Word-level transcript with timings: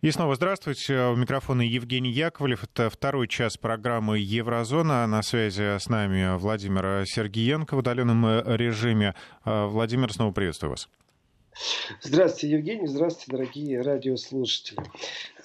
И 0.00 0.10
снова 0.10 0.34
здравствуйте. 0.34 0.98
У 1.12 1.16
микрофона 1.16 1.62
Евгений 1.62 2.10
Яковлев. 2.10 2.64
Это 2.64 2.90
второй 2.90 3.28
час 3.28 3.56
программы 3.56 4.18
«Еврозона». 4.18 5.06
На 5.06 5.22
связи 5.22 5.78
с 5.78 5.88
нами 5.88 6.36
Владимир 6.38 7.06
Сергеенко 7.06 7.76
в 7.76 7.78
удаленном 7.78 8.26
режиме. 8.56 9.14
Владимир, 9.44 10.12
снова 10.12 10.32
приветствую 10.32 10.70
вас. 10.70 10.88
Здравствуйте, 12.00 12.56
Евгений. 12.56 12.86
Здравствуйте, 12.88 13.30
дорогие 13.30 13.80
радиослушатели. 13.82 14.78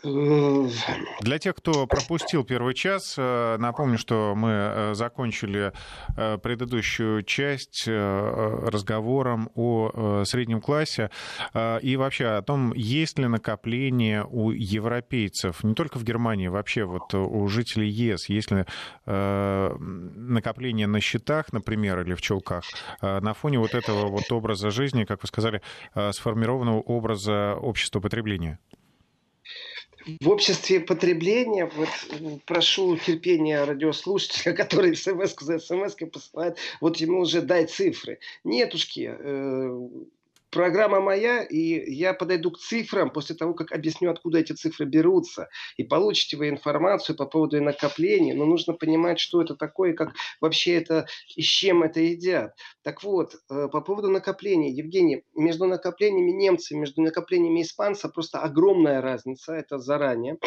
Для 0.03 1.39
тех, 1.39 1.55
кто 1.55 1.87
пропустил 1.87 2.43
первый 2.43 2.73
час, 2.75 3.15
э, 3.17 3.57
напомню, 3.57 3.97
что 3.97 4.33
мы 4.35 4.49
э, 4.49 4.93
закончили 4.93 5.73
э, 6.15 6.37
предыдущую 6.37 7.23
часть 7.23 7.87
разговором 7.87 9.49
о 9.55 10.23
среднем 10.25 10.61
классе 10.61 11.09
и 11.53 11.95
вообще 11.97 12.25
о 12.27 12.41
том, 12.41 12.73
есть 12.73 13.19
ли 13.19 13.27
накопление 13.27 14.25
у 14.29 14.51
европейцев, 14.51 15.63
не 15.63 15.73
только 15.73 15.97
в 15.97 16.03
Германии, 16.03 16.47
вообще 16.47 16.85
вот 16.85 17.13
у 17.13 17.47
жителей 17.47 17.89
ЕС, 17.89 18.29
есть 18.29 18.51
ли 18.51 18.65
накопление 19.05 20.87
на 20.87 20.99
счетах, 21.01 21.53
например, 21.53 22.01
или 22.01 22.13
в 22.13 22.21
челках, 22.21 22.63
на 23.01 23.33
фоне 23.33 23.59
вот 23.59 23.73
этого 23.73 24.07
вот 24.07 24.31
образа 24.31 24.69
жизни, 24.71 25.05
как 25.05 25.21
вы 25.21 25.27
сказали, 25.27 25.61
сформированного 26.11 26.81
образа 26.81 27.55
общества 27.55 27.99
потребления? 27.99 28.59
В 30.21 30.29
обществе 30.29 30.79
потребления, 30.79 31.69
вот 31.75 31.89
прошу 32.45 32.97
терпения 32.97 33.63
радиослушателя, 33.63 34.53
который 34.55 34.95
смс 34.95 35.35
за 35.39 35.59
смс 35.59 35.95
посылает, 36.11 36.57
вот 36.81 36.97
ему 36.97 37.21
уже 37.21 37.41
дай 37.41 37.65
цифры. 37.65 38.19
Нетушки, 38.43 39.15
э, 39.17 39.89
программа 40.57 40.99
моя, 40.99 41.43
и 41.43 41.93
я 41.93 42.15
подойду 42.15 42.49
к 42.49 42.57
цифрам 42.57 43.11
после 43.11 43.35
того, 43.35 43.53
как 43.53 43.71
объясню, 43.71 44.09
откуда 44.09 44.39
эти 44.39 44.53
цифры 44.53 44.87
берутся. 44.87 45.49
И 45.77 45.83
получите 45.83 46.35
вы 46.35 46.49
информацию 46.49 47.15
по 47.15 47.27
поводу 47.27 47.61
накопления, 47.61 48.33
но 48.33 48.45
нужно 48.45 48.73
понимать, 48.73 49.19
что 49.19 49.39
это 49.39 49.55
такое, 49.55 49.93
как 49.93 50.15
вообще 50.41 50.73
это 50.73 51.05
и 51.35 51.43
с 51.43 51.45
чем 51.45 51.83
это 51.83 51.99
едят. 51.99 52.55
Так 52.81 53.03
вот, 53.03 53.35
э, 53.51 53.67
по 53.71 53.81
поводу 53.81 54.09
накопления. 54.09 54.71
Евгений, 54.71 55.25
между 55.35 55.67
накоплениями 55.67 56.31
немцев, 56.31 56.75
между 56.75 57.03
накоплениями 57.03 57.61
испанцев 57.61 58.11
просто 58.11 58.39
огромная 58.39 58.99
разница, 58.99 59.53
это 59.53 59.77
заранее. 59.77 60.37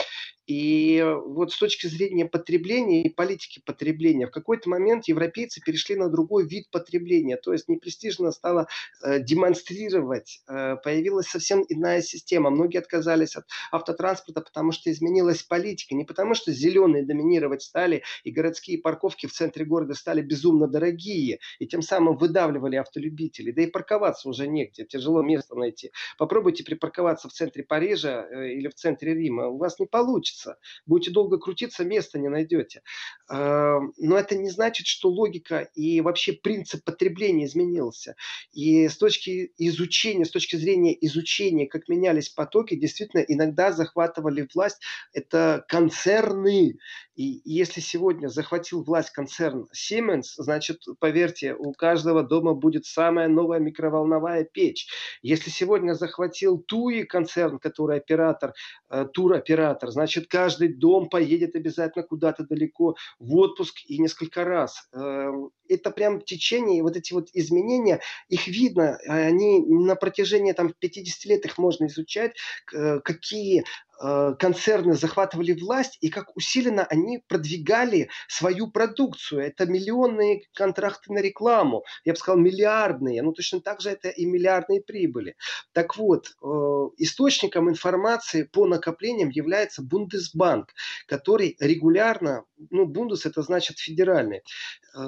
И 0.50 1.00
вот 1.26 1.52
с 1.52 1.58
точки 1.58 1.86
зрения 1.86 2.26
потребления 2.26 3.04
и 3.04 3.08
политики 3.08 3.62
потребления, 3.64 4.26
в 4.26 4.32
какой-то 4.32 4.68
момент 4.68 5.06
европейцы 5.06 5.60
перешли 5.64 5.94
на 5.94 6.08
другой 6.08 6.44
вид 6.44 6.68
потребления. 6.72 7.36
То 7.36 7.52
есть 7.52 7.68
непрестижно 7.68 8.32
стало 8.32 8.66
э, 9.00 9.20
демонстрировать. 9.20 10.42
Э, 10.48 10.74
появилась 10.82 11.28
совсем 11.28 11.64
иная 11.68 12.02
система. 12.02 12.50
Многие 12.50 12.78
отказались 12.78 13.36
от 13.36 13.44
автотранспорта, 13.70 14.40
потому 14.40 14.72
что 14.72 14.90
изменилась 14.90 15.44
политика. 15.44 15.94
Не 15.94 16.04
потому 16.04 16.34
что 16.34 16.50
зеленые 16.50 17.06
доминировать 17.06 17.62
стали, 17.62 18.02
и 18.24 18.32
городские 18.32 18.78
парковки 18.78 19.26
в 19.26 19.32
центре 19.32 19.64
города 19.64 19.94
стали 19.94 20.20
безумно 20.20 20.66
дорогие, 20.66 21.38
и 21.60 21.68
тем 21.68 21.80
самым 21.80 22.16
выдавливали 22.16 22.74
автолюбителей. 22.74 23.52
Да 23.52 23.62
и 23.62 23.66
парковаться 23.68 24.28
уже 24.28 24.48
негде, 24.48 24.84
тяжело 24.84 25.22
место 25.22 25.54
найти. 25.54 25.92
Попробуйте 26.18 26.64
припарковаться 26.64 27.28
в 27.28 27.32
центре 27.32 27.62
Парижа 27.62 28.26
э, 28.28 28.54
или 28.54 28.66
в 28.66 28.74
центре 28.74 29.14
Рима. 29.14 29.46
У 29.46 29.56
вас 29.56 29.78
не 29.78 29.86
получится 29.86 30.39
крутиться. 30.40 30.56
Будете 30.86 31.10
долго 31.10 31.38
крутиться, 31.38 31.84
места 31.84 32.18
не 32.18 32.28
найдете. 32.28 32.82
Но 33.28 33.92
это 33.98 34.36
не 34.36 34.50
значит, 34.50 34.86
что 34.86 35.08
логика 35.08 35.68
и 35.74 36.00
вообще 36.00 36.32
принцип 36.32 36.84
потребления 36.84 37.46
изменился. 37.46 38.16
И 38.52 38.88
с 38.88 38.96
точки 38.96 39.52
изучения, 39.58 40.24
с 40.24 40.30
точки 40.30 40.56
зрения 40.56 40.96
изучения, 41.06 41.66
как 41.66 41.88
менялись 41.88 42.28
потоки, 42.28 42.74
действительно 42.74 43.20
иногда 43.20 43.72
захватывали 43.72 44.48
власть 44.54 44.80
это 45.12 45.64
концерны. 45.68 46.78
И 47.20 47.42
если 47.44 47.82
сегодня 47.82 48.28
захватил 48.28 48.82
власть 48.82 49.10
концерн 49.10 49.68
Siemens, 49.76 50.28
значит, 50.38 50.84
поверьте, 51.00 51.54
у 51.54 51.74
каждого 51.74 52.22
дома 52.22 52.54
будет 52.54 52.86
самая 52.86 53.28
новая 53.28 53.58
микроволновая 53.58 54.44
печь. 54.44 54.88
Если 55.20 55.50
сегодня 55.50 55.92
захватил 55.92 56.56
Туи 56.56 57.02
концерн, 57.02 57.58
который 57.58 57.98
оператор, 57.98 58.54
э, 58.88 59.04
туроператор, 59.12 59.90
значит, 59.90 60.28
каждый 60.28 60.72
дом 60.72 61.10
поедет 61.10 61.56
обязательно 61.56 62.04
куда-то 62.04 62.44
далеко 62.44 62.96
в 63.18 63.36
отпуск 63.36 63.80
и 63.84 63.98
несколько 63.98 64.46
раз. 64.46 64.88
Эм, 64.94 65.50
это 65.68 65.90
прям 65.90 66.22
течение, 66.22 66.82
вот 66.82 66.96
эти 66.96 67.12
вот 67.12 67.28
изменения, 67.34 68.00
их 68.30 68.46
видно, 68.46 68.98
они 69.06 69.60
на 69.60 69.94
протяжении 69.94 70.52
там 70.52 70.72
50 70.72 71.26
лет 71.26 71.44
их 71.44 71.58
можно 71.58 71.84
изучать, 71.84 72.34
э, 72.72 73.00
какие 73.00 73.64
Э, 73.89 73.89
концерны 74.00 74.94
захватывали 74.94 75.52
власть 75.52 75.98
и 76.00 76.08
как 76.08 76.34
усиленно 76.36 76.84
они 76.84 77.22
продвигали 77.28 78.08
свою 78.28 78.70
продукцию. 78.70 79.42
Это 79.42 79.66
миллионные 79.66 80.42
контракты 80.54 81.12
на 81.12 81.18
рекламу, 81.18 81.84
я 82.04 82.12
бы 82.12 82.18
сказал 82.18 82.40
миллиардные, 82.40 83.22
ну 83.22 83.32
точно 83.32 83.60
так 83.60 83.80
же 83.80 83.90
это 83.90 84.08
и 84.08 84.24
миллиардные 84.24 84.80
прибыли. 84.80 85.36
Так 85.72 85.96
вот, 85.96 86.28
э, 86.28 86.46
источником 86.98 87.68
информации 87.68 88.44
по 88.44 88.66
накоплениям 88.66 89.28
является 89.28 89.82
Бундесбанк, 89.82 90.72
который 91.06 91.56
регулярно, 91.60 92.44
ну 92.70 92.86
Бундес 92.86 93.26
это 93.26 93.42
значит 93.42 93.78
федеральный, 93.78 94.38
э, 94.38 95.00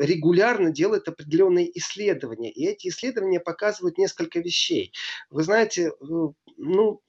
регулярно 0.00 0.70
делает 0.72 1.08
определенные 1.08 1.70
исследования. 1.78 2.50
И 2.50 2.66
эти 2.66 2.88
исследования 2.88 3.40
показывают 3.40 3.98
несколько 3.98 4.40
вещей. 4.40 4.92
Вы 5.30 5.42
знаете, 5.42 5.92
ну, 6.56 7.00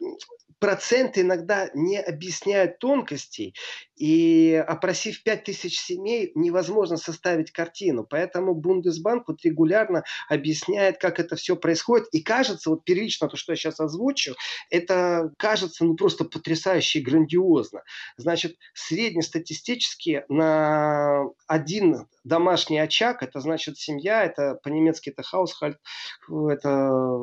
проценты 0.59 1.21
иногда 1.21 1.69
не 1.73 1.97
объясняют 1.99 2.79
тонкостей, 2.79 3.55
и 3.95 4.53
опросив 4.67 5.23
5000 5.23 5.79
семей, 5.79 6.31
невозможно 6.35 6.97
составить 6.97 7.51
картину. 7.51 8.05
Поэтому 8.09 8.53
Бундесбанк 8.53 9.27
вот 9.27 9.43
регулярно 9.43 10.03
объясняет, 10.29 10.97
как 10.97 11.19
это 11.19 11.35
все 11.35 11.55
происходит. 11.55 12.07
И 12.11 12.21
кажется, 12.21 12.69
вот 12.69 12.83
первично 12.83 13.27
то, 13.27 13.37
что 13.37 13.53
я 13.53 13.55
сейчас 13.55 13.79
озвучу, 13.79 14.35
это 14.69 15.31
кажется 15.37 15.85
ну 15.85 15.95
просто 15.95 16.25
потрясающе 16.25 16.99
и 16.99 17.01
грандиозно. 17.03 17.83
Значит, 18.17 18.57
среднестатистически 18.73 20.25
на 20.29 21.25
один 21.47 22.07
домашний 22.25 22.79
очаг, 22.79 23.23
это 23.23 23.39
значит 23.39 23.77
семья, 23.77 24.23
это 24.23 24.59
по-немецки 24.63 25.09
это 25.09 25.21
household, 25.21 25.75
это 26.49 27.17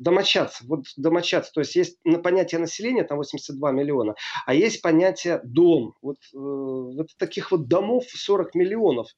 домочадцы. 0.00 0.64
Вот 0.66 0.86
домочадцы, 0.96 1.52
то 1.52 1.60
есть 1.60 1.76
есть 1.76 1.98
понятие 2.22 2.60
населения, 2.60 3.04
там 3.04 3.18
82 3.18 3.70
миллиона, 3.72 4.14
а 4.46 4.54
есть 4.54 4.82
понятие 4.82 5.40
дом. 5.44 5.94
Вот, 6.02 6.16
э, 6.32 6.36
вот 6.36 7.08
таких 7.16 7.50
вот 7.50 7.68
домов 7.68 8.04
40 8.08 8.54
миллионов. 8.54 9.08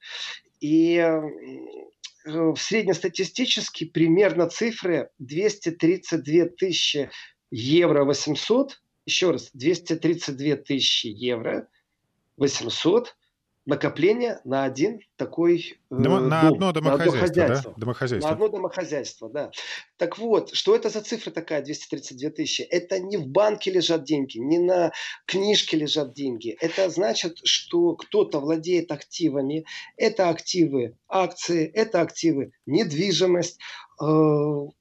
И 0.61 0.97
э, 0.97 2.55
среднестатистически 2.57 3.85
примерно 3.85 4.49
цифры 4.49 5.11
232 5.19 6.47
тысячи 6.57 7.11
евро 7.51 8.05
800, 8.05 8.81
еще 9.07 9.31
раз, 9.31 9.51
232 9.53 10.57
тысячи 10.57 11.07
евро 11.07 11.69
800 12.37 13.15
накопление 13.65 14.41
на 14.45 14.65
один 14.65 15.01
такой 15.17 15.79
э, 15.91 15.95
дом, 15.95 16.29
на 16.29 16.49
одно 16.49 16.73
домохозяйство, 16.73 17.21
на 17.21 17.45
одно 17.45 17.71
да? 17.71 17.75
домохозяйство. 17.77 18.29
На 18.29 18.35
одно 18.35 18.49
домохозяйство, 18.49 19.31
да. 19.31 19.51
Так 19.99 20.19
вот, 20.19 20.53
что 20.53 20.75
это 20.75 20.89
за 20.89 21.01
цифра 21.01 21.31
такая, 21.31 21.63
232 21.63 22.31
тысячи? 22.31 22.63
Это 22.63 22.99
не 22.99 23.17
в 23.17 23.27
банке 23.29 23.71
лежат 23.71 24.05
деньги, 24.05 24.39
не 24.39 24.59
на 24.59 24.93
книжке 25.27 25.77
лежат 25.77 26.13
деньги. 26.13 26.57
Это 26.61 26.91
значит, 26.91 27.39
что 27.45 27.95
кто-то 27.95 28.41
владеет 28.41 28.91
активами. 28.91 29.65
Это 29.97 30.29
активы 30.29 30.97
акции, 31.09 31.67
это 31.67 32.01
активы 32.01 32.53
недвижимость, 32.67 33.61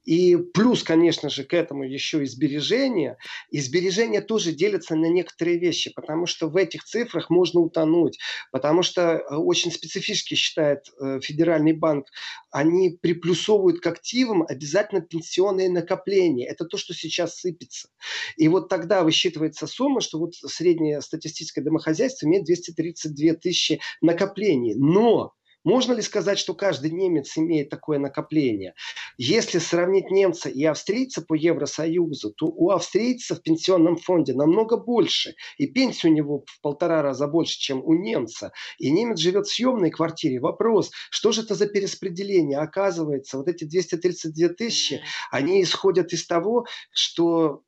и 0.04 0.36
плюс, 0.36 0.82
конечно 0.82 1.28
же, 1.28 1.44
к 1.44 1.54
этому 1.54 1.84
еще 1.84 2.22
и 2.22 2.26
сбережения. 2.26 3.18
И 3.50 3.60
сбережения 3.60 4.20
тоже 4.20 4.52
делятся 4.52 4.96
на 4.96 5.06
некоторые 5.06 5.58
вещи, 5.58 5.92
потому 5.94 6.26
что 6.26 6.48
в 6.48 6.56
этих 6.56 6.84
цифрах 6.84 7.30
можно 7.30 7.60
утонуть. 7.60 8.18
Потому 8.50 8.82
что 8.82 9.02
э, 9.02 9.36
очень 9.36 9.70
специфически 9.70 10.34
считает 10.34 10.88
э, 11.00 11.20
Федеральный 11.22 11.72
банк, 11.72 12.06
они 12.50 12.98
приплюсовывают 13.00 13.80
к 13.80 13.86
активам 13.86 14.44
обязательно 14.48 15.00
пенсионные 15.00 15.70
накопления. 15.70 16.48
Это 16.48 16.64
то, 16.64 16.76
что 16.76 16.94
сейчас 16.94 17.36
сыпется. 17.36 17.88
И 18.36 18.48
вот 18.48 18.68
тогда 18.68 19.04
высчитывается 19.04 19.66
сумма, 19.66 20.00
что 20.00 20.18
вот 20.18 20.34
среднее 20.34 21.00
статистическое 21.00 21.64
домохозяйство 21.64 22.26
имеет 22.26 22.44
232 22.44 23.34
тысячи 23.34 23.80
накоплений. 24.00 24.74
Но 24.74 25.34
можно 25.64 25.92
ли 25.92 26.02
сказать, 26.02 26.38
что 26.38 26.54
каждый 26.54 26.90
немец 26.90 27.36
имеет 27.36 27.70
такое 27.70 27.98
накопление? 27.98 28.74
Если 29.16 29.58
сравнить 29.58 30.10
немца 30.10 30.48
и 30.48 30.64
австрийца 30.64 31.22
по 31.22 31.34
Евросоюзу, 31.34 32.32
то 32.32 32.46
у 32.46 32.70
австрийца 32.70 33.34
в 33.34 33.42
пенсионном 33.42 33.96
фонде 33.96 34.34
намного 34.34 34.76
больше. 34.76 35.34
И 35.58 35.66
пенсия 35.66 36.08
у 36.08 36.12
него 36.12 36.44
в 36.46 36.60
полтора 36.60 37.02
раза 37.02 37.26
больше, 37.28 37.58
чем 37.58 37.82
у 37.84 37.94
немца. 37.94 38.52
И 38.78 38.90
немец 38.90 39.18
живет 39.18 39.46
в 39.46 39.54
съемной 39.54 39.90
квартире. 39.90 40.40
Вопрос, 40.40 40.90
что 41.10 41.32
же 41.32 41.42
это 41.42 41.54
за 41.54 41.66
перераспределение? 41.66 42.58
Оказывается, 42.58 43.38
вот 43.38 43.48
эти 43.48 43.64
232 43.64 44.48
тысячи, 44.48 45.02
они 45.30 45.62
исходят 45.62 46.12
из 46.12 46.26
того, 46.26 46.66
что 46.90 47.62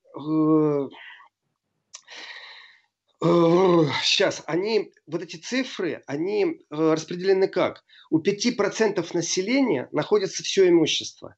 сейчас, 4.03 4.43
они, 4.47 4.93
вот 5.07 5.23
эти 5.23 5.37
цифры, 5.37 6.03
они 6.07 6.61
распределены 6.69 7.49
как? 7.49 7.83
У 8.11 8.21
5% 8.21 9.07
населения 9.15 9.89
находится 9.93 10.43
все 10.43 10.69
имущество. 10.69 11.35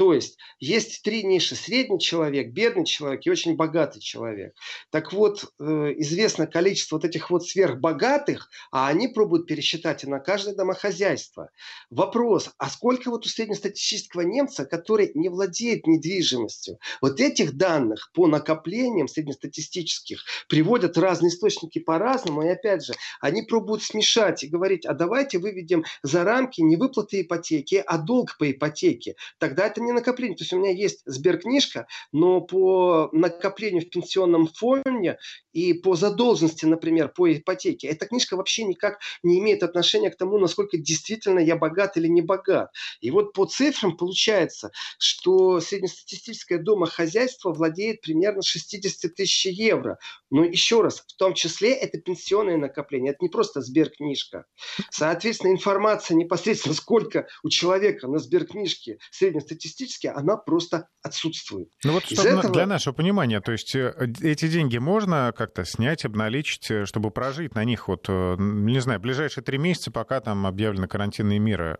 То 0.00 0.14
есть 0.14 0.38
есть 0.60 1.02
три 1.02 1.22
ниши. 1.24 1.54
Средний 1.54 2.00
человек, 2.00 2.54
бедный 2.54 2.86
человек 2.86 3.26
и 3.26 3.30
очень 3.30 3.54
богатый 3.54 4.00
человек. 4.00 4.54
Так 4.88 5.12
вот, 5.12 5.44
э, 5.58 5.64
известно 5.98 6.46
количество 6.46 6.96
вот 6.96 7.04
этих 7.04 7.28
вот 7.28 7.46
сверхбогатых, 7.46 8.48
а 8.72 8.88
они 8.88 9.08
пробуют 9.08 9.46
пересчитать 9.46 10.02
и 10.04 10.06
на 10.06 10.18
каждое 10.18 10.54
домохозяйство. 10.54 11.50
Вопрос, 11.90 12.48
а 12.56 12.70
сколько 12.70 13.10
вот 13.10 13.26
у 13.26 13.28
среднестатистического 13.28 14.22
немца, 14.22 14.64
который 14.64 15.10
не 15.12 15.28
владеет 15.28 15.86
недвижимостью? 15.86 16.78
Вот 17.02 17.20
этих 17.20 17.58
данных 17.58 18.10
по 18.14 18.26
накоплениям 18.26 19.06
среднестатистических 19.06 20.24
приводят 20.48 20.96
разные 20.96 21.28
источники 21.28 21.78
по-разному. 21.78 22.40
И 22.40 22.48
опять 22.48 22.86
же, 22.86 22.94
они 23.20 23.42
пробуют 23.42 23.82
смешать 23.82 24.44
и 24.44 24.48
говорить, 24.48 24.86
а 24.86 24.94
давайте 24.94 25.38
выведем 25.38 25.84
за 26.02 26.24
рамки 26.24 26.62
не 26.62 26.76
выплаты 26.76 27.20
ипотеки, 27.20 27.84
а 27.86 27.98
долг 27.98 28.38
по 28.38 28.50
ипотеке. 28.50 29.16
Тогда 29.38 29.66
это 29.66 29.82
не 29.82 29.89
не 29.90 29.94
накопление. 29.94 30.36
То 30.36 30.42
есть 30.42 30.52
у 30.52 30.58
меня 30.58 30.70
есть 30.70 31.02
сберкнижка, 31.04 31.86
но 32.12 32.40
по 32.40 33.08
накоплению 33.12 33.82
в 33.82 33.90
пенсионном 33.90 34.46
фонде 34.46 35.18
и 35.52 35.74
по 35.74 35.96
задолженности, 35.96 36.64
например, 36.64 37.08
по 37.08 37.32
ипотеке, 37.32 37.88
эта 37.88 38.06
книжка 38.06 38.36
вообще 38.36 38.64
никак 38.64 39.00
не 39.22 39.38
имеет 39.40 39.62
отношения 39.62 40.10
к 40.10 40.16
тому, 40.16 40.38
насколько 40.38 40.78
действительно 40.78 41.40
я 41.40 41.56
богат 41.56 41.96
или 41.96 42.06
не 42.06 42.22
богат. 42.22 42.70
И 43.00 43.10
вот 43.10 43.32
по 43.32 43.46
цифрам 43.46 43.96
получается, 43.96 44.70
что 44.98 45.60
среднестатистическое 45.60 46.58
домохозяйство 46.58 47.52
владеет 47.52 48.00
примерно 48.00 48.42
60 48.42 49.14
тысяч 49.14 49.46
евро. 49.46 49.98
Но 50.30 50.44
еще 50.44 50.82
раз, 50.82 51.00
в 51.00 51.16
том 51.16 51.34
числе 51.34 51.72
это 51.72 51.98
пенсионное 51.98 52.56
накопление, 52.56 53.12
это 53.12 53.18
не 53.22 53.28
просто 53.28 53.60
сберкнижка. 53.60 54.46
Соответственно, 54.90 55.52
информация 55.52 56.16
непосредственно, 56.16 56.74
сколько 56.74 57.26
у 57.42 57.48
человека 57.48 58.06
на 58.06 58.18
сберкнижке 58.18 58.98
среднестатистическое 59.10 59.69
статистически 59.70 60.06
она 60.08 60.36
просто 60.36 60.88
отсутствует. 61.02 61.68
Ну 61.84 61.92
вот 61.92 62.04
чтобы 62.04 62.28
этого... 62.28 62.52
для 62.52 62.66
нашего 62.66 62.92
понимания, 62.94 63.40
то 63.40 63.52
есть 63.52 63.74
э, 63.74 63.94
эти 64.20 64.48
деньги 64.48 64.78
можно 64.78 65.32
как-то 65.36 65.64
снять, 65.64 66.04
обналичить, 66.04 66.70
э, 66.70 66.84
чтобы 66.84 67.10
прожить 67.10 67.54
на 67.54 67.64
них 67.64 67.88
вот, 67.88 68.06
э, 68.08 68.36
не 68.38 68.80
знаю, 68.80 69.00
ближайшие 69.00 69.44
три 69.44 69.58
месяца, 69.58 69.90
пока 69.90 70.20
там 70.20 70.46
объявлены 70.46 70.88
карантинные 70.88 71.38
меры? 71.38 71.78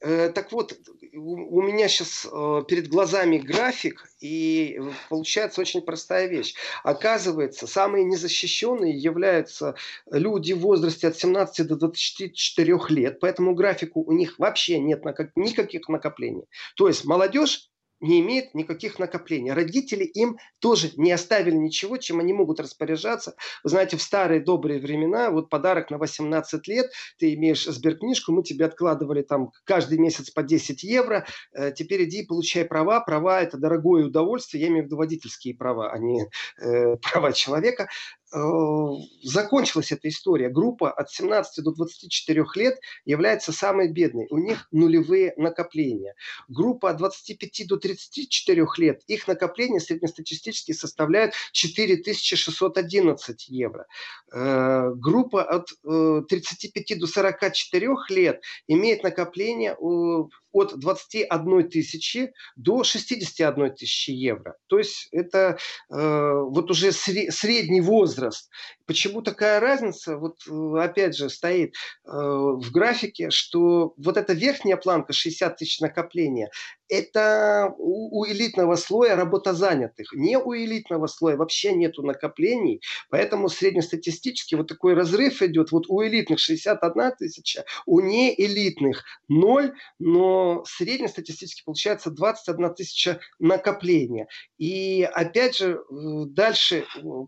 Так 0.00 0.52
вот, 0.52 0.78
у 1.12 1.62
меня 1.62 1.88
сейчас 1.88 2.26
перед 2.68 2.88
глазами 2.88 3.36
график, 3.38 4.08
и 4.20 4.80
получается 5.08 5.60
очень 5.60 5.82
простая 5.82 6.26
вещь. 6.26 6.54
Оказывается, 6.84 7.66
самые 7.66 8.04
незащищенные 8.04 8.96
являются 8.96 9.74
люди 10.10 10.52
в 10.54 10.60
возрасте 10.60 11.08
от 11.08 11.18
17 11.18 11.66
до 11.66 11.76
24 11.76 12.78
лет, 12.88 13.20
поэтому 13.20 13.54
графику 13.54 14.02
у 14.02 14.12
них 14.12 14.38
вообще 14.38 14.78
нет 14.78 15.04
никаких 15.36 15.88
накоплений. 15.88 16.44
То 16.76 16.88
есть 16.88 17.04
молодежь 17.04 17.69
не 18.00 18.20
имеет 18.20 18.54
никаких 18.54 18.98
накоплений. 18.98 19.52
Родители 19.52 20.04
им 20.04 20.38
тоже 20.58 20.92
не 20.96 21.12
оставили 21.12 21.54
ничего, 21.54 21.96
чем 21.98 22.20
они 22.20 22.32
могут 22.32 22.60
распоряжаться. 22.60 23.34
Вы 23.62 23.70
знаете, 23.70 23.96
в 23.96 24.02
старые 24.02 24.40
добрые 24.40 24.80
времена, 24.80 25.30
вот 25.30 25.50
подарок 25.50 25.90
на 25.90 25.98
18 25.98 26.66
лет, 26.68 26.90
ты 27.18 27.34
имеешь 27.34 27.64
сберкнижку, 27.64 28.32
мы 28.32 28.42
тебе 28.42 28.64
откладывали 28.64 29.22
там 29.22 29.52
каждый 29.64 29.98
месяц 29.98 30.30
по 30.30 30.42
10 30.42 30.82
евро, 30.82 31.26
э, 31.52 31.72
теперь 31.72 32.04
иди 32.04 32.24
получай 32.24 32.64
права. 32.64 33.00
Права– 33.00 33.40
это 33.42 33.58
дорогое 33.58 34.06
удовольствие, 34.06 34.62
я 34.62 34.68
имею 34.68 34.84
в 34.84 34.86
виду 34.86 34.96
водительские 34.96 35.54
права, 35.54 35.92
а 35.92 35.98
не 35.98 36.26
э, 36.60 36.96
права 37.12 37.32
человека. 37.32 37.88
Э, 38.32 38.38
закончилась 39.22 39.90
эта 39.90 40.08
история. 40.08 40.50
Группа 40.50 40.90
от 40.90 41.10
17 41.10 41.64
до 41.64 41.72
24 41.72 42.44
лет 42.54 42.78
является 43.04 43.52
самой 43.52 43.90
бедной. 43.90 44.28
У 44.30 44.38
них 44.38 44.68
нулевые 44.70 45.34
накопления. 45.36 46.14
Группа 46.48 46.90
от 46.90 46.98
25 46.98 47.66
до 47.66 47.76
34 47.76 48.66
лет, 48.78 49.02
их 49.08 49.26
накопления 49.26 49.80
среднестатистически 49.80 50.72
составляют 50.72 51.34
4611 51.52 53.48
евро. 53.48 53.86
Э, 54.32 54.90
группа 54.94 55.42
от 55.42 55.68
35 55.82 56.90
э, 56.90 56.96
до 56.96 57.06
44 57.06 57.88
лет 58.10 58.40
имеет 58.68 59.02
накопление 59.02 59.76
от 60.52 60.78
21 60.78 61.68
тысячи 61.68 62.32
до 62.56 62.84
61 62.84 63.74
тысячи 63.74 64.10
евро. 64.10 64.56
То 64.66 64.78
есть 64.78 65.08
это 65.12 65.58
вот 65.88 66.70
уже 66.70 66.92
средний 66.92 67.80
возраст 67.80 68.00
возраст. 68.00 68.50
Почему 68.86 69.22
такая 69.22 69.60
разница? 69.60 70.16
Вот 70.16 70.38
э, 70.48 70.78
опять 70.78 71.16
же 71.16 71.28
стоит 71.28 71.74
э, 71.74 72.10
в 72.10 72.70
графике, 72.72 73.30
что 73.30 73.94
вот 73.96 74.16
эта 74.16 74.32
верхняя 74.32 74.76
планка 74.76 75.12
60 75.12 75.56
тысяч 75.56 75.80
накопления, 75.80 76.50
это 76.90 77.72
у, 77.78 78.20
у 78.20 78.26
элитного 78.26 78.76
слоя 78.76 79.16
работозанятых. 79.16 80.12
Не 80.12 80.36
у 80.36 80.54
элитного 80.54 81.06
слоя 81.06 81.36
вообще 81.36 81.72
нету 81.72 82.02
накоплений, 82.02 82.82
поэтому 83.08 83.48
среднестатистически 83.48 84.56
вот 84.56 84.66
такой 84.66 84.94
разрыв 84.94 85.40
идет. 85.42 85.70
Вот 85.72 85.84
у 85.88 86.02
элитных 86.02 86.40
61 86.40 87.12
тысяча, 87.18 87.64
у 87.86 88.00
неэлитных 88.00 89.04
0, 89.28 89.72
но 89.98 90.64
среднестатистически 90.66 91.62
получается 91.64 92.10
21 92.10 92.74
тысяча 92.74 93.20
накопления. 93.38 94.26
И 94.58 95.08
опять 95.12 95.56
же, 95.56 95.80
дальше 95.90 96.84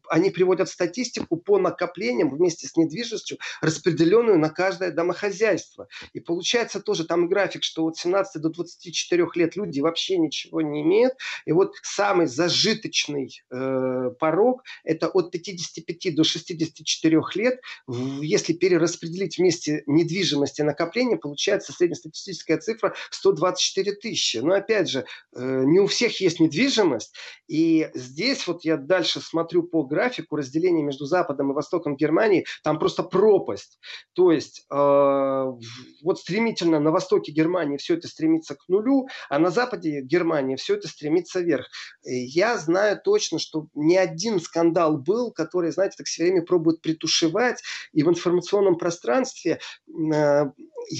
они 0.09 0.31
приводят 0.31 0.69
статистику 0.69 1.37
по 1.37 1.59
накоплениям 1.59 2.31
вместе 2.31 2.67
с 2.67 2.77
недвижимостью, 2.77 3.39
распределенную 3.61 4.39
на 4.39 4.51
каждое 4.51 4.91
домохозяйство. 4.91 5.87
И 6.13 6.21
получается 6.21 6.81
тоже 6.81 7.07
там 7.07 7.29
график, 7.29 7.63
что 7.63 7.85
от 7.85 7.97
17 7.97 8.43
до 8.43 8.49
24 8.49 9.27
лет 9.35 9.52
люди 9.57 9.81
вообще 9.81 10.19
ничего 10.19 10.61
не 10.61 10.83
имеют. 10.83 11.15
И 11.47 11.53
вот 11.53 11.75
самый 11.83 12.27
зажиточный 12.27 13.43
э, 13.51 14.11
порог– 14.19 14.63
это 14.85 15.09
от 15.09 15.31
55 15.31 16.15
до 16.15 16.25
64 16.25 17.21
лет. 17.35 17.61
Если 17.89 18.53
перераспределить 18.53 19.39
вместе 19.39 19.83
недвижимость 19.87 20.61
и 20.61 20.63
накопление, 20.63 21.17
получается 21.17 21.73
среднестатистическая 21.73 22.59
цифра 22.59 22.95
124 23.11 23.93
тысячи. 23.93 24.39
Но 24.39 24.55
опять 24.55 24.89
же, 24.89 25.05
э, 25.35 25.63
не 25.65 25.81
у 25.81 25.87
всех 25.87 26.21
есть 26.21 26.41
недвижимость. 26.41 27.15
И 27.49 27.91
здесь 27.95 28.47
вот 28.47 28.65
я 28.65 28.77
дальше 28.77 29.21
смотрю 29.21 29.63
по 29.63 29.83
графику 29.85 30.37
разделения 30.37 30.83
между 30.83 31.07
Западом 31.07 31.51
и 31.51 31.55
Востоком 31.55 31.97
Германии, 31.97 32.47
там 32.63 32.79
просто 32.79 33.03
пропасть. 33.03 33.79
То 34.15 34.33
есть 34.33 34.67
э, 34.71 34.75
вот 34.75 36.19
стремительно 36.19 36.81
на 36.81 36.91
востоке 36.91 37.33
Германии 37.33 37.77
все 37.77 37.95
это 37.95 38.09
стремится 38.09 38.55
к 38.55 38.69
нулю, 38.69 39.09
а 39.29 39.39
на 39.43 39.51
западе 39.51 40.01
Германии 40.01 40.57
все 40.57 40.75
это 40.75 40.89
стремится 40.89 41.41
вверх. 41.41 41.67
Я 42.03 42.57
знаю 42.59 43.01
точно, 43.03 43.39
что 43.39 43.67
не 43.75 43.97
один 43.97 44.41
скандал 44.41 44.97
был, 44.97 45.33
который, 45.33 45.73
знаете, 45.73 45.97
так 45.99 46.07
все 46.07 46.25
время 46.25 46.43
пробуют 46.43 46.81
притушевать, 46.81 47.63
и 47.93 48.03
в 48.03 48.09
информационном 48.09 48.77
пространстве 48.77 49.61
э, 49.89 50.45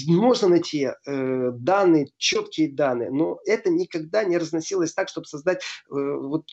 можно 0.07 0.47
найти 0.47 0.89
э, 1.05 1.51
данные, 1.51 2.09
четкие 2.17 2.71
данные, 2.71 3.11
но 3.11 3.39
это 3.45 3.69
никогда 3.69 4.23
не 4.23 4.37
разносилось 4.37 4.93
так, 4.93 5.09
чтобы 5.09 5.25
создать 5.25 5.57
э, 5.59 5.63
вот 5.89 6.45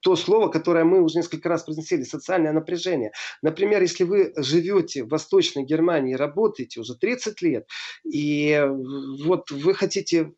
то 0.00 0.16
слово, 0.16 0.48
которое 0.48 0.84
мы 0.84 1.00
уже 1.00 1.18
несколько 1.18 1.48
раз 1.48 1.62
произносили, 1.62 2.02
социальное 2.02 2.52
напряжение. 2.52 3.12
Например, 3.42 3.80
если 3.80 4.04
вы 4.04 4.32
живете 4.36 5.04
в 5.04 5.08
Восточной 5.08 5.64
Германии, 5.64 6.14
работаете 6.14 6.80
уже 6.80 6.94
30 6.94 7.42
лет, 7.42 7.66
и 8.04 8.62
вот 9.24 9.50
вы 9.50 9.74
хотите 9.74 10.32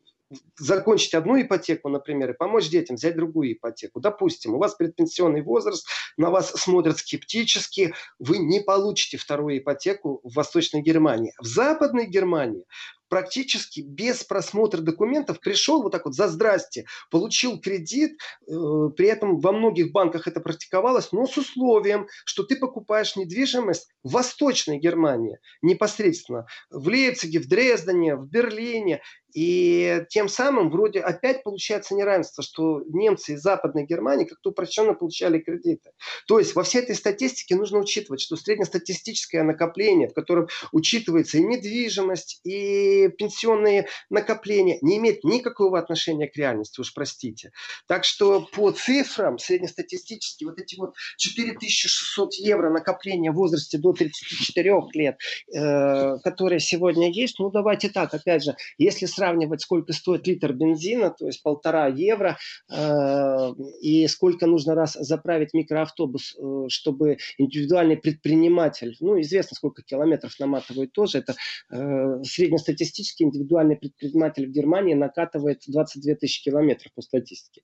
закончить 0.57 1.13
одну 1.13 1.41
ипотеку, 1.41 1.89
например, 1.89 2.31
и 2.31 2.37
помочь 2.37 2.69
детям 2.69 2.95
взять 2.95 3.15
другую 3.15 3.53
ипотеку. 3.53 3.99
Допустим, 3.99 4.55
у 4.55 4.57
вас 4.57 4.75
предпенсионный 4.75 5.41
возраст, 5.41 5.87
на 6.17 6.29
вас 6.29 6.51
смотрят 6.51 6.97
скептически, 6.97 7.93
вы 8.19 8.39
не 8.39 8.59
получите 8.59 9.17
вторую 9.17 9.59
ипотеку 9.59 10.19
в 10.23 10.35
Восточной 10.35 10.81
Германии. 10.81 11.33
В 11.39 11.45
Западной 11.45 12.07
Германии 12.07 12.63
практически 13.09 13.81
без 13.81 14.23
просмотра 14.23 14.81
документов 14.81 15.39
пришел 15.39 15.81
вот 15.81 15.91
так 15.91 16.05
вот 16.05 16.15
за 16.15 16.27
здрасте, 16.27 16.85
получил 17.09 17.59
кредит, 17.59 18.19
э, 18.47 18.53
при 18.95 19.07
этом 19.07 19.39
во 19.39 19.51
многих 19.51 19.91
банках 19.91 20.27
это 20.27 20.39
практиковалось, 20.39 21.11
но 21.11 21.25
с 21.25 21.37
условием, 21.37 22.07
что 22.25 22.43
ты 22.43 22.57
покупаешь 22.57 23.15
недвижимость 23.15 23.89
в 24.03 24.11
Восточной 24.11 24.79
Германии 24.79 25.39
непосредственно, 25.61 26.47
в 26.69 26.87
Лейпциге, 26.87 27.39
в 27.39 27.47
Дрездене, 27.47 28.15
в 28.15 28.27
Берлине, 28.27 29.01
И 29.33 30.03
тем 30.09 30.29
самым 30.29 30.69
вроде 30.69 30.99
опять 30.99 31.43
получается 31.43 31.95
неравенство, 31.95 32.43
что 32.43 32.81
немцы 32.87 33.33
из 33.33 33.41
Западной 33.41 33.85
Германии 33.85 34.25
как-то 34.25 34.51
упрощенно 34.51 34.93
получали 34.93 35.39
кредиты. 35.39 35.91
То 36.27 36.39
есть 36.39 36.55
во 36.55 36.63
всей 36.63 36.81
этой 36.81 36.95
статистике 36.95 37.55
нужно 37.55 37.79
учитывать, 37.79 38.21
что 38.21 38.35
среднестатистическое 38.35 39.43
накопление, 39.43 40.07
в 40.07 40.13
котором 40.13 40.47
учитывается 40.71 41.37
и 41.37 41.43
недвижимость, 41.43 42.39
и 42.43 43.09
пенсионные 43.17 43.87
накопления, 44.09 44.77
не 44.81 44.97
имеет 44.97 45.23
никакого 45.23 45.77
отношения 45.77 46.27
к 46.27 46.35
реальности, 46.35 46.79
уж 46.79 46.93
простите. 46.93 47.51
Так 47.87 48.05
что 48.05 48.47
по 48.53 48.71
цифрам 48.71 49.37
среднестатистически 49.37 50.45
вот 50.45 50.59
эти 50.59 50.77
вот 50.77 50.95
4600 51.17 52.35
евро 52.35 52.69
накопления 52.69 53.31
в 53.31 53.35
возрасте 53.35 53.77
до 53.77 53.93
34 53.93 54.73
лет, 54.93 55.17
э, 55.53 56.17
которые 56.23 56.59
сегодня 56.59 57.11
есть, 57.11 57.39
ну 57.39 57.49
давайте 57.49 57.89
так, 57.89 58.13
опять 58.13 58.43
же, 58.43 58.55
если 58.77 59.05
сравнивать, 59.17 59.61
сколько 59.61 59.93
стоит 59.93 60.27
литр 60.27 60.53
бензина, 60.53 61.09
то 61.09 61.25
есть 61.25 61.41
полтора 61.41 61.87
евро, 61.87 62.37
э, 62.69 63.53
и 63.81 64.07
сколько 64.07 64.45
нужно 64.45 64.75
раз 64.75 64.93
заправить 64.93 65.53
микроавтобус, 65.53 66.35
э, 66.37 66.65
чтобы 66.69 67.17
индивидуальный 67.39 67.97
предприниматель, 67.97 68.95
ну 68.99 69.19
известно, 69.19 69.55
сколько 69.55 69.81
километров 69.81 70.39
наматывает 70.39 70.91
тоже, 70.91 71.17
это 71.17 71.35
э, 71.71 72.23
среднестатистический 72.23 73.23
индивидуальный 73.23 73.75
предприниматель 73.75 74.47
в 74.47 74.51
Германии 74.51 74.93
накатывает 74.93 75.63
22 75.67 76.15
тысячи 76.15 76.43
километров 76.43 76.91
по 76.93 77.01
статистике. 77.01 77.61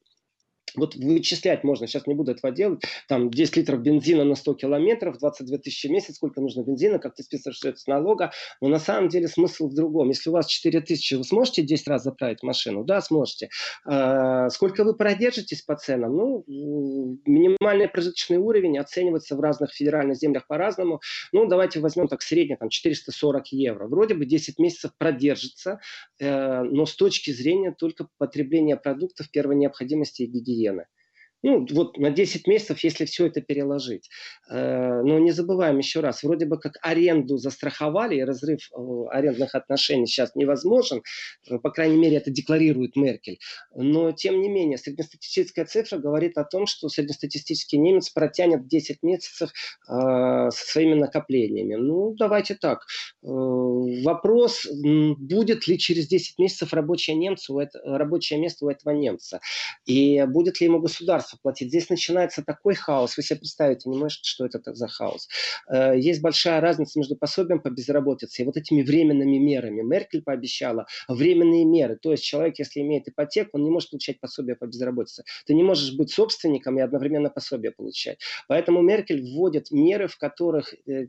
Вот 0.75 0.95
вычислять 0.95 1.63
можно, 1.63 1.87
сейчас 1.87 2.07
не 2.07 2.15
буду 2.15 2.31
этого 2.31 2.51
делать. 2.51 2.81
Там 3.07 3.29
10 3.29 3.57
литров 3.57 3.81
бензина 3.81 4.23
на 4.23 4.35
100 4.35 4.53
километров, 4.55 5.17
22 5.19 5.57
тысячи 5.59 5.87
в 5.87 5.91
месяц, 5.91 6.15
сколько 6.15 6.41
нужно 6.41 6.63
бензина, 6.63 6.99
как 6.99 7.15
ты 7.15 7.23
списываешь 7.23 7.59
с 7.59 7.87
налога. 7.87 8.31
Но 8.61 8.69
на 8.69 8.79
самом 8.79 9.09
деле 9.09 9.27
смысл 9.27 9.67
в 9.67 9.75
другом. 9.75 10.09
Если 10.09 10.29
у 10.29 10.33
вас 10.33 10.47
4 10.47 10.81
тысячи, 10.81 11.13
вы 11.15 11.23
сможете 11.23 11.61
10 11.61 11.87
раз 11.87 12.03
заправить 12.03 12.43
машину? 12.43 12.83
Да, 12.83 13.01
сможете. 13.01 13.49
А, 13.85 14.49
сколько 14.49 14.83
вы 14.83 14.95
продержитесь 14.95 15.61
по 15.61 15.75
ценам? 15.75 16.15
Ну, 16.15 16.43
минимальный 17.25 17.87
прожиточный 17.87 18.37
уровень 18.37 18.77
оценивается 18.79 19.35
в 19.35 19.39
разных 19.39 19.73
федеральных 19.73 20.17
землях 20.17 20.47
по-разному. 20.47 21.01
Ну, 21.31 21.47
давайте 21.47 21.79
возьмем 21.79 22.07
так 22.07 22.21
средний, 22.21 22.55
там 22.55 22.69
440 22.69 23.47
евро. 23.51 23.87
Вроде 23.87 24.15
бы 24.15 24.25
10 24.25 24.59
месяцев 24.59 24.91
продержится, 24.97 25.79
э, 26.19 26.63
но 26.63 26.85
с 26.85 26.95
точки 26.95 27.31
зрения 27.31 27.71
только 27.77 28.07
потребления 28.17 28.75
продуктов 28.75 29.29
первой 29.29 29.55
необходимости 29.55 30.23
и 30.23 30.25
гигиены 30.25 30.62
гигиены. 30.63 30.86
Ну, 31.43 31.67
вот 31.71 31.97
на 31.97 32.09
10 32.09 32.47
месяцев, 32.47 32.79
если 32.85 33.03
все 33.03 33.27
это 33.27 33.41
переложить. 33.41 34.09
Э, 34.50 35.01
но 35.03 35.19
не 35.19 35.31
забываем 35.31 35.77
еще 35.77 36.00
раз, 36.00 36.23
вроде 36.23 36.45
бы 36.45 36.57
как 36.57 36.77
аренду 36.81 37.38
застраховали, 37.38 38.15
и 38.15 38.23
разрыв 38.23 38.69
э, 38.71 39.05
арендных 39.12 39.53
отношений 39.53 40.07
сейчас 40.07 40.35
невозможен, 40.35 41.03
э, 41.50 41.59
по 41.59 41.69
крайней 41.69 41.97
мере, 41.97 42.15
это 42.15 42.31
декларирует 42.31 42.95
Меркель. 42.95 43.39
Но, 43.75 44.13
тем 44.13 44.39
не 44.39 44.47
менее, 44.47 44.77
среднестатистическая 44.77 45.65
цифра 45.65 45.97
говорит 45.97 46.38
о 46.38 46.45
том, 46.45 46.65
что 46.65 46.88
среднестатистический 46.88 47.77
немец 47.77 48.09
протянет 48.09 48.67
10 48.67 49.03
месяцев 49.03 49.51
со 49.85 50.50
своими 50.51 50.93
накоплениями. 50.93 51.75
Ну, 51.75 52.15
давайте 52.17 52.55
так. 52.55 52.85
Вопрос, 53.21 54.65
будет 54.71 55.67
ли 55.67 55.77
через 55.77 56.07
10 56.07 56.39
месяцев 56.39 56.73
рабочее, 56.73 57.15
немцу, 57.15 57.59
рабочее 57.83 58.39
место 58.39 58.65
у 58.65 58.69
этого 58.69 58.93
немца, 58.93 59.41
и 59.85 60.23
будет 60.27 60.62
ли 60.62 60.67
ему 60.67 60.79
государство 60.79 61.32
государство 61.33 61.37
платить. 61.41 61.69
Здесь 61.69 61.89
начинается 61.89 62.43
такой 62.43 62.75
хаос, 62.75 63.17
вы 63.17 63.23
себе 63.23 63.39
представите 63.39 63.89
не 63.89 63.97
можете, 63.97 64.23
что 64.23 64.45
это 64.45 64.73
за 64.73 64.87
хаос. 64.87 65.27
Э, 65.69 65.97
есть 65.97 66.21
большая 66.21 66.61
разница 66.61 66.99
между 66.99 67.15
пособием 67.15 67.59
по 67.59 67.69
безработице 67.69 68.41
и 68.41 68.45
вот 68.45 68.57
этими 68.57 68.83
временными 68.83 69.37
мерами. 69.37 69.81
Меркель 69.81 70.21
пообещала 70.21 70.85
временные 71.07 71.65
меры. 71.65 71.97
То 72.01 72.11
есть 72.11 72.23
человек, 72.23 72.59
если 72.59 72.81
имеет 72.81 73.07
ипотеку, 73.07 73.51
он 73.53 73.63
не 73.63 73.69
может 73.69 73.89
получать 73.89 74.19
пособие 74.19 74.55
по 74.55 74.65
безработице. 74.65 75.23
Ты 75.45 75.53
не 75.53 75.63
можешь 75.63 75.95
быть 75.95 76.11
собственником 76.11 76.77
и 76.77 76.81
одновременно 76.81 77.29
пособие 77.29 77.71
получать. 77.71 78.19
Поэтому 78.47 78.81
Меркель 78.81 79.21
вводит 79.21 79.71
меры, 79.71 80.07
в 80.07 80.17
которых 80.17 80.73
э, 80.87 81.07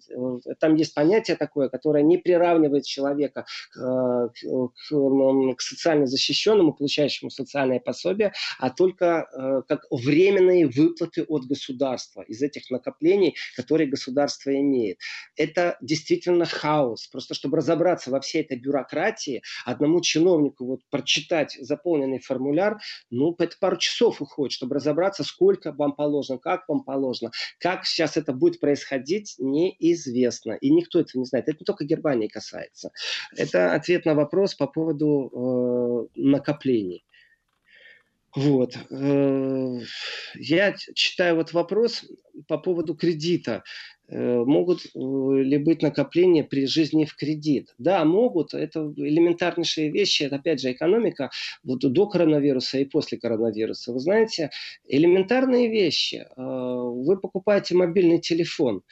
там 0.58 0.76
есть 0.76 0.94
понятие 0.94 1.36
такое, 1.36 1.68
которое 1.68 2.02
не 2.02 2.18
приравнивает 2.18 2.84
человека 2.84 3.44
к, 3.72 3.78
э, 3.78 4.28
к, 4.28 5.56
к 5.56 5.60
социально 5.60 6.06
защищенному, 6.06 6.72
получающему 6.72 7.30
социальное 7.30 7.80
пособие, 7.80 8.32
а 8.58 8.70
только 8.70 9.64
как 9.68 9.86
временные 10.14 10.68
выплаты 10.68 11.24
от 11.24 11.44
государства 11.46 12.22
из 12.22 12.40
этих 12.40 12.70
накоплений, 12.70 13.34
которые 13.56 13.88
государство 13.88 14.54
имеет. 14.54 14.98
Это 15.36 15.76
действительно 15.80 16.46
хаос. 16.46 17.08
Просто 17.08 17.34
чтобы 17.34 17.56
разобраться 17.56 18.10
во 18.10 18.20
всей 18.20 18.42
этой 18.42 18.58
бюрократии, 18.58 19.42
одному 19.64 20.00
чиновнику 20.00 20.66
вот 20.66 20.80
прочитать 20.90 21.56
заполненный 21.60 22.20
формуляр, 22.20 22.78
ну, 23.10 23.34
это 23.38 23.56
пару 23.58 23.76
часов 23.76 24.22
уходит, 24.22 24.52
чтобы 24.52 24.76
разобраться, 24.76 25.24
сколько 25.24 25.72
вам 25.72 25.92
положено, 25.92 26.38
как 26.38 26.68
вам 26.68 26.84
положено. 26.84 27.32
Как 27.58 27.84
сейчас 27.84 28.16
это 28.16 28.32
будет 28.32 28.60
происходить, 28.60 29.34
неизвестно. 29.38 30.52
И 30.52 30.70
никто 30.70 31.00
это 31.00 31.18
не 31.18 31.24
знает. 31.24 31.48
Это 31.48 31.58
не 31.60 31.64
только 31.64 31.84
Германии 31.84 32.28
касается. 32.28 32.90
Это 33.36 33.74
ответ 33.74 34.04
на 34.04 34.14
вопрос 34.14 34.54
по 34.54 34.68
поводу 34.68 36.08
э, 36.14 36.20
накоплений. 36.20 37.04
Вот. 38.34 38.76
Э, 38.90 39.78
я 40.34 40.74
читаю 40.94 41.36
вот 41.36 41.52
вопрос 41.52 42.04
по 42.48 42.58
поводу 42.58 42.96
кредита. 42.96 43.62
Э, 44.08 44.44
могут 44.44 44.86
э, 44.86 44.98
ли 44.98 45.56
быть 45.58 45.82
накопления 45.82 46.42
при 46.42 46.66
жизни 46.66 47.04
в 47.04 47.14
кредит? 47.14 47.74
Да, 47.78 48.04
могут. 48.04 48.52
Это 48.52 48.92
элементарнейшие 48.96 49.90
вещи. 49.90 50.24
Это, 50.24 50.36
опять 50.36 50.60
же, 50.60 50.72
экономика 50.72 51.30
вот 51.62 51.80
до 51.80 52.06
коронавируса 52.08 52.78
и 52.78 52.84
после 52.84 53.18
коронавируса. 53.18 53.92
Вы 53.92 54.00
знаете, 54.00 54.50
элементарные 54.88 55.68
вещи. 55.68 56.26
Вы 56.36 57.16
покупаете 57.18 57.76
мобильный 57.76 58.20
телефон. 58.20 58.82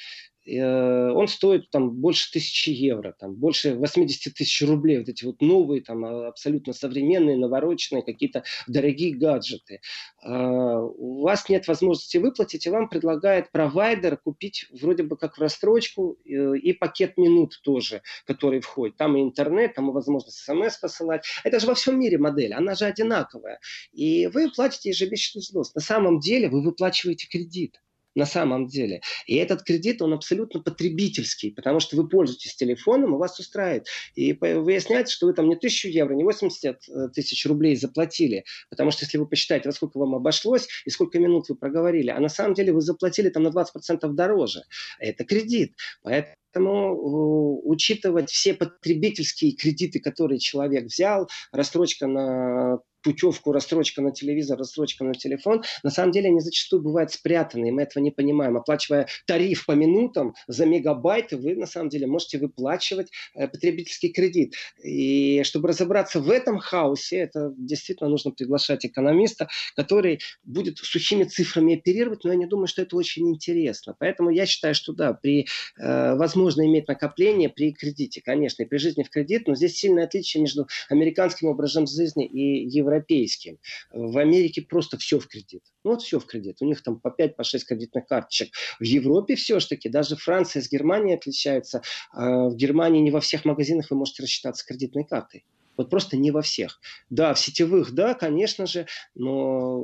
Э, 0.45 1.11
он 1.11 1.29
стоит 1.29 1.71
там 1.71 1.91
больше 1.91 2.31
тысячи 2.33 2.71
евро, 2.71 3.15
там 3.19 3.35
больше 3.35 3.75
80 3.75 4.35
тысяч 4.35 4.63
рублей, 4.67 4.99
вот 4.99 5.09
эти 5.09 5.25
вот 5.25 5.41
новые, 5.41 5.83
там 5.83 6.05
а, 6.05 6.29
абсолютно 6.29 6.73
современные, 6.73 7.37
навороченные 7.37 8.03
какие-то 8.03 8.43
дорогие 8.67 9.15
гаджеты. 9.15 9.81
А, 10.23 10.81
у 10.81 11.23
вас 11.23 11.49
нет 11.49 11.69
возможности 11.69 12.17
выплатить, 12.17 12.67
и 12.67 12.71
вам 12.71 12.89
предлагает 12.89 13.53
провайдер 13.53 14.17
купить 14.17 14.67
вроде 14.73 15.05
бы 15.05 15.17
как 15.17 15.37
в 15.37 15.41
рассрочку 15.41 16.19
э, 16.25 16.57
и 16.59 16.73
пакет 16.73 17.17
минут 17.17 17.61
тоже, 17.63 18.03
который 18.27 18.61
входит. 18.61 18.97
Там 18.97 19.17
и 19.17 19.23
интернет, 19.23 19.75
там 19.75 19.91
и 19.91 19.93
возможность 19.93 20.39
смс 20.39 20.77
посылать. 20.79 21.25
Это 21.45 21.61
же 21.61 21.67
во 21.67 21.75
всем 21.75 22.01
мире 22.01 22.19
модель, 22.19 22.53
она 22.53 22.75
же 22.75 22.87
одинаковая. 22.87 23.61
И 23.93 24.27
вы 24.27 24.51
платите 24.51 24.91
ежемесячный 24.91 25.41
взнос. 25.41 25.75
На 25.75 25.81
самом 25.81 26.19
деле 26.19 26.49
вы 26.49 26.63
выплачиваете 26.63 27.29
кредит 27.29 27.82
на 28.15 28.27
самом 28.27 28.67
деле. 28.67 29.03
И 29.27 29.37
этот 29.37 29.63
кредит, 29.63 30.03
он 30.03 30.13
абсолютно 30.13 30.61
потребительский, 30.61 31.51
потому 31.51 31.81
что 31.81 31.97
вы 31.97 32.09
пользуетесь 32.09 32.55
телефоном, 32.55 33.15
и 33.15 33.19
вас 33.19 33.39
устраивает. 33.39 33.87
И 34.15 34.33
выясняется, 34.33 35.15
что 35.15 35.27
вы 35.27 35.33
там 35.33 35.49
не 35.49 35.57
тысячу 35.57 35.89
евро, 35.89 36.15
не 36.15 36.25
80 36.25 36.89
э, 36.89 37.09
тысяч 37.15 37.47
рублей 37.47 37.77
заплатили, 37.77 38.45
потому 38.71 38.91
что 38.91 39.05
если 39.05 39.19
вы 39.19 39.27
посчитаете, 39.27 39.69
во 39.69 39.73
сколько 39.73 39.99
вам 39.99 40.15
обошлось 40.15 40.69
и 40.85 40.91
сколько 40.91 41.19
минут 41.19 41.49
вы 41.49 41.55
проговорили, 41.55 42.11
а 42.11 42.21
на 42.21 42.29
самом 42.29 42.55
деле 42.55 42.73
вы 42.73 42.81
заплатили 42.81 43.29
там 43.29 43.43
на 43.43 43.49
20% 43.49 44.09
дороже. 44.13 44.63
Это 44.99 45.25
кредит. 45.25 45.75
Поэтому 46.03 46.37
Поэтому 46.53 47.63
учитывать 47.65 48.31
все 48.31 48.53
потребительские 48.53 49.53
кредиты, 49.53 50.01
которые 50.01 50.39
человек 50.39 50.85
взял, 50.85 51.29
рассрочка 51.51 52.07
на 52.07 52.81
путевку, 53.03 53.53
рассрочка 53.53 54.03
на 54.03 54.13
телевизор, 54.13 54.59
рассрочка 54.59 55.05
на 55.05 55.15
телефон, 55.15 55.63
на 55.83 55.91
самом 55.91 56.13
деле 56.13 56.29
они 56.29 56.41
зачастую 56.41 56.83
бывают 56.83 57.13
спрятаны, 57.13 57.69
и 57.69 57.71
мы 57.71 57.83
этого 57.83 58.03
не 58.03 58.11
понимаем. 58.11 58.57
Оплачивая 58.57 59.09
тариф 59.27 59.67
по 59.67 59.73
минутам 59.73 60.35
за 60.47 60.67
мегабайты, 60.67 61.37
вы 61.37 61.55
на 61.55 61.67
самом 61.67 61.89
деле 61.89 62.07
можете 62.07 62.39
выплачивать 62.39 63.11
э, 63.35 63.49
потребительский 63.49 64.11
кредит. 64.11 64.55
И 64.83 65.43
чтобы 65.45 65.69
разобраться 65.69 66.21
в 66.21 66.31
этом 66.31 66.59
хаосе, 66.59 67.19
это 67.19 67.53
действительно 67.57 68.09
нужно 68.09 68.31
приглашать 68.31 68.87
экономиста, 68.87 69.49
который 69.77 70.21
будет 70.45 70.79
сухими 70.79 71.25
цифрами 71.25 71.77
оперировать, 71.77 72.25
но 72.25 72.31
я 72.31 72.37
не 72.37 72.47
думаю, 72.47 72.67
что 72.67 72.83
это 72.83 72.97
очень 72.97 73.29
интересно. 73.29 73.95
Поэтому 73.99 74.31
я 74.31 74.47
считаю, 74.47 74.75
что 74.75 74.93
да, 74.93 75.13
при, 75.13 75.47
э, 75.79 76.15
возможно 76.15 76.67
иметь 76.67 76.89
накопление 76.89 77.49
при 77.49 77.73
кредите, 77.73 78.21
конечно, 78.23 78.63
и 78.63 78.67
при 78.67 78.79
жизни 78.79 79.03
в 79.03 79.11
кредит, 79.11 79.47
но 79.47 79.55
здесь 79.55 79.77
сильное 79.77 80.05
отличие 80.05 80.43
между 80.43 80.69
американским 80.89 81.49
образом 81.49 81.87
жизни 81.87 82.27
и 82.27 82.69
евро 82.69 82.92
европейским. 82.93 83.59
В 83.93 84.19
Америке 84.19 84.63
просто 84.63 84.99
все 84.99 85.19
в 85.19 85.27
кредит. 85.27 85.63
Ну 85.85 85.93
вот 85.93 86.03
все 86.03 86.19
в 86.19 86.27
кредит. 86.27 86.57
У 86.61 86.65
них 86.65 86.83
там 86.83 87.01
по 87.01 87.11
5, 87.11 87.37
по 87.37 87.45
6 87.45 87.67
кредитных 87.67 88.07
карточек. 88.07 88.53
В 88.79 88.85
Европе 88.85 89.35
все-таки, 89.35 89.89
даже 89.89 90.17
Франция 90.17 90.63
с 90.63 90.71
Германией 90.71 91.17
отличаются. 91.17 91.83
А 92.13 92.49
в 92.49 92.57
Германии 92.57 93.01
не 93.01 93.11
во 93.11 93.21
всех 93.21 93.45
магазинах 93.45 93.91
вы 93.91 93.97
можете 93.97 94.23
рассчитаться 94.23 94.65
кредитной 94.67 95.05
картой. 95.05 95.45
Вот 95.77 95.89
просто 95.91 96.17
не 96.17 96.31
во 96.31 96.43
всех. 96.43 96.81
Да, 97.09 97.33
в 97.35 97.39
сетевых, 97.39 97.93
да, 97.93 98.15
конечно 98.15 98.67
же, 98.67 98.87
но 99.15 99.83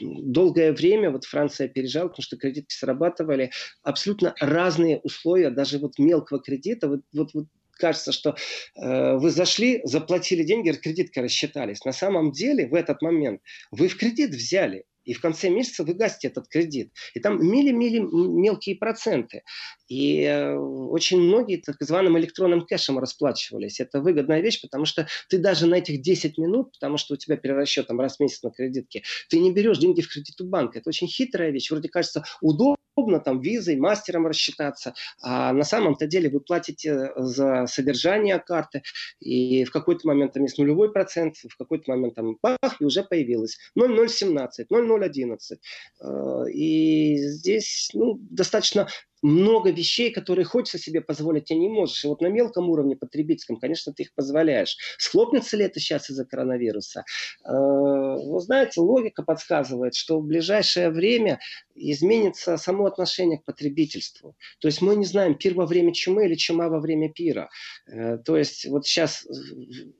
долгое 0.00 0.72
время 0.72 1.10
вот 1.10 1.24
Франция 1.24 1.66
опережала, 1.66 2.08
потому 2.08 2.22
что 2.22 2.36
кредитки 2.36 2.74
срабатывали 2.74 3.52
абсолютно 3.82 4.34
разные 4.40 4.98
условия, 4.98 5.50
даже 5.50 5.78
вот 5.78 5.98
мелкого 5.98 6.40
кредита. 6.40 6.88
Вот, 6.88 7.00
вот, 7.12 7.32
вот 7.32 7.46
кажется, 7.78 8.12
что 8.12 8.36
э, 8.76 9.16
вы 9.16 9.30
зашли, 9.30 9.80
заплатили 9.84 10.42
деньги, 10.42 10.70
кредиткой 10.72 11.24
рассчитались. 11.24 11.84
На 11.84 11.92
самом 11.92 12.32
деле 12.32 12.68
в 12.68 12.74
этот 12.74 13.02
момент 13.02 13.40
вы 13.70 13.88
в 13.88 13.96
кредит 13.96 14.30
взяли 14.30 14.84
и 15.08 15.14
в 15.14 15.22
конце 15.22 15.48
месяца 15.48 15.84
вы 15.84 15.94
гасите 15.94 16.28
этот 16.28 16.48
кредит. 16.48 16.92
И 17.14 17.20
там 17.20 17.42
мили-мили 17.42 17.98
мелкие 17.98 18.76
проценты. 18.76 19.42
И 19.88 20.20
э, 20.20 20.54
очень 20.54 21.18
многие 21.18 21.56
так 21.56 21.80
называемым 21.80 22.18
электронным 22.18 22.66
кэшем 22.66 22.98
расплачивались. 22.98 23.80
Это 23.80 24.02
выгодная 24.02 24.42
вещь, 24.42 24.60
потому 24.60 24.84
что 24.84 25.08
ты 25.30 25.38
даже 25.38 25.66
на 25.66 25.76
этих 25.76 26.02
10 26.02 26.36
минут, 26.36 26.72
потому 26.72 26.98
что 26.98 27.14
у 27.14 27.16
тебя 27.16 27.38
перерасчет 27.38 27.86
там, 27.86 27.98
раз 27.98 28.18
в 28.18 28.20
месяц 28.20 28.42
на 28.42 28.50
кредитке, 28.50 29.02
ты 29.30 29.38
не 29.38 29.50
берешь 29.50 29.78
деньги 29.78 30.02
в 30.02 30.12
кредит 30.12 30.38
у 30.42 30.44
банка. 30.44 30.78
Это 30.78 30.90
очень 30.90 31.08
хитрая 31.08 31.52
вещь. 31.52 31.70
Вроде 31.70 31.88
кажется 31.88 32.24
удобно, 32.42 32.76
там 33.20 33.40
визой, 33.40 33.76
мастером 33.76 34.26
рассчитаться, 34.26 34.94
а 35.22 35.52
на 35.52 35.64
самом-то 35.64 36.06
деле 36.06 36.30
вы 36.30 36.40
платите 36.40 37.12
за 37.16 37.66
содержание 37.66 38.38
карты, 38.38 38.82
и 39.20 39.64
в 39.64 39.70
какой-то 39.70 40.06
момент 40.06 40.32
там 40.32 40.42
есть 40.42 40.58
нулевой 40.58 40.92
процент, 40.92 41.36
в 41.36 41.56
какой-то 41.56 41.90
момент 41.90 42.14
там 42.14 42.36
бах, 42.42 42.80
и 42.80 42.84
уже 42.84 43.02
появилось 43.02 43.58
0,017, 43.74 44.70
0,011. 44.70 45.60
Э, 46.00 46.44
и 46.52 47.16
здесь 47.18 47.90
ну, 47.94 48.18
достаточно 48.30 48.88
много 49.22 49.70
вещей, 49.70 50.10
которые 50.10 50.44
хочется 50.44 50.78
себе 50.78 51.00
позволить, 51.00 51.50
а 51.50 51.54
не 51.54 51.68
можешь. 51.68 52.04
И 52.04 52.08
вот 52.08 52.20
на 52.20 52.28
мелком 52.28 52.70
уровне 52.70 52.96
потребительском, 52.96 53.56
конечно, 53.56 53.92
ты 53.92 54.04
их 54.04 54.14
позволяешь. 54.14 54.76
Схлопнется 54.98 55.56
ли 55.56 55.64
это 55.64 55.80
сейчас 55.80 56.10
из-за 56.10 56.24
коронавируса? 56.24 57.04
Э, 57.44 57.50
вы 57.52 58.40
знаете, 58.40 58.80
логика 58.80 59.22
подсказывает, 59.22 59.94
что 59.94 60.20
в 60.20 60.26
ближайшее 60.26 60.90
время 60.90 61.40
изменится 61.74 62.56
само 62.56 62.86
отношение 62.86 63.38
к 63.38 63.44
потребительству. 63.44 64.36
То 64.60 64.68
есть 64.68 64.82
мы 64.82 64.96
не 64.96 65.04
знаем, 65.04 65.36
пир 65.36 65.54
во 65.54 65.66
время 65.66 65.92
чумы 65.92 66.26
или 66.26 66.34
чума 66.34 66.68
во 66.68 66.80
время 66.80 67.10
пира. 67.10 67.48
Э, 67.86 68.18
то 68.18 68.36
есть 68.36 68.66
вот 68.66 68.86
сейчас 68.86 69.26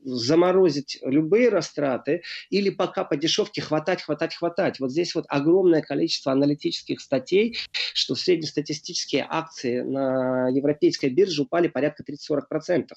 заморозить 0.03 0.99
любые 1.01 1.49
растраты 1.49 2.21
или 2.49 2.69
пока 2.69 3.03
по 3.03 3.15
дешевке 3.15 3.61
хватать, 3.61 4.01
хватать, 4.03 4.35
хватать. 4.35 4.79
Вот 4.79 4.91
здесь 4.91 5.15
вот 5.15 5.25
огромное 5.27 5.81
количество 5.81 6.31
аналитических 6.31 6.99
статей, 7.01 7.57
что 7.93 8.15
среднестатистически 8.15 9.08
российские 9.09 9.25
акции 9.29 9.81
на 9.81 10.49
европейской 10.49 11.09
бирже 11.09 11.43
упали 11.43 11.67
порядка 11.67 12.03
30-40%. 12.03 12.87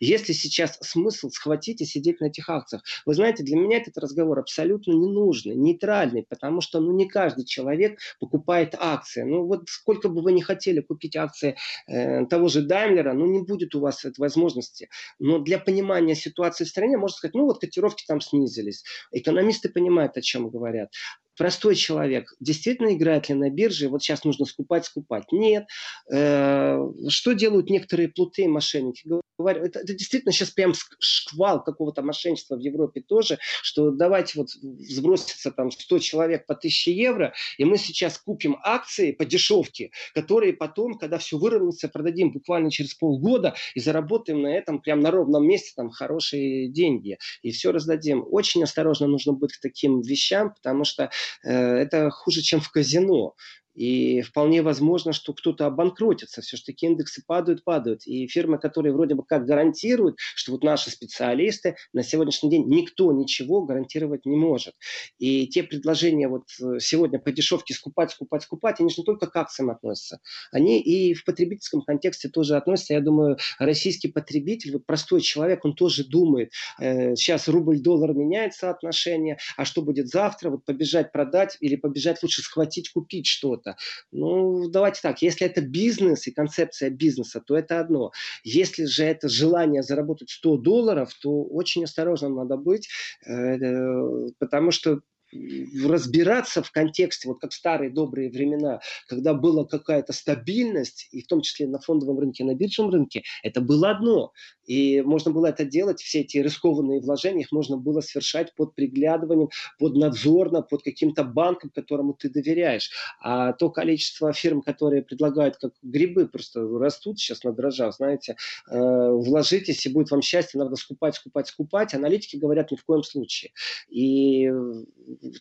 Если 0.00 0.32
сейчас 0.32 0.78
смысл 0.80 1.30
схватить 1.30 1.80
и 1.80 1.84
сидеть 1.84 2.20
на 2.20 2.26
этих 2.26 2.48
акциях? 2.48 2.82
Вы 3.06 3.14
знаете, 3.14 3.42
для 3.42 3.56
меня 3.56 3.78
этот 3.78 3.98
разговор 3.98 4.38
абсолютно 4.38 4.92
ненужный, 4.92 5.54
нейтральный, 5.54 6.24
потому 6.28 6.60
что 6.60 6.80
ну, 6.80 6.92
не 6.92 7.08
каждый 7.08 7.44
человек 7.44 7.98
покупает 8.20 8.74
акции. 8.78 9.22
Ну 9.22 9.46
вот 9.46 9.68
сколько 9.68 10.08
бы 10.08 10.22
вы 10.22 10.32
ни 10.32 10.40
хотели 10.40 10.80
купить 10.80 11.16
акции 11.16 11.56
э, 11.88 12.26
того 12.26 12.48
же 12.48 12.62
Даймлера, 12.62 13.14
ну 13.14 13.26
не 13.26 13.40
будет 13.40 13.74
у 13.74 13.80
вас 13.80 14.04
этой 14.04 14.20
возможности. 14.20 14.88
Но 15.18 15.38
для 15.38 15.58
понимания 15.58 16.14
ситуации 16.14 16.64
в 16.64 16.68
стране 16.68 16.96
можно 16.96 17.16
сказать, 17.16 17.34
ну 17.34 17.44
вот 17.44 17.60
котировки 17.60 18.04
там 18.06 18.20
снизились. 18.20 18.84
Экономисты 19.12 19.68
понимают, 19.68 20.16
о 20.16 20.20
чем 20.20 20.50
говорят 20.50 20.90
простой 21.36 21.74
человек 21.74 22.32
действительно 22.40 22.94
играет 22.94 23.28
ли 23.28 23.34
на 23.34 23.50
бирже, 23.50 23.88
вот 23.88 24.02
сейчас 24.02 24.24
нужно 24.24 24.44
скупать, 24.44 24.84
скупать. 24.84 25.24
Нет. 25.32 25.66
Э, 26.12 26.78
что 27.08 27.32
делают 27.32 27.70
некоторые 27.70 28.08
плуты 28.08 28.48
мошенники? 28.48 29.08
Говорю, 29.38 29.64
это, 29.64 29.80
это 29.80 29.94
действительно 29.94 30.32
сейчас 30.32 30.50
прям 30.50 30.72
шквал 31.00 31.62
какого-то 31.64 32.02
мошенничества 32.02 32.56
в 32.56 32.60
Европе 32.60 33.00
тоже, 33.00 33.38
что 33.62 33.90
давайте 33.90 34.38
вот 34.38 34.50
сбросится 34.50 35.50
там 35.50 35.70
100 35.70 35.98
человек 35.98 36.46
по 36.46 36.54
1000 36.54 36.90
евро, 36.90 37.34
и 37.58 37.64
мы 37.64 37.78
сейчас 37.78 38.18
купим 38.18 38.58
акции 38.62 39.12
по 39.12 39.24
дешевке, 39.24 39.90
которые 40.14 40.52
потом, 40.52 40.98
когда 40.98 41.18
все 41.18 41.38
выровняется, 41.38 41.88
продадим 41.88 42.32
буквально 42.32 42.70
через 42.70 42.94
полгода 42.94 43.54
и 43.74 43.80
заработаем 43.80 44.42
на 44.42 44.54
этом 44.54 44.80
прям 44.80 45.00
на 45.00 45.10
ровном 45.10 45.46
месте 45.46 45.72
там 45.74 45.90
хорошие 45.90 46.68
деньги. 46.68 47.18
И 47.42 47.50
все 47.50 47.72
раздадим. 47.72 48.24
Очень 48.30 48.62
осторожно 48.62 49.06
нужно 49.06 49.32
быть 49.32 49.54
к 49.54 49.60
таким 49.60 50.02
вещам, 50.02 50.54
потому 50.54 50.84
что 50.84 51.10
это 51.42 52.10
хуже, 52.10 52.42
чем 52.42 52.60
в 52.60 52.70
казино. 52.70 53.34
И 53.74 54.20
вполне 54.22 54.62
возможно, 54.62 55.12
что 55.12 55.32
кто-то 55.32 55.66
обанкротится. 55.66 56.42
Все-таки 56.42 56.86
индексы 56.86 57.22
падают, 57.26 57.64
падают. 57.64 58.06
И 58.06 58.26
фирмы, 58.26 58.58
которые 58.58 58.92
вроде 58.92 59.14
бы 59.14 59.24
как 59.24 59.46
гарантируют, 59.46 60.16
что 60.18 60.52
вот 60.52 60.62
наши 60.62 60.90
специалисты, 60.90 61.76
на 61.92 62.02
сегодняшний 62.02 62.50
день 62.50 62.64
никто 62.68 63.12
ничего 63.12 63.62
гарантировать 63.62 64.26
не 64.26 64.36
может. 64.36 64.74
И 65.18 65.46
те 65.48 65.62
предложения 65.62 66.28
вот 66.28 66.44
э, 66.60 66.78
сегодня 66.80 67.18
по 67.18 67.32
дешевке 67.32 67.74
скупать, 67.74 68.10
скупать, 68.10 68.42
скупать, 68.42 68.80
они 68.80 68.90
же 68.90 68.96
не 68.98 69.04
только 69.04 69.26
к 69.26 69.36
акциям 69.36 69.70
относятся. 69.70 70.20
Они 70.50 70.80
и 70.80 71.14
в 71.14 71.24
потребительском 71.24 71.82
контексте 71.82 72.28
тоже 72.28 72.56
относятся. 72.56 72.94
Я 72.94 73.00
думаю, 73.00 73.38
российский 73.58 74.08
потребитель, 74.08 74.72
вот 74.72 74.86
простой 74.86 75.20
человек, 75.20 75.64
он 75.64 75.74
тоже 75.74 76.04
думает, 76.04 76.52
э, 76.78 77.16
сейчас 77.16 77.48
рубль-доллар 77.48 78.12
меняется 78.12 78.70
отношение, 78.70 79.38
а 79.56 79.64
что 79.64 79.82
будет 79.82 80.08
завтра? 80.08 80.50
Вот 80.50 80.64
побежать 80.64 81.12
продать 81.12 81.56
или 81.60 81.76
побежать 81.76 82.22
лучше 82.22 82.42
схватить, 82.42 82.90
купить 82.90 83.26
что-то 83.26 83.61
что-то. 83.62 83.76
Ну, 84.10 84.68
давайте 84.68 85.00
так, 85.02 85.22
если 85.22 85.46
это 85.46 85.60
бизнес 85.60 86.26
и 86.26 86.32
концепция 86.32 86.90
бизнеса, 86.90 87.40
то 87.40 87.56
это 87.56 87.80
одно. 87.80 88.12
Если 88.44 88.84
же 88.84 89.04
это 89.04 89.28
желание 89.28 89.82
заработать 89.82 90.30
100 90.30 90.58
долларов, 90.58 91.12
то 91.20 91.44
очень 91.44 91.84
осторожно 91.84 92.28
надо 92.28 92.56
быть, 92.56 92.88
э, 93.24 93.32
э, 93.32 94.30
потому 94.38 94.70
что 94.70 95.00
разбираться 95.32 96.62
в 96.62 96.70
контексте, 96.70 97.28
вот 97.28 97.40
как 97.40 97.52
старые 97.52 97.90
добрые 97.90 98.30
времена, 98.30 98.80
когда 99.08 99.34
была 99.34 99.64
какая-то 99.64 100.12
стабильность, 100.12 101.08
и 101.10 101.22
в 101.22 101.26
том 101.26 101.40
числе 101.42 101.66
на 101.66 101.78
фондовом 101.78 102.18
рынке, 102.18 102.44
на 102.44 102.54
биржевом 102.54 102.90
рынке, 102.90 103.22
это 103.42 103.60
было 103.60 103.90
одно. 103.90 104.32
И 104.66 105.00
можно 105.02 105.30
было 105.30 105.46
это 105.46 105.64
делать, 105.64 106.00
все 106.00 106.20
эти 106.20 106.38
рискованные 106.38 107.00
вложения, 107.00 107.40
их 107.40 107.52
можно 107.52 107.76
было 107.76 108.00
совершать 108.00 108.54
под 108.54 108.74
приглядыванием, 108.74 109.48
под 109.78 109.96
надзорно, 109.96 110.62
под 110.62 110.82
каким-то 110.82 111.24
банком, 111.24 111.70
которому 111.70 112.14
ты 112.14 112.28
доверяешь. 112.28 112.90
А 113.20 113.52
то 113.52 113.70
количество 113.70 114.32
фирм, 114.32 114.62
которые 114.62 115.02
предлагают 115.02 115.56
как 115.56 115.72
грибы, 115.82 116.26
просто 116.26 116.60
растут 116.78 117.18
сейчас 117.18 117.44
на 117.44 117.52
дрожжах, 117.52 117.94
знаете, 117.94 118.36
э, 118.70 118.78
вложитесь, 118.78 119.84
и 119.86 119.88
будет 119.88 120.10
вам 120.10 120.22
счастье, 120.22 120.58
надо 120.58 120.76
скупать, 120.76 121.16
скупать, 121.16 121.48
скупать. 121.48 121.94
Аналитики 121.94 122.36
говорят 122.36 122.70
ни 122.70 122.76
в 122.76 122.84
коем 122.84 123.02
случае. 123.02 123.52
И 123.88 124.50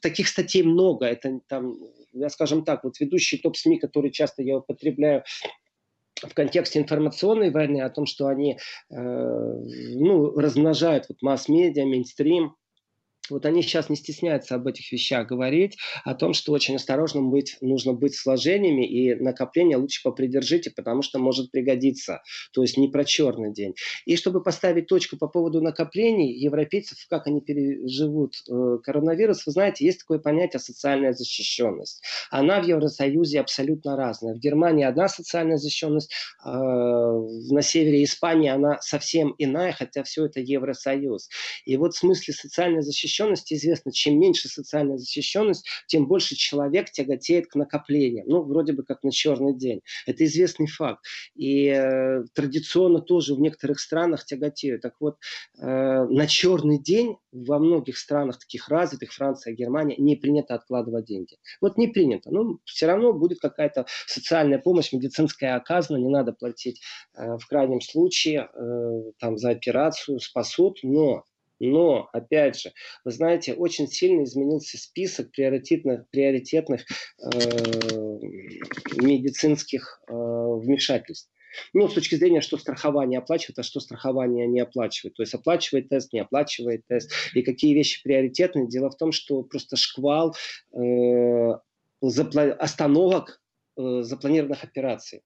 таких 0.02 0.28
статей 0.28 0.64
много. 0.64 1.06
Это 1.06 1.40
там, 1.48 1.78
я 2.14 2.30
скажем 2.30 2.64
так, 2.64 2.84
вот 2.84 3.00
ведущий 3.00 3.38
топ-СМИ, 3.38 3.80
который 3.80 4.12
часто 4.12 4.44
я 4.44 4.58
употребляю 4.58 5.24
в 6.22 6.34
контексте 6.34 6.80
информационной 6.80 7.50
войны, 7.50 7.82
о 7.82 7.90
том, 7.90 8.06
что 8.06 8.28
они 8.28 8.60
э, 8.90 8.96
ну, 8.96 10.38
размножают 10.38 11.06
вот, 11.10 11.22
масс-медиа, 11.22 11.86
мейнстрим, 11.86 12.56
вот 13.32 13.46
они 13.46 13.62
сейчас 13.62 13.90
не 13.90 13.96
стесняются 13.96 14.56
об 14.56 14.68
этих 14.68 14.92
вещах 14.92 15.28
говорить, 15.28 15.78
о 16.04 16.14
том, 16.14 16.34
что 16.34 16.52
очень 16.52 16.76
осторожным 16.76 17.32
быть, 17.32 17.58
нужно 17.62 17.94
быть 17.94 18.16
с 18.16 18.26
вложениями, 18.26 18.86
и 18.86 19.16
накопление 19.16 19.78
лучше 19.78 20.02
попридержите, 20.04 20.72
потому 20.72 21.02
что 21.02 21.20
может 21.20 21.52
пригодиться. 21.52 22.22
То 22.54 22.62
есть 22.62 22.78
не 22.78 22.88
про 22.88 23.06
черный 23.06 23.54
день. 23.54 23.76
И 24.06 24.16
чтобы 24.16 24.44
поставить 24.44 24.88
точку 24.88 25.18
по 25.18 25.28
поводу 25.28 25.62
накоплений 25.62 26.34
европейцев, 26.34 26.98
как 27.10 27.28
они 27.28 27.42
переживут 27.42 28.36
э, 28.50 28.78
коронавирус, 28.84 29.46
вы 29.46 29.52
знаете, 29.52 29.86
есть 29.86 30.00
такое 30.00 30.20
понятие 30.20 30.60
социальная 30.60 31.14
защищенность. 31.14 32.04
Она 32.30 32.62
в 32.62 32.66
Евросоюзе 32.66 33.40
абсолютно 33.40 33.96
разная. 33.96 34.36
В 34.36 34.40
Германии 34.40 34.86
одна 34.86 35.08
социальная 35.08 35.58
защищенность, 35.58 36.12
э, 36.46 36.50
на 36.50 37.62
севере 37.62 38.04
Испании 38.04 38.50
она 38.50 38.80
совсем 38.82 39.34
иная, 39.38 39.72
хотя 39.72 40.04
все 40.04 40.26
это 40.26 40.40
Евросоюз. 40.40 41.30
И 41.66 41.78
вот 41.78 41.94
в 41.94 41.98
смысле 41.98 42.34
социальной 42.34 42.82
защищенности 42.82 43.21
защищенности 43.22 43.54
известно, 43.54 43.92
чем 43.92 44.20
меньше 44.20 44.50
социальная 44.50 44.98
защищенность, 44.98 45.68
тем 45.88 46.08
больше 46.08 46.36
человек 46.36 46.92
тяготеет 46.92 47.48
к 47.48 47.56
накоплениям. 47.56 48.28
Ну, 48.28 48.44
вроде 48.44 48.74
бы 48.74 48.84
как 48.84 49.04
на 49.04 49.12
черный 49.12 49.56
день. 49.56 49.82
Это 50.06 50.26
известный 50.26 50.68
факт. 50.68 51.04
И 51.36 51.68
э, 51.68 52.24
традиционно 52.34 53.02
тоже 53.02 53.36
в 53.36 53.40
некоторых 53.40 53.80
странах 53.80 54.26
тяготеют. 54.26 54.82
Так 54.82 54.96
вот, 55.00 55.18
э, 55.60 55.66
на 55.66 56.28
черный 56.28 56.80
день 56.80 57.18
во 57.32 57.60
многих 57.60 57.98
странах 57.98 58.40
таких 58.40 58.70
развитых, 58.70 59.14
Франция, 59.14 59.54
Германия, 59.54 59.96
не 59.98 60.16
принято 60.16 60.56
откладывать 60.56 61.06
деньги. 61.06 61.38
Вот 61.62 61.78
не 61.78 61.88
принято. 61.88 62.32
Ну, 62.32 62.60
все 62.66 62.88
равно 62.88 63.14
будет 63.14 63.40
какая-то 63.40 63.86
социальная 64.08 64.60
помощь, 64.60 64.94
медицинская 64.94 65.56
оказана, 65.56 65.98
не 65.98 66.10
надо 66.10 66.34
платить 66.34 66.82
э, 67.16 67.38
в 67.38 67.48
крайнем 67.48 67.82
случае 67.82 68.50
э, 68.54 69.12
там 69.20 69.38
за 69.38 69.52
операцию, 69.52 70.20
спасут, 70.20 70.80
но 70.84 71.26
но, 71.70 72.10
опять 72.12 72.60
же, 72.60 72.72
вы 73.06 73.12
знаете, 73.12 73.54
очень 73.54 73.88
сильно 73.88 74.24
изменился 74.24 74.78
список 74.78 75.32
приоритетных, 75.32 76.10
приоритетных 76.10 76.82
э, 76.82 77.40
медицинских 79.02 80.02
э, 80.08 80.14
вмешательств. 80.14 81.30
Ну, 81.74 81.88
с 81.88 81.94
точки 81.94 82.16
зрения, 82.16 82.42
что 82.42 82.58
страхование 82.58 83.20
оплачивает, 83.20 83.60
а 83.60 83.64
что 83.64 83.80
страхование 83.80 84.48
не 84.48 84.62
оплачивает. 84.62 85.16
То 85.16 85.24
есть 85.24 85.34
оплачивает 85.34 85.90
тест, 85.90 86.14
не 86.14 86.20
оплачивает 86.20 86.86
тест. 86.88 87.12
И 87.34 87.42
какие 87.42 87.74
вещи 87.74 88.02
приоритетны. 88.04 88.68
Дело 88.68 88.90
в 88.90 88.98
том, 88.98 89.12
что 89.12 89.44
просто 89.44 89.76
шквал 89.76 90.36
э, 90.74 90.80
запла- 92.02 92.54
остановок 92.54 93.42
э, 93.78 94.02
запланированных 94.02 94.64
операций. 94.64 95.22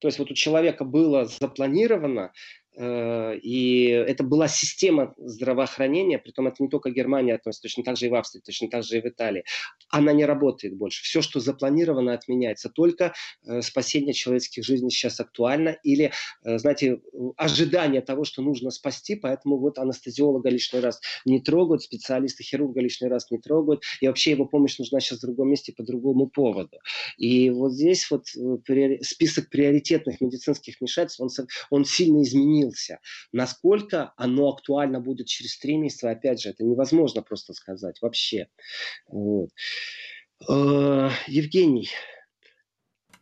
То 0.00 0.08
есть 0.08 0.18
вот 0.18 0.30
у 0.30 0.34
человека 0.34 0.84
было 0.84 1.26
запланировано 1.26 2.32
и 2.76 4.04
это 4.06 4.22
была 4.22 4.48
система 4.48 5.14
здравоохранения, 5.18 6.18
притом 6.18 6.46
это 6.46 6.62
не 6.62 6.68
только 6.68 6.90
Германия 6.90 7.34
относится, 7.34 7.62
точно 7.62 7.84
так 7.84 7.96
же 7.96 8.06
и 8.06 8.08
в 8.08 8.14
Австрии, 8.14 8.40
точно 8.40 8.68
так 8.68 8.84
же 8.84 8.98
и 8.98 9.00
в 9.00 9.06
Италии. 9.06 9.44
Она 9.90 10.12
не 10.12 10.24
работает 10.24 10.76
больше. 10.76 11.02
Все, 11.02 11.20
что 11.20 11.40
запланировано, 11.40 12.14
отменяется. 12.14 12.68
Только 12.68 13.12
э, 13.44 13.62
спасение 13.62 14.14
человеческих 14.14 14.64
жизней 14.64 14.90
сейчас 14.90 15.20
актуально. 15.20 15.76
Или, 15.82 16.12
э, 16.44 16.58
знаете, 16.58 17.00
ожидание 17.36 18.00
того, 18.00 18.24
что 18.24 18.42
нужно 18.42 18.70
спасти, 18.70 19.16
поэтому 19.16 19.58
вот 19.58 19.78
анестезиолога 19.78 20.48
лишний 20.48 20.80
раз 20.80 21.00
не 21.24 21.40
трогают, 21.40 21.82
специалисты 21.82 22.44
хирурга 22.44 22.80
лишний 22.80 23.08
раз 23.08 23.30
не 23.30 23.38
трогают. 23.38 23.82
И 24.00 24.06
вообще 24.06 24.30
его 24.30 24.46
помощь 24.46 24.78
нужна 24.78 25.00
сейчас 25.00 25.18
в 25.18 25.22
другом 25.22 25.50
месте 25.50 25.72
по 25.76 25.82
другому 25.82 26.28
поводу. 26.28 26.78
И 27.18 27.50
вот 27.50 27.72
здесь 27.72 28.10
вот 28.10 28.26
список 29.02 29.50
приоритетных 29.50 30.20
медицинских 30.20 30.76
вмешательств, 30.80 31.20
он, 31.20 31.28
он 31.70 31.84
сильно 31.84 32.22
изменился 32.22 32.69
изменился. 32.70 33.00
Насколько 33.32 34.12
оно 34.16 34.48
актуально 34.48 35.00
будет 35.00 35.26
через 35.26 35.58
три 35.58 35.76
месяца, 35.76 36.10
опять 36.10 36.40
же, 36.40 36.50
это 36.50 36.64
невозможно 36.64 37.22
просто 37.22 37.52
сказать 37.52 38.00
вообще. 38.00 38.48
Вот. 39.06 39.50
Э, 40.48 41.10
Евгений, 41.26 41.90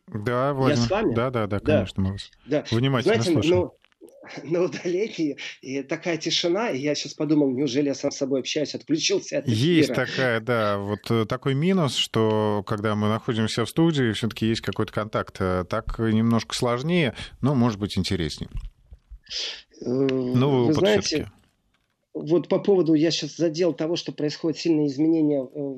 да, 0.07 0.53
Владимир. 0.53 0.79
Я 0.79 0.85
с 0.85 0.89
вами? 0.89 1.13
Да, 1.13 1.29
да, 1.29 1.47
да, 1.47 1.59
конечно, 1.59 2.03
да. 2.03 2.09
мы 2.09 2.11
вас 2.13 2.31
да. 2.47 2.65
внимательно 2.71 3.15
Знаете, 3.15 3.31
слушаем. 3.31 3.55
Ну, 3.55 3.79
на 4.43 4.61
удалении, 4.63 5.37
и 5.61 5.83
такая 5.83 6.17
тишина, 6.17 6.69
и 6.69 6.79
я 6.79 6.95
сейчас 6.95 7.13
подумал, 7.13 7.51
неужели 7.51 7.87
я 7.87 7.95
сам 7.95 8.11
с 8.11 8.17
собой 8.17 8.39
общаюсь, 8.39 8.75
отключился 8.75 9.39
от 9.39 9.47
эфира. 9.47 9.57
Есть 9.57 9.93
такая, 9.93 10.39
да, 10.39 10.77
вот 10.77 10.99
э, 11.09 11.25
такой 11.25 11.53
минус, 11.53 11.95
что 11.95 12.63
когда 12.65 12.95
мы 12.95 13.07
находимся 13.07 13.65
в 13.65 13.69
студии, 13.69 14.11
все 14.13 14.27
таки 14.27 14.47
есть 14.47 14.61
какой-то 14.61 14.93
контакт. 14.93 15.37
Э, 15.39 15.65
так 15.67 15.99
немножко 15.99 16.55
сложнее, 16.55 17.15
но 17.41 17.55
может 17.55 17.79
быть 17.79 17.97
интереснее. 17.97 18.49
Новый 19.81 20.67
Вы 20.67 20.73
знаете, 20.73 21.31
вот 22.13 22.47
по 22.47 22.59
поводу, 22.59 22.93
я 22.93 23.11
сейчас 23.11 23.35
задел 23.35 23.73
того, 23.73 23.95
что 23.95 24.11
происходит 24.11 24.59
сильные 24.59 24.87
изменения 24.87 25.41
э, 25.43 25.75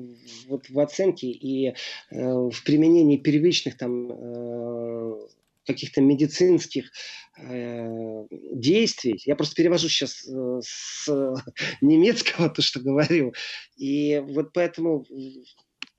вот 0.48 0.68
в 0.68 0.78
оценке 0.80 1.28
и 1.28 1.68
э, 1.68 1.74
в 2.10 2.64
применении 2.64 3.16
первичных 3.16 3.76
там 3.76 4.10
э, 4.10 5.20
каких-то 5.66 6.00
медицинских 6.00 6.90
э, 7.38 8.26
действий. 8.30 9.20
Я 9.24 9.36
просто 9.36 9.54
перевожу 9.54 9.88
сейчас 9.88 10.26
э, 10.26 10.60
с 10.62 11.08
немецкого 11.80 12.48
то, 12.54 12.62
что 12.62 12.80
говорю. 12.80 13.34
И 13.76 14.22
вот 14.26 14.52
поэтому 14.52 15.04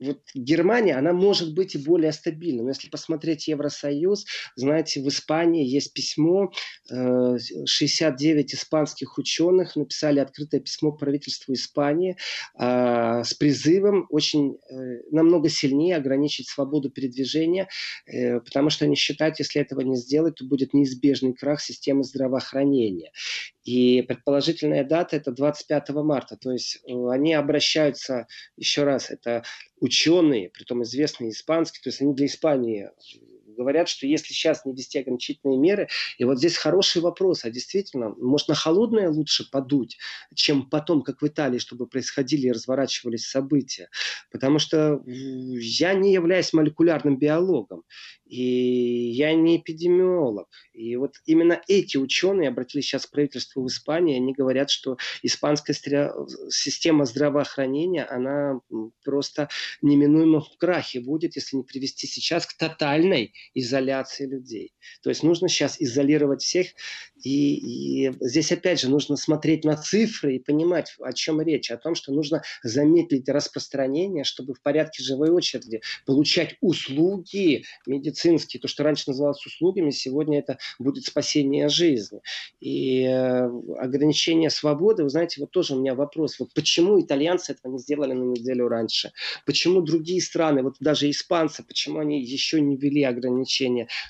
вот 0.04 0.22
Германия, 0.34 0.96
она 0.96 1.14
может 1.14 1.54
быть 1.54 1.76
и 1.76 1.78
более 1.78 2.12
стабильна. 2.12 2.64
Но 2.64 2.70
если 2.70 2.90
посмотреть 2.90 3.48
Евросоюз, 3.48 4.26
знаете, 4.56 5.02
в 5.02 5.08
Испании 5.08 5.66
есть 5.66 5.94
письмо, 5.94 6.52
69 6.90 8.54
э, 8.54 8.56
испанских 8.56 9.18
ученых 9.18 9.76
написали 9.76 10.20
открытое 10.20 10.60
письмо 10.60 10.92
правительству 10.92 11.54
Испании 11.54 12.18
э, 12.58 13.24
с 13.24 13.34
призывом 13.34 14.08
очень 14.10 14.58
э, 14.70 15.02
намного 15.12 15.50
сильнее 15.50 15.96
ограничить 15.96 16.48
свободу 16.48 16.90
передвижения, 16.90 17.68
потому 18.06 18.70
что 18.70 18.86
они 18.86 18.96
считают, 18.96 19.40
если 19.40 19.62
этого 19.62 19.82
не 19.82 19.96
сделать, 19.96 20.36
то 20.36 20.46
будет 20.46 20.74
неизбежный 20.74 21.34
крах 21.34 21.62
системы 21.62 22.04
здравоохранения. 22.04 23.12
И 23.64 24.02
предположительная 24.02 24.84
дата 24.84 25.16
это 25.16 25.32
25 25.32 25.90
марта. 25.90 26.38
То 26.38 26.52
есть 26.52 26.82
они 26.86 27.34
обращаются, 27.34 28.28
еще 28.58 28.84
раз, 28.84 29.10
это 29.10 29.44
ученые, 29.80 30.50
притом 30.50 30.84
известные 30.84 31.32
испанские, 31.32 31.82
то 31.84 31.90
есть 31.90 32.02
они 32.02 32.14
для 32.14 32.26
Испании 32.26 32.90
говорят, 33.54 33.88
что 33.88 34.06
если 34.08 34.34
сейчас 34.34 34.66
не 34.66 34.74
ввести 34.74 35.00
ограничительные 35.00 35.58
меры, 35.58 35.88
и 36.18 36.24
вот 36.26 36.38
здесь 36.38 36.58
хороший 36.58 37.02
вопрос, 37.02 37.46
а 37.46 37.50
действительно, 37.50 38.10
может 38.18 38.48
на 38.48 38.56
холодное 38.56 39.10
лучше 39.10 39.50
подуть, 39.50 39.98
чем 40.36 40.70
потом, 40.70 41.02
как 41.02 41.22
в 41.22 41.28
Италии, 41.28 41.60
чтобы 41.60 41.88
происходили 41.88 42.48
и 42.48 42.52
разворачивались 42.52 43.28
события. 43.28 43.90
Потому 44.32 44.60
что 44.60 45.02
я 45.06 45.94
не 45.94 46.14
являюсь 46.14 46.54
молекулярным 46.54 47.18
биологом, 47.18 47.84
и 48.26 49.12
я 49.12 49.34
не 49.34 49.58
эпидемиолог. 49.58 50.48
И 50.74 50.96
вот 50.96 51.16
именно 51.26 51.62
эти 51.68 51.98
ученые 51.98 52.50
обратились 52.50 52.86
сейчас 52.86 53.06
к 53.06 53.12
правительству 53.12 53.64
в 53.64 53.68
Испании, 53.68 54.18
они 54.18 54.34
говорят, 54.34 54.70
что 54.70 54.98
испанская 55.22 55.76
система 56.50 57.06
здравоохранения, 57.06 58.06
она 58.06 58.60
просто 59.04 59.50
неминуемо 59.82 60.42
в 60.42 60.58
крахе 60.58 61.00
будет, 61.00 61.36
если 61.36 61.58
не 61.58 61.64
привести 61.64 62.08
сейчас 62.08 62.46
к 62.46 62.58
тотальной 62.58 63.34
изоляции 63.54 64.26
людей. 64.26 64.74
То 65.02 65.10
есть 65.10 65.24
нужно 65.24 65.50
сейчас 65.50 65.80
изолировать 65.80 66.42
всех 66.42 66.68
и, 67.24 68.08
и 68.08 68.14
здесь, 68.20 68.52
опять 68.52 68.82
же, 68.82 68.90
нужно 68.90 69.16
смотреть 69.16 69.64
на 69.64 69.78
цифры 69.78 70.36
и 70.36 70.40
понимать, 70.40 70.94
о 71.00 71.14
чем 71.14 71.42
речь. 71.42 71.72
О 71.72 71.78
том, 71.78 71.96
что 71.96 72.12
нужно 72.12 72.44
замедлить 72.64 73.30
распространение, 73.30 74.26
чтобы 74.26 74.54
в 74.54 74.62
порядке 74.62 75.04
живой 75.04 75.30
очереди 75.30 75.82
получать 76.06 76.58
услуги 76.60 77.64
медицинские. 77.88 78.60
То, 78.60 78.68
что 78.68 78.84
раньше 78.84 79.06
называлось 79.08 79.46
услугами, 79.46 79.92
сегодня 79.92 80.40
это 80.40 80.58
будет 80.80 81.06
спасение 81.06 81.70
жизни. 81.70 82.20
И 82.60 83.04
э, 83.04 83.50
ограничение 83.78 84.50
свободы, 84.50 85.04
вы 85.04 85.10
знаете, 85.10 85.40
вот 85.40 85.52
тоже 85.52 85.76
у 85.76 85.80
меня 85.80 85.96
вопрос. 85.96 86.40
Вот 86.40 86.54
почему 86.54 87.00
итальянцы 87.00 87.54
этого 87.54 87.72
не 87.72 87.80
сделали 87.80 88.14
на 88.14 88.24
неделю 88.24 88.68
раньше? 88.68 89.14
Почему 89.46 89.82
другие 89.82 90.22
страны, 90.22 90.62
вот 90.62 90.76
даже 90.82 91.10
испанцы, 91.10 91.64
почему 91.64 92.00
они 92.00 92.22
еще 92.22 92.60
не 92.60 92.76
ввели 92.76 93.04
ограничения? 93.04 93.33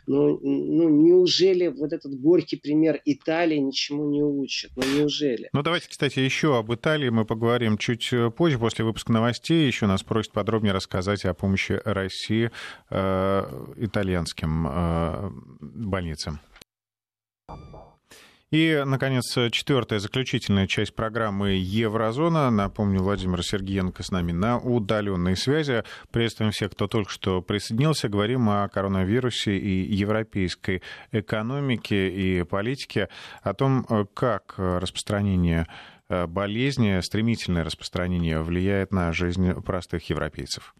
Ну, 0.08 0.40
ну 0.42 0.90
неужели 0.90 1.68
вот 1.68 1.94
этот 1.94 2.20
горький 2.20 2.58
пример 2.58 3.02
Италия 3.06 3.60
ничему 3.60 4.10
не 4.10 4.24
учит. 4.24 4.72
Ну 4.76 4.84
неужели? 4.98 5.50
Ну 5.54 5.62
давайте, 5.62 5.90
кстати, 5.90 6.20
еще 6.20 6.58
об 6.58 6.74
Италии 6.74 7.10
мы 7.10 7.26
поговорим 7.26 7.78
чуть 7.78 8.12
э, 8.14 8.30
позже, 8.30 8.60
после 8.60 8.86
выпуска 8.86 9.12
новостей. 9.12 9.68
Еще 9.68 9.86
нас 9.88 10.04
просят 10.04 10.32
подробнее 10.34 10.74
рассказать 10.74 11.26
о 11.26 11.34
помощи 11.34 11.80
России 11.86 12.52
э, 12.90 13.74
итальянским 13.78 14.68
э, 14.68 15.30
больницам. 15.60 16.40
И, 18.54 18.84
наконец, 18.86 19.36
четвертая 19.50 19.98
заключительная 19.98 20.68
часть 20.68 20.94
программы 20.94 21.54
«Еврозона». 21.54 22.52
Напомню, 22.52 23.00
Владимир 23.00 23.42
Сергеенко 23.42 24.04
с 24.04 24.12
нами 24.12 24.32
на 24.32 24.60
удаленной 24.60 25.36
связи. 25.36 25.84
Приветствуем 26.12 26.52
всех, 26.52 26.74
кто 26.74 26.88
только 26.88 27.10
что 27.10 27.42
присоединился. 27.42 28.10
Говорим 28.10 28.48
о 28.52 28.70
коронавирусе 28.70 29.58
и 29.58 29.92
европейской 29.92 30.84
экономике 31.12 32.12
и 32.12 32.44
политике, 32.44 33.10
о 33.42 33.56
том, 33.56 33.88
как 34.14 34.54
распространение 34.58 35.66
э, 36.10 36.28
болезни, 36.28 37.00
стремительное 37.00 37.64
распространение 37.64 38.40
влияет 38.44 38.92
на 38.92 39.12
жизнь 39.14 39.52
простых 39.64 40.12
европейцев. 40.12 40.76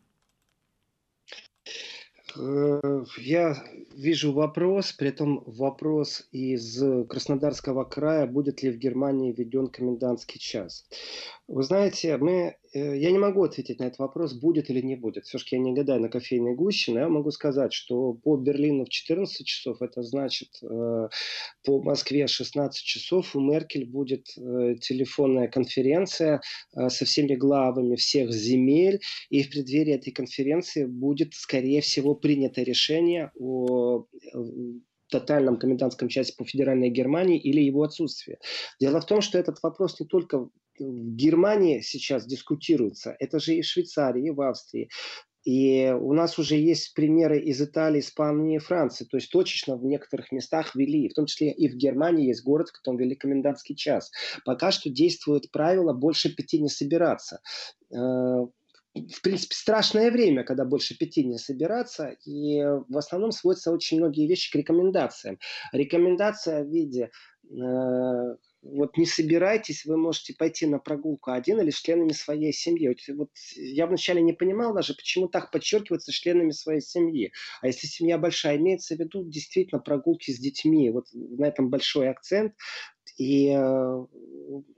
Э, 2.36 3.04
я 3.18 3.64
вижу 3.96 4.34
вопрос, 4.34 4.94
при 4.94 5.10
этом 5.10 5.44
вопрос 5.46 6.28
из 6.32 6.82
Краснодарского 7.08 7.84
края, 7.84 8.26
будет 8.26 8.64
ли 8.64 8.72
в 8.72 8.78
Германии 8.78 9.32
введен 9.32 9.68
комендантский 9.68 10.40
час. 10.40 10.86
Вы 11.48 11.64
знаете, 11.64 12.18
мы, 12.18 12.58
я 12.74 13.12
не 13.12 13.20
могу 13.20 13.44
ответить 13.44 13.80
на 13.80 13.86
этот 13.86 14.00
вопрос, 14.00 14.34
будет 14.34 14.70
или 14.70 14.82
не 14.82 14.96
будет. 14.96 15.26
Все-таки 15.26 15.56
я 15.56 15.62
не 15.62 15.74
гадаю 15.74 16.02
на 16.02 16.10
кофейной 16.10 16.56
гуще, 16.56 16.92
но 16.92 17.00
я 17.00 17.10
могу 17.10 17.32
сказать, 17.32 17.74
что 17.74 18.14
по 18.14 18.36
Берлину 18.36 18.86
в 18.86 18.90
14 18.90 19.46
часов, 19.46 19.82
это 19.82 20.02
значит 20.04 20.50
э, 20.62 21.10
по 21.64 21.82
Москве 21.82 22.28
16 22.28 22.84
часов, 22.84 23.36
у 23.36 23.42
Меркель 23.42 23.86
будет 23.86 24.28
э, 24.38 24.76
телефонная 24.82 25.48
конференция 25.48 26.42
со 26.74 27.06
всеми 27.06 27.36
главами 27.36 27.96
всех 27.96 28.32
земель, 28.32 29.00
и 29.30 29.44
в 29.44 29.50
преддверии 29.50 29.94
этой 29.94 30.12
конференции 30.12 30.86
будет, 30.86 31.34
скорее 31.34 31.82
всего, 31.82 32.16
принято 32.16 32.62
решение 32.64 33.32
о 33.40 34.06
тотальном 35.14 35.58
комендантском 35.58 36.10
часе 36.10 36.34
по 36.36 36.44
федеральной 36.44 36.90
Германии 36.90 37.38
или 37.38 37.62
его 37.62 37.84
отсутствие. 37.84 38.40
Дело 38.80 39.00
в 39.00 39.06
том, 39.06 39.22
что 39.22 39.38
этот 39.38 39.62
вопрос 39.62 40.00
не 40.00 40.08
только 40.08 40.50
в 40.80 41.16
Германии 41.16 41.82
сейчас 41.82 42.26
дискутируется, 42.26 43.16
это 43.20 43.40
же 43.40 43.56
и 43.56 43.62
в 43.62 43.66
Швейцарии, 43.66 44.28
и 44.28 44.32
в 44.32 44.42
Австрии. 44.42 44.90
И 45.44 45.94
у 46.00 46.14
нас 46.14 46.40
уже 46.40 46.56
есть 46.56 46.94
примеры 46.94 47.38
из 47.38 47.62
Италии, 47.62 48.00
Испании, 48.00 48.60
Франции. 48.60 49.04
То 49.04 49.18
есть 49.18 49.30
точечно 49.30 49.76
в 49.76 49.84
некоторых 49.84 50.32
местах 50.32 50.74
ввели. 50.74 51.10
В 51.10 51.14
том 51.14 51.26
числе 51.26 51.52
и 51.52 51.68
в 51.68 51.76
Германии 51.76 52.28
есть 52.28 52.44
город, 52.44 52.70
в 52.70 52.72
котором 52.72 52.98
ввели 52.98 53.16
комендантский 53.16 53.76
час. 53.76 54.10
Пока 54.46 54.72
что 54.72 54.90
действует 54.90 55.52
правило 55.52 55.92
больше 55.92 56.34
пяти 56.34 56.62
не 56.62 56.70
собираться 56.70 57.42
э, 57.92 57.98
в 58.96 59.22
принципе, 59.22 59.56
страшное 59.56 60.12
время, 60.12 60.44
когда 60.44 60.66
больше 60.66 60.98
пяти 60.98 61.26
не 61.26 61.38
собираться, 61.38 62.16
и 62.26 62.62
в 62.62 62.98
основном 62.98 63.32
сводятся 63.32 63.72
очень 63.72 63.98
многие 63.98 64.28
вещи 64.28 64.52
к 64.52 64.56
рекомендациям. 64.56 65.40
Рекомендация 65.72 66.64
в 66.64 66.70
виде 66.70 67.10
э, 67.50 68.36
вот 68.64 68.98
не 68.98 69.06
собирайтесь, 69.06 69.86
вы 69.86 69.98
можете 69.98 70.34
пойти 70.34 70.66
на 70.66 70.80
прогулку 70.80 71.32
один 71.32 71.60
или 71.60 71.70
с 71.70 71.82
членами 71.82 72.14
своей 72.14 72.54
семьи. 72.54 72.96
Вот, 73.10 73.30
я 73.56 73.88
вначале 73.88 74.22
не 74.22 74.34
понимал 74.34 74.74
даже, 74.74 74.94
почему 74.96 75.28
так 75.28 75.52
подчеркивается 75.52 76.12
членами 76.12 76.52
своей 76.52 76.82
семьи. 76.82 77.32
А 77.62 77.68
если 77.68 77.88
семья 77.88 78.18
большая, 78.18 78.58
имеется 78.58 78.96
в 78.96 79.00
виду 79.00 79.24
действительно 79.30 79.80
прогулки 79.82 80.32
с 80.32 80.40
детьми. 80.40 80.90
Вот 80.90 81.08
на 81.14 81.46
этом 81.46 81.70
большой 81.70 82.10
акцент. 82.10 82.54
И 83.18 83.50
э, 83.50 84.06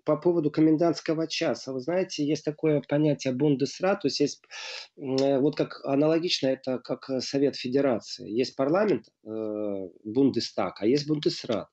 по 0.04 0.18
поводу 0.18 0.52
комендантского 0.52 1.28
часа, 1.28 1.74
вы 1.74 1.80
знаете, 1.80 2.26
есть 2.26 2.44
такое 2.44 2.82
понятие 2.88 3.34
бундесрат, 3.34 4.02
то 4.02 4.08
есть 4.08 4.20
есть 4.20 4.42
э, 4.98 5.40
вот 5.40 5.56
как 5.56 5.82
аналогично 5.86 6.48
это 6.48 6.80
как 6.80 7.10
Совет 7.22 7.56
Федерации. 7.56 8.30
Есть 8.30 8.56
парламент 8.56 9.06
э, 9.26 9.90
Бундестаг, 10.04 10.82
а 10.82 10.88
есть 10.88 11.08
Бундесрат. 11.08 11.70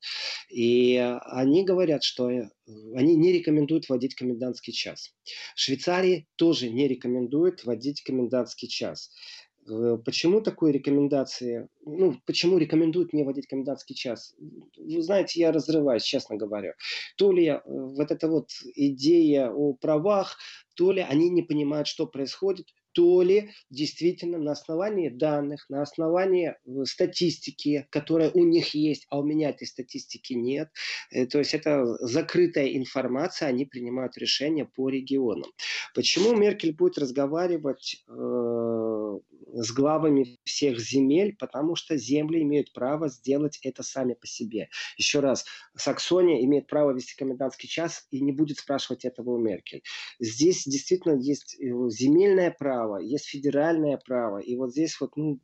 И 0.51 0.97
они 0.99 1.65
говорят, 1.65 2.05
что 2.05 2.31
э, 2.31 2.49
они 2.95 3.17
не 3.17 3.33
рекомендуют 3.33 3.89
вводить 3.89 4.15
комендантский 4.15 4.73
час. 4.73 5.15
В 5.55 5.61
Швейцарии 5.61 6.29
тоже 6.37 6.71
не 6.71 6.89
рекомендуют 6.89 7.65
вводить 7.65 8.03
комендантский 8.03 8.69
час. 8.69 9.11
Э, 9.69 9.99
почему 10.05 10.41
такой 10.41 10.73
рекомендации? 10.73 11.69
Ну, 11.85 12.17
почему 12.27 12.59
рекомендуют 12.59 13.13
не 13.13 13.25
вводить 13.25 13.47
комендантский 13.47 13.95
час? 13.95 14.35
Вы 14.77 15.03
знаете, 15.03 15.41
я 15.41 15.53
разрываюсь, 15.53 16.03
честно 16.03 16.37
говоря. 16.37 16.75
То 17.17 17.33
ли 17.33 17.47
э, 17.47 17.61
вот 17.65 18.11
эта 18.11 18.29
вот 18.29 18.51
идея 18.75 19.51
о 19.51 19.75
правах, 19.75 20.37
то 20.75 20.93
ли 20.93 21.01
они 21.01 21.29
не 21.29 21.43
понимают, 21.43 21.87
что 21.87 22.07
происходит, 22.07 22.67
то 22.93 23.23
ли 23.23 23.53
действительно 23.71 24.39
на 24.39 24.53
основании 24.53 25.09
данных, 25.09 25.65
на 25.69 25.83
основании 25.83 26.51
э, 26.51 26.85
статистики, 26.85 27.87
которая 27.91 28.31
у 28.31 28.45
них 28.45 28.75
есть, 28.75 29.07
а 29.11 29.21
у 29.21 29.25
меня 29.25 29.51
этой 29.51 29.67
статистики 29.67 30.35
нет, 30.35 30.69
то 31.31 31.39
есть 31.39 31.55
это 31.55 31.85
закрытая 32.01 32.77
информация, 32.77 33.49
они 33.49 33.65
принимают 33.65 34.17
решения 34.19 34.65
по 34.65 34.89
регионам. 34.89 35.51
Почему 35.95 36.35
Меркель 36.35 36.75
будет 36.75 36.99
разговаривать 36.99 38.05
э, 38.09 38.13
с 39.53 39.73
главами 39.73 40.39
всех 40.45 40.81
земель, 40.81 41.37
потому 41.39 41.77
что 41.77 41.97
земли 41.97 42.43
имеют 42.43 42.73
право 42.73 43.09
сделать 43.09 43.59
это 43.63 43.83
сами 43.83 44.15
по 44.15 44.27
себе. 44.27 44.69
Еще 44.97 45.21
раз, 45.21 45.45
Саксония 45.77 46.43
имеет 46.45 46.67
право 46.67 46.93
вести 46.93 47.15
комендантский 47.17 47.69
час 47.69 48.07
и 48.11 48.21
не 48.21 48.33
будет 48.33 48.59
спрашивать 48.59 49.05
этого 49.05 49.31
у 49.31 49.39
Меркель. 49.39 49.83
Здесь 50.19 50.65
действительно 50.65 51.15
есть 51.15 51.57
э, 51.61 51.67
земельное 51.91 52.51
право, 52.51 52.99
есть 52.99 53.27
федеральное 53.27 53.99
право, 53.99 54.39
и 54.39 54.57
вот 54.57 54.73
здесь 54.73 55.01
вот, 55.01 55.17
ну, 55.17 55.41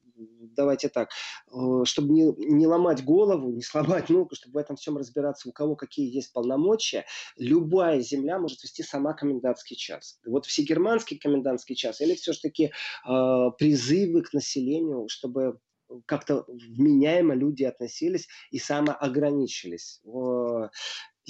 давайте 0.57 0.89
так, 0.89 1.11
э, 1.51 1.85
чтобы 1.85 2.13
не, 2.13 2.33
не 2.39 2.67
ломать 2.67 3.05
голову, 3.05 3.51
не 3.51 3.63
сломать 3.63 4.09
ногу, 4.11 4.35
чтобы 4.35 4.55
в 4.55 4.57
этом 4.59 4.77
всем 4.77 4.97
разбираться, 4.97 5.49
у 5.49 5.53
кого 5.53 5.77
какие 5.77 6.13
есть 6.13 6.33
полномочия, 6.33 7.05
любая 7.37 8.01
земля 8.01 8.39
может 8.39 8.63
вести 8.63 8.83
сама 8.83 9.13
комендантский 9.13 9.77
час. 9.77 10.21
Вот 10.27 10.47
всегерманский 10.47 11.19
комендантский 11.19 11.75
час 11.75 12.01
или 12.01 12.15
все-таки 12.15 12.73
э, 13.07 13.51
призывы 13.59 14.23
к 14.23 14.33
населению, 14.33 15.09
чтобы 15.09 15.59
как-то 16.07 16.45
вменяемо 16.49 17.35
люди 17.35 17.65
относились 17.65 18.29
и 18.51 18.59
самоограничились. 18.59 20.01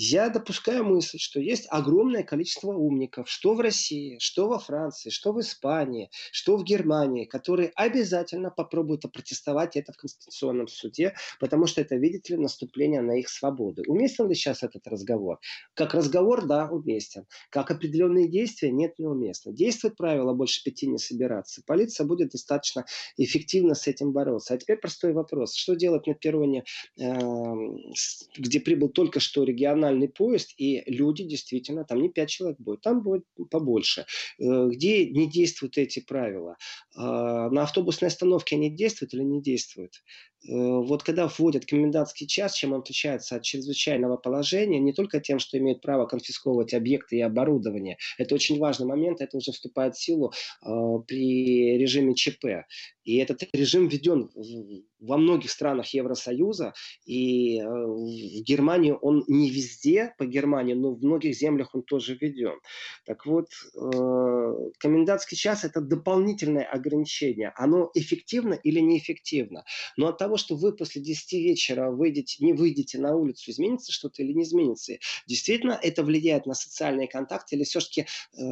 Я 0.00 0.28
допускаю 0.28 0.84
мысль, 0.84 1.18
что 1.18 1.40
есть 1.40 1.66
огромное 1.70 2.22
количество 2.22 2.68
умников, 2.68 3.28
что 3.28 3.54
в 3.54 3.60
России, 3.60 4.16
что 4.20 4.46
во 4.46 4.60
Франции, 4.60 5.10
что 5.10 5.32
в 5.32 5.40
Испании, 5.40 6.08
что 6.30 6.56
в 6.56 6.62
Германии, 6.62 7.24
которые 7.24 7.72
обязательно 7.74 8.52
попробуют 8.52 9.04
опротестовать 9.04 9.74
это 9.74 9.92
в 9.92 9.96
Конституционном 9.96 10.68
суде, 10.68 11.14
потому 11.40 11.66
что 11.66 11.80
это, 11.80 11.96
видите 11.96 12.34
ли, 12.36 12.40
наступление 12.40 13.00
на 13.00 13.18
их 13.18 13.28
свободы. 13.28 13.82
Уместен 13.88 14.28
ли 14.28 14.36
сейчас 14.36 14.62
этот 14.62 14.86
разговор? 14.86 15.40
Как 15.74 15.94
разговор, 15.94 16.46
да, 16.46 16.68
уместен. 16.70 17.26
Как 17.50 17.72
определенные 17.72 18.28
действия, 18.28 18.70
нет, 18.70 19.00
неуместно. 19.00 19.52
Действует 19.52 19.96
правило 19.96 20.32
больше 20.32 20.62
пяти 20.62 20.86
не 20.86 20.98
собираться. 20.98 21.60
Полиция 21.66 22.06
будет 22.06 22.28
достаточно 22.28 22.84
эффективно 23.16 23.74
с 23.74 23.88
этим 23.88 24.12
бороться. 24.12 24.54
А 24.54 24.58
теперь 24.58 24.76
простой 24.76 25.12
вопрос. 25.12 25.56
Что 25.56 25.74
делать 25.74 26.06
на 26.06 26.14
перроне, 26.14 26.62
эм, 27.00 27.80
где 28.36 28.60
прибыл 28.60 28.90
только 28.90 29.18
что 29.18 29.42
региональный 29.42 29.87
региональный 29.88 30.08
поезд, 30.08 30.54
и 30.56 30.82
люди 30.86 31.24
действительно, 31.24 31.84
там 31.84 32.00
не 32.00 32.08
пять 32.08 32.30
человек 32.30 32.58
будет, 32.60 32.82
там 32.82 33.02
будет 33.02 33.24
побольше. 33.50 34.06
Э, 34.38 34.68
где 34.68 35.08
не 35.10 35.28
действуют 35.30 35.78
эти 35.78 36.00
правила? 36.00 36.56
А, 36.96 37.50
на 37.50 37.62
автобусной 37.62 38.08
остановке 38.08 38.56
они 38.56 38.70
действуют 38.70 39.14
или 39.14 39.22
не 39.22 39.42
действуют? 39.42 39.92
Э, 40.46 40.52
вот 40.52 41.02
когда 41.02 41.28
вводят 41.28 41.66
комендантский 41.66 42.26
час, 42.26 42.54
чем 42.54 42.72
он 42.72 42.80
отличается 42.80 43.36
от 43.36 43.42
чрезвычайного 43.42 44.16
положения, 44.16 44.78
не 44.78 44.92
только 44.92 45.20
тем, 45.20 45.38
что 45.38 45.58
имеют 45.58 45.80
право 45.80 46.06
конфисковывать 46.06 46.74
объекты 46.74 47.16
и 47.16 47.20
оборудование, 47.20 47.96
это 48.18 48.34
очень 48.34 48.58
важный 48.58 48.86
момент, 48.86 49.20
это 49.20 49.36
уже 49.36 49.52
вступает 49.52 49.94
в 49.94 50.02
силу 50.02 50.32
э, 50.62 50.68
при 51.06 51.78
режиме 51.78 52.14
ЧП. 52.14 52.66
И 53.04 53.16
этот 53.16 53.42
режим 53.54 53.88
введен 53.88 54.30
во 55.00 55.16
многих 55.16 55.50
странах 55.50 55.94
Евросоюза, 55.94 56.74
и 57.06 57.58
э, 57.58 57.64
в 57.64 58.42
Германии 58.42 58.94
он 59.00 59.24
не 59.28 59.48
везде 59.48 60.14
по 60.18 60.26
Германии, 60.26 60.74
но 60.74 60.94
в 60.94 61.02
многих 61.02 61.34
землях 61.34 61.74
он 61.74 61.84
тоже 61.84 62.18
введен. 62.20 62.58
Так 63.06 63.24
вот, 63.24 63.46
э, 63.74 64.70
комендантский 64.78 65.38
час 65.38 65.64
это 65.64 65.80
дополнительное 65.80 66.64
ограничение. 66.64 67.52
Оно 67.56 67.90
эффективно 67.94 68.54
или 68.54 68.80
неэффективно? 68.80 69.64
Но 69.96 70.08
от 70.08 70.18
того, 70.18 70.27
что 70.36 70.56
вы 70.56 70.74
после 70.74 71.02
10 71.02 71.32
вечера 71.34 71.90
выйдете, 71.90 72.44
не 72.44 72.52
выйдете 72.52 72.98
на 72.98 73.16
улицу, 73.16 73.50
изменится 73.50 73.92
что-то 73.92 74.22
или 74.22 74.32
не 74.32 74.42
изменится? 74.42 74.94
Действительно, 75.26 75.78
это 75.80 76.02
влияет 76.02 76.46
на 76.46 76.54
социальные 76.54 77.08
контакты 77.08 77.56
или 77.56 77.64
все-таки 77.64 78.02
э, 78.02 78.42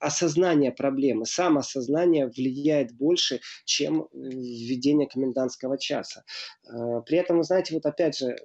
осознание 0.00 0.72
проблемы, 0.72 1.26
самоосознание 1.26 2.26
влияет 2.26 2.92
больше, 2.92 3.40
чем 3.64 4.08
введение 4.12 5.08
комендантского 5.08 5.78
часа. 5.78 6.24
Э, 6.66 7.02
при 7.06 7.18
этом, 7.18 7.38
вы 7.38 7.44
знаете, 7.44 7.74
вот 7.74 7.86
опять 7.86 8.18
же, 8.18 8.36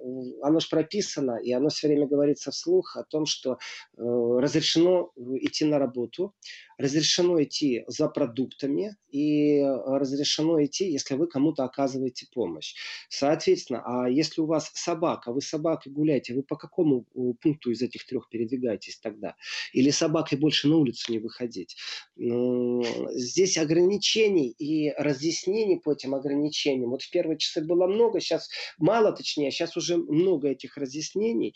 оно 0.42 0.60
же 0.60 0.68
прописано, 0.68 1.38
и 1.38 1.52
оно 1.52 1.68
все 1.68 1.88
время 1.88 2.06
говорится 2.06 2.50
вслух 2.50 2.96
о 2.96 3.04
том, 3.04 3.26
что 3.26 3.52
э, 3.52 3.56
разрешено 3.96 5.10
идти 5.16 5.64
на 5.64 5.78
работу, 5.78 6.34
разрешено 6.78 7.42
идти 7.42 7.84
за 7.86 8.08
продуктами 8.08 8.96
и 9.10 9.58
э, 9.58 9.76
разрешено 9.86 10.62
идти, 10.64 10.90
если 10.90 11.14
вы 11.14 11.26
кому-то 11.26 11.64
оказываете 11.64 12.26
помощь. 12.32 12.69
Соответственно, 13.08 13.82
а 13.84 14.08
если 14.08 14.40
у 14.40 14.46
вас 14.46 14.70
собака, 14.74 15.32
вы 15.32 15.40
с 15.40 15.48
собакой 15.48 15.92
гуляете, 15.92 16.34
вы 16.34 16.42
по 16.42 16.56
какому 16.56 17.04
пункту 17.40 17.70
из 17.70 17.82
этих 17.82 18.06
трех 18.06 18.28
передвигаетесь 18.28 18.98
тогда? 18.98 19.34
Или 19.72 19.90
собакой 19.90 20.38
больше 20.38 20.68
на 20.68 20.76
улицу 20.76 21.12
не 21.12 21.18
выходить? 21.18 21.76
Ну, 22.16 22.82
здесь 23.10 23.58
ограничений 23.58 24.54
и 24.58 24.90
разъяснений 24.96 25.78
по 25.78 25.92
этим 25.92 26.14
ограничениям. 26.14 26.90
Вот 26.90 27.02
в 27.02 27.10
первые 27.10 27.38
часы 27.38 27.64
было 27.64 27.86
много, 27.86 28.20
сейчас 28.20 28.48
мало, 28.78 29.12
точнее, 29.12 29.50
сейчас 29.50 29.76
уже 29.76 29.96
много 29.96 30.48
этих 30.48 30.76
разъяснений. 30.76 31.54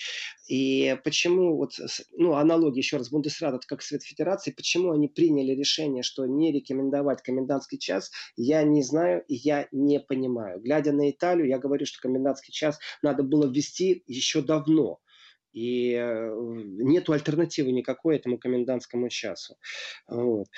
И 0.48 0.96
почему, 1.04 1.56
вот, 1.56 1.72
ну, 2.12 2.34
аналогия 2.34 2.80
еще 2.80 2.96
раз, 2.96 3.10
Бундесрат, 3.10 3.64
как 3.66 3.82
Совет 3.82 4.02
Федерации, 4.02 4.50
почему 4.50 4.92
они 4.92 5.08
приняли 5.08 5.52
решение, 5.52 6.02
что 6.02 6.26
не 6.26 6.52
рекомендовать 6.52 7.22
комендантский 7.22 7.78
час, 7.78 8.10
я 8.36 8.62
не 8.62 8.82
знаю 8.82 9.24
и 9.28 9.34
я 9.34 9.68
не 9.72 10.00
понимаю. 10.00 10.60
Глядя 10.60 10.92
на 10.92 11.03
Италию, 11.10 11.48
я 11.48 11.58
говорю, 11.58 11.86
что 11.86 12.00
комендантский 12.00 12.52
час 12.52 12.78
надо 13.02 13.22
было 13.22 13.46
ввести 13.46 14.02
еще 14.06 14.42
давно. 14.42 15.00
И 15.52 15.92
э, 15.92 16.32
нету 16.34 17.12
альтернативы 17.12 17.70
никакой 17.70 18.16
этому 18.16 18.38
комендантскому 18.38 19.08
часу. 19.08 19.56
Вот. 20.08 20.48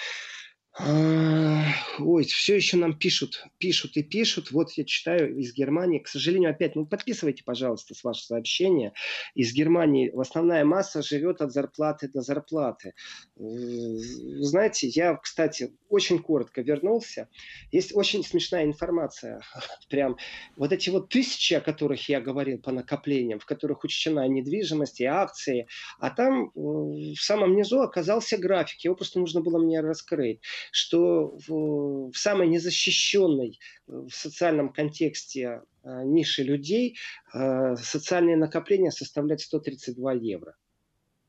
Ой, 0.79 2.25
все 2.25 2.57
еще 2.57 2.77
нам 2.77 2.99
пишут, 2.99 3.45
пишут 3.57 3.97
и 3.97 4.03
пишут. 4.03 4.51
Вот 4.51 4.73
я 4.73 4.85
читаю 4.85 5.35
из 5.39 5.55
Германии. 5.55 6.01
К 6.01 6.09
сожалению, 6.09 6.51
опять, 6.51 6.77
ну 6.77 6.85
подписывайте, 6.85 7.45
пожалуйста, 7.45 7.95
с 7.95 8.05
ваше 8.05 8.27
сообщение. 8.27 8.93
Из 9.35 9.55
Германии 9.55 10.12
основная 10.15 10.67
масса 10.67 11.01
живет 11.01 11.41
от 11.41 11.53
зарплаты 11.53 12.09
до 12.09 12.21
зарплаты. 12.21 12.93
Знаете, 13.37 14.89
я, 14.89 15.17
кстати, 15.17 15.73
очень 15.89 16.19
коротко 16.19 16.61
вернулся. 16.61 17.31
Есть 17.73 17.97
очень 17.97 18.23
смешная 18.23 18.65
информация. 18.65 19.41
Прям 19.89 20.19
вот 20.57 20.73
эти 20.73 20.91
вот 20.91 21.09
тысячи, 21.09 21.55
о 21.55 21.62
которых 21.62 22.07
я 22.11 22.21
говорил 22.21 22.59
по 22.59 22.71
накоплениям, 22.71 23.39
в 23.39 23.47
которых 23.47 23.83
учтена 23.83 24.29
недвижимость 24.29 25.01
и 25.01 25.07
акции, 25.07 25.69
а 25.99 26.11
там 26.11 26.51
в 26.55 27.17
самом 27.17 27.57
низу 27.57 27.81
оказался 27.81 28.37
график. 28.37 28.81
Его 28.81 28.95
просто 28.95 29.21
нужно 29.21 29.41
было 29.41 29.59
мне 29.59 29.81
раскрыть 29.81 30.41
что 30.73 31.37
в, 31.47 32.11
в 32.11 32.17
самой 32.17 32.49
незащищенной 32.49 33.59
э, 33.89 33.93
в 33.93 34.11
социальном 34.11 34.73
контексте 34.73 35.63
э, 35.83 36.03
ниши 36.05 36.43
людей 36.43 36.97
э, 37.35 37.77
социальные 37.77 38.37
накопления 38.37 38.91
составляют 38.91 39.41
132 39.41 40.13
евро. 40.15 40.55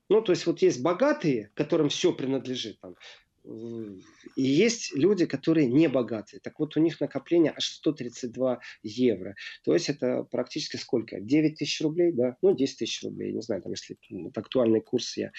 Ну, 0.09 0.21
то 0.21 0.31
есть 0.31 0.45
вот 0.45 0.61
есть 0.61 0.81
богатые, 0.81 1.51
которым 1.53 1.89
все 1.89 2.13
принадлежит, 2.13 2.79
там, 2.79 2.95
И 4.35 4.43
есть 4.43 4.93
люди, 4.95 5.25
которые 5.25 5.67
не 5.67 5.87
богатые. 5.87 6.39
Так 6.41 6.59
вот, 6.59 6.75
у 6.75 6.81
них 6.81 6.99
накопление 6.99 7.53
аж 7.55 7.65
132 7.65 8.59
евро. 8.83 9.35
То 9.63 9.73
есть 9.73 9.89
это 9.89 10.23
практически 10.23 10.75
сколько? 10.75 11.19
9 11.19 11.57
тысяч 11.57 11.81
рублей, 11.81 12.11
да? 12.11 12.35
Ну, 12.41 12.55
10 12.55 12.77
тысяч 12.77 13.03
рублей. 13.03 13.31
Не 13.31 13.41
знаю, 13.41 13.61
там, 13.61 13.71
если 13.71 13.97
вот, 14.09 14.37
актуальный 14.37 14.81
курс, 14.81 15.17
я 15.17 15.31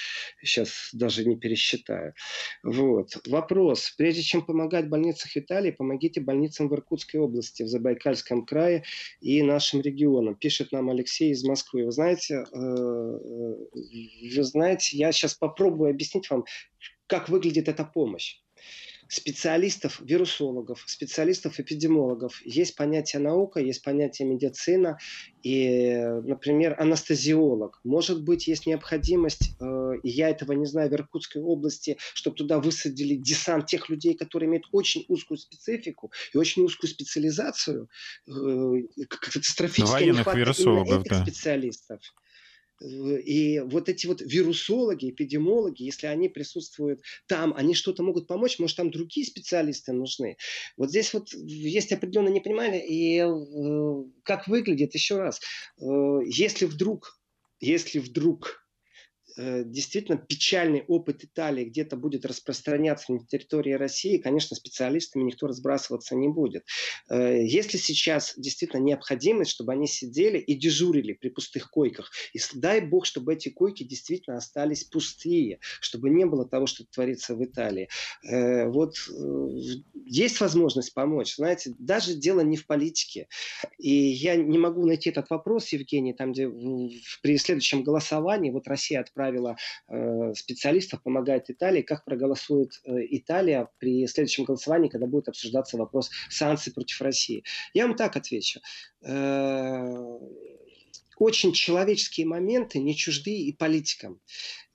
сейчас 0.42 0.90
даже 0.92 1.24
не 1.26 1.36
пересчитаю. 1.36 2.14
Вот. 2.62 3.10
Вопрос. 3.26 3.94
Прежде 3.96 4.22
чем 4.22 4.44
помогать 4.44 4.86
в 4.86 4.88
больницах 4.88 5.36
Италии, 5.36 5.70
помогите 5.70 6.20
больницам 6.20 6.68
в 6.68 6.74
Иркутской 6.74 7.20
области, 7.20 7.62
в 7.62 7.68
Забайкальском 7.68 8.46
крае 8.46 8.84
и 9.20 9.42
нашим 9.42 9.80
регионам. 9.80 10.34
Пишет 10.34 10.72
нам 10.72 10.88
Алексей 10.88 11.30
из 11.32 11.44
Москвы. 11.44 11.84
Вы 11.84 11.92
знаете, 11.92 12.34
э, 12.34 12.56
э, 12.56 13.54
вы 14.34 14.42
знаете, 14.42 14.96
я 14.96 15.12
сейчас 15.12 15.34
попробую 15.34 15.90
объяснить 15.90 16.30
вам, 16.30 16.44
как 17.08 17.28
выглядит 17.28 17.68
эта 17.68 17.84
помощь 17.84 18.36
специалистов, 19.08 20.00
вирусологов, 20.04 20.84
специалистов, 20.86 21.58
эпидемиологов. 21.58 22.42
Есть 22.44 22.76
понятие 22.76 23.20
наука, 23.20 23.58
есть 23.58 23.82
понятие 23.82 24.28
медицина 24.28 24.98
и, 25.42 25.96
например, 26.24 26.76
анестезиолог. 26.78 27.80
Может 27.84 28.22
быть, 28.22 28.46
есть 28.46 28.66
необходимость, 28.66 29.52
э, 29.60 29.92
я 30.02 30.28
этого 30.28 30.52
не 30.52 30.66
знаю, 30.66 30.90
в 30.90 30.92
Иркутской 30.92 31.42
области, 31.42 31.96
чтобы 32.12 32.36
туда 32.36 32.60
высадили 32.60 33.14
десант 33.14 33.66
тех 33.66 33.88
людей, 33.88 34.14
которые 34.14 34.48
имеют 34.48 34.66
очень 34.72 35.06
узкую 35.08 35.38
специфику 35.38 36.12
и 36.34 36.36
очень 36.36 36.62
узкую 36.62 36.90
специализацию, 36.90 37.88
э, 38.26 38.32
катастрофическая 39.08 40.04
нехватка 40.04 40.62
именно 40.62 40.98
этих 41.00 41.10
да. 41.10 41.22
специалистов. 41.22 42.00
И 42.80 43.60
вот 43.60 43.88
эти 43.88 44.06
вот 44.06 44.20
вирусологи, 44.20 45.10
эпидемиологи, 45.10 45.82
если 45.82 46.06
они 46.06 46.28
присутствуют 46.28 47.00
там, 47.26 47.52
они 47.56 47.74
что-то 47.74 48.02
могут 48.02 48.26
помочь, 48.26 48.58
может, 48.58 48.76
там 48.76 48.90
другие 48.90 49.26
специалисты 49.26 49.92
нужны. 49.92 50.36
Вот 50.76 50.90
здесь 50.90 51.12
вот 51.12 51.32
есть 51.32 51.92
определенное 51.92 52.32
непонимание, 52.32 52.86
и 52.86 53.18
э, 53.18 54.04
как 54.22 54.46
выглядит, 54.46 54.94
еще 54.94 55.18
раз, 55.18 55.40
э, 55.80 55.84
если 56.26 56.66
вдруг, 56.66 57.18
если 57.60 57.98
вдруг 57.98 58.67
Э, 59.38 59.62
действительно 59.64 60.18
печальный 60.18 60.84
опыт 60.88 61.22
Италии 61.22 61.64
где-то 61.64 61.96
будет 61.96 62.26
распространяться 62.26 63.12
на 63.12 63.24
территории 63.24 63.72
России, 63.72 64.18
конечно, 64.18 64.56
специалистами 64.56 65.22
никто 65.22 65.46
разбрасываться 65.46 66.16
не 66.16 66.28
будет. 66.28 66.64
Э, 67.08 67.38
если 67.40 67.76
сейчас 67.76 68.34
действительно 68.36 68.80
необходимость, 68.80 69.52
чтобы 69.52 69.72
они 69.72 69.86
сидели 69.86 70.38
и 70.38 70.54
дежурили 70.54 71.12
при 71.12 71.28
пустых 71.28 71.70
койках, 71.70 72.10
и 72.32 72.40
дай 72.54 72.80
бог, 72.80 73.06
чтобы 73.06 73.34
эти 73.34 73.48
койки 73.48 73.84
действительно 73.84 74.38
остались 74.38 74.82
пустые, 74.82 75.60
чтобы 75.80 76.10
не 76.10 76.26
было 76.26 76.44
того, 76.44 76.66
что 76.66 76.84
творится 76.84 77.36
в 77.36 77.44
Италии. 77.44 77.88
Э, 78.28 78.66
вот 78.68 78.96
есть 80.04 80.40
возможность 80.40 80.94
помочь. 80.94 81.36
Знаете, 81.36 81.74
даже 81.78 82.14
дело 82.14 82.40
не 82.40 82.56
в 82.56 82.66
политике. 82.66 83.28
И 83.78 83.92
я 83.92 84.34
не 84.34 84.58
могу 84.58 84.84
найти 84.84 85.10
этот 85.10 85.30
вопрос, 85.30 85.68
Евгений, 85.68 86.12
там, 86.12 86.32
где 86.32 86.48
при 87.22 87.38
следующем 87.38 87.84
голосовании 87.84 88.50
вот 88.50 88.66
Россия 88.66 89.00
отправила 89.00 89.27
отправила 89.28 89.56
э, 89.88 90.34
специалистов, 90.34 91.02
помогает 91.02 91.50
Италии, 91.50 91.82
как 91.82 92.04
проголосует 92.04 92.80
э, 92.84 92.92
Италия 93.10 93.68
при 93.78 94.06
следующем 94.06 94.44
голосовании, 94.44 94.88
когда 94.88 95.06
будет 95.06 95.28
обсуждаться 95.28 95.76
вопрос 95.76 96.10
санкций 96.30 96.72
против 96.72 97.00
России. 97.00 97.44
Я 97.74 97.86
вам 97.86 97.96
так 97.96 98.16
отвечу 98.16 98.60
э, 99.02 100.18
очень 101.18 101.52
человеческие 101.52 102.26
моменты 102.26 102.78
не 102.78 102.94
чужды 102.94 103.32
и 103.32 103.52
политикам. 103.52 104.20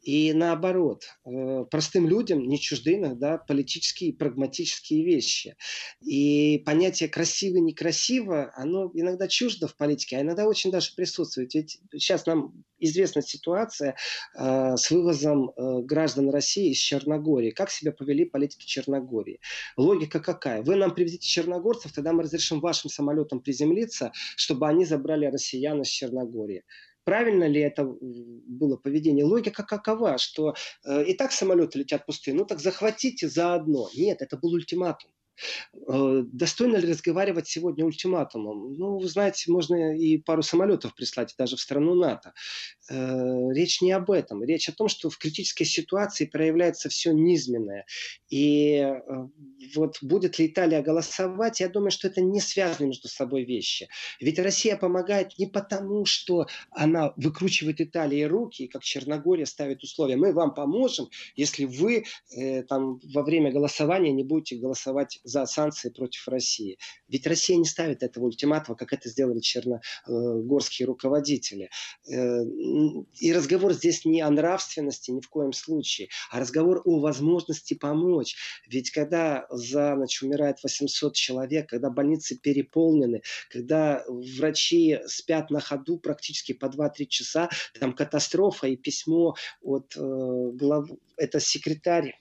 И 0.03 0.33
наоборот, 0.33 1.05
э, 1.25 1.63
простым 1.71 2.09
людям 2.09 2.45
не 2.45 2.59
чужды 2.59 2.95
иногда 2.95 3.37
политические 3.37 4.09
и 4.09 4.13
прагматические 4.13 5.05
вещи. 5.05 5.55
И 6.01 6.61
понятие 6.65 7.07
красиво 7.07 7.57
некрасиво, 7.57 8.51
оно 8.55 8.91
иногда 8.93 9.29
чуждо 9.29 9.67
в 9.67 9.77
политике, 9.77 10.17
а 10.17 10.21
иногда 10.21 10.45
очень 10.45 10.71
даже 10.71 10.93
присутствует. 10.93 11.53
Ведь 11.53 11.79
сейчас 11.93 12.25
нам 12.25 12.65
известна 12.79 13.21
ситуация 13.21 13.95
э, 14.37 14.75
с 14.75 14.91
вывозом 14.91 15.51
э, 15.51 15.81
граждан 15.83 16.29
России 16.29 16.71
из 16.71 16.79
Черногории. 16.79 17.51
Как 17.51 17.71
себя 17.71 17.93
повели 17.93 18.25
политики 18.25 18.65
Черногории? 18.65 19.39
Логика 19.77 20.19
какая? 20.19 20.63
Вы 20.63 20.75
нам 20.75 20.93
привезите 20.93 21.25
черногорцев, 21.25 21.93
тогда 21.93 22.11
мы 22.11 22.23
разрешим 22.23 22.59
вашим 22.59 22.89
самолетам 22.89 23.39
приземлиться, 23.39 24.11
чтобы 24.35 24.67
они 24.67 24.83
забрали 24.83 25.27
россиян 25.27 25.81
из 25.81 25.87
Черногории. 25.87 26.63
Правильно 27.03 27.45
ли 27.45 27.59
это 27.59 27.83
было 27.85 28.77
поведение? 28.77 29.25
Логика 29.25 29.63
какова, 29.63 30.17
что 30.17 30.55
э, 30.85 31.03
и 31.05 31.13
так 31.13 31.31
самолеты 31.31 31.79
летят 31.79 32.05
пустые, 32.05 32.33
ну 32.33 32.45
так 32.45 32.59
захватите 32.59 33.27
заодно. 33.27 33.89
Нет, 33.95 34.21
это 34.21 34.37
был 34.37 34.53
ультиматум. 34.53 35.11
Э, 35.87 36.23
достойно 36.25 36.77
ли 36.77 36.89
разговаривать 36.89 37.47
сегодня 37.47 37.85
ультиматумом? 37.85 38.73
Ну, 38.73 38.99
вы 38.99 39.07
знаете, 39.07 39.51
можно 39.51 39.97
и 39.97 40.17
пару 40.17 40.43
самолетов 40.43 40.95
прислать 40.95 41.33
даже 41.37 41.55
в 41.55 41.61
страну 41.61 41.95
НАТО. 41.95 42.33
Э, 42.89 43.51
речь 43.51 43.81
не 43.81 43.91
об 43.91 44.11
этом. 44.11 44.43
Речь 44.43 44.69
о 44.69 44.73
том, 44.73 44.87
что 44.87 45.09
в 45.09 45.17
критической 45.17 45.65
ситуации 45.65 46.25
проявляется 46.25 46.89
все 46.89 47.11
низменное. 47.11 47.85
И 48.29 48.75
э, 48.77 49.01
вот 49.75 49.97
будет 50.01 50.39
ли 50.39 50.47
Италия 50.47 50.81
голосовать, 50.81 51.59
я 51.59 51.69
думаю, 51.69 51.91
что 51.91 52.07
это 52.07 52.21
не 52.21 52.39
связаны 52.39 52.87
между 52.87 53.07
собой 53.07 53.43
вещи. 53.43 53.89
Ведь 54.19 54.39
Россия 54.39 54.77
помогает 54.77 55.37
не 55.37 55.47
потому, 55.47 56.05
что 56.05 56.47
она 56.71 57.13
выкручивает 57.17 57.81
Италии 57.81 58.23
руки, 58.23 58.67
как 58.67 58.83
Черногория 58.83 59.45
ставит 59.45 59.83
условия. 59.83 60.15
Мы 60.15 60.33
вам 60.33 60.53
поможем, 60.53 61.09
если 61.35 61.65
вы 61.65 62.05
там 62.67 62.99
во 63.13 63.23
время 63.23 63.51
голосования 63.51 64.11
не 64.11 64.23
будете 64.23 64.57
голосовать 64.57 65.19
за 65.23 65.45
санкции 65.45 65.89
против 65.89 66.27
России. 66.27 66.77
Ведь 67.07 67.27
Россия 67.27 67.57
не 67.57 67.65
ставит 67.65 68.03
этого 68.03 68.25
ультиматума, 68.25 68.77
как 68.77 68.93
это 68.93 69.09
сделали 69.09 69.39
черногорские 69.39 70.85
руководители. 70.87 71.69
Э, 72.07 72.43
и 73.19 73.33
разговор 73.33 73.73
здесь 73.73 74.05
не 74.05 74.21
о 74.21 74.29
нравственности 74.29 75.11
ни 75.11 75.21
в 75.21 75.29
коем 75.29 75.53
случае, 75.53 76.09
а 76.31 76.39
разговор 76.39 76.81
о 76.85 76.99
возможности 76.99 77.73
помочь. 77.73 78.35
Ведь 78.67 78.91
когда 78.91 79.45
за 79.49 79.95
ночь 79.95 80.21
умирает 80.21 80.57
800 80.63 81.13
человек, 81.15 81.69
когда 81.69 81.89
больницы 81.89 82.37
переполнены, 82.37 83.21
когда 83.49 84.03
врачи 84.07 84.99
спят 85.05 85.49
на 85.49 85.59
ходу 85.59 85.97
практически 85.97 86.53
по 86.53 86.65
2-3 86.65 87.05
часа, 87.05 87.49
там 87.79 87.93
катастрофа 87.93 88.67
и 88.67 88.75
письмо 88.75 89.35
от 89.61 89.95
э, 89.95 89.99
главы 89.99 90.97
это 91.17 91.39
секретарь 91.39 92.19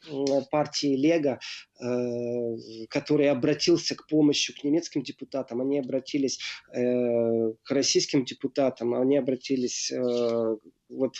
партии 0.50 0.96
Лего, 0.96 1.40
э, 1.80 2.86
который 2.92 3.30
обратился 3.30 3.94
к 3.94 4.06
помощи 4.06 4.52
к 4.52 4.62
немецким 4.64 5.02
депутатам, 5.02 5.60
они 5.60 5.78
обратились 5.78 6.38
э, 6.72 7.52
к 7.62 7.70
российским 7.70 8.24
депутатам, 8.24 8.94
они 8.94 9.16
обратились, 9.16 9.90
э, 9.90 10.56
вот, 10.88 11.14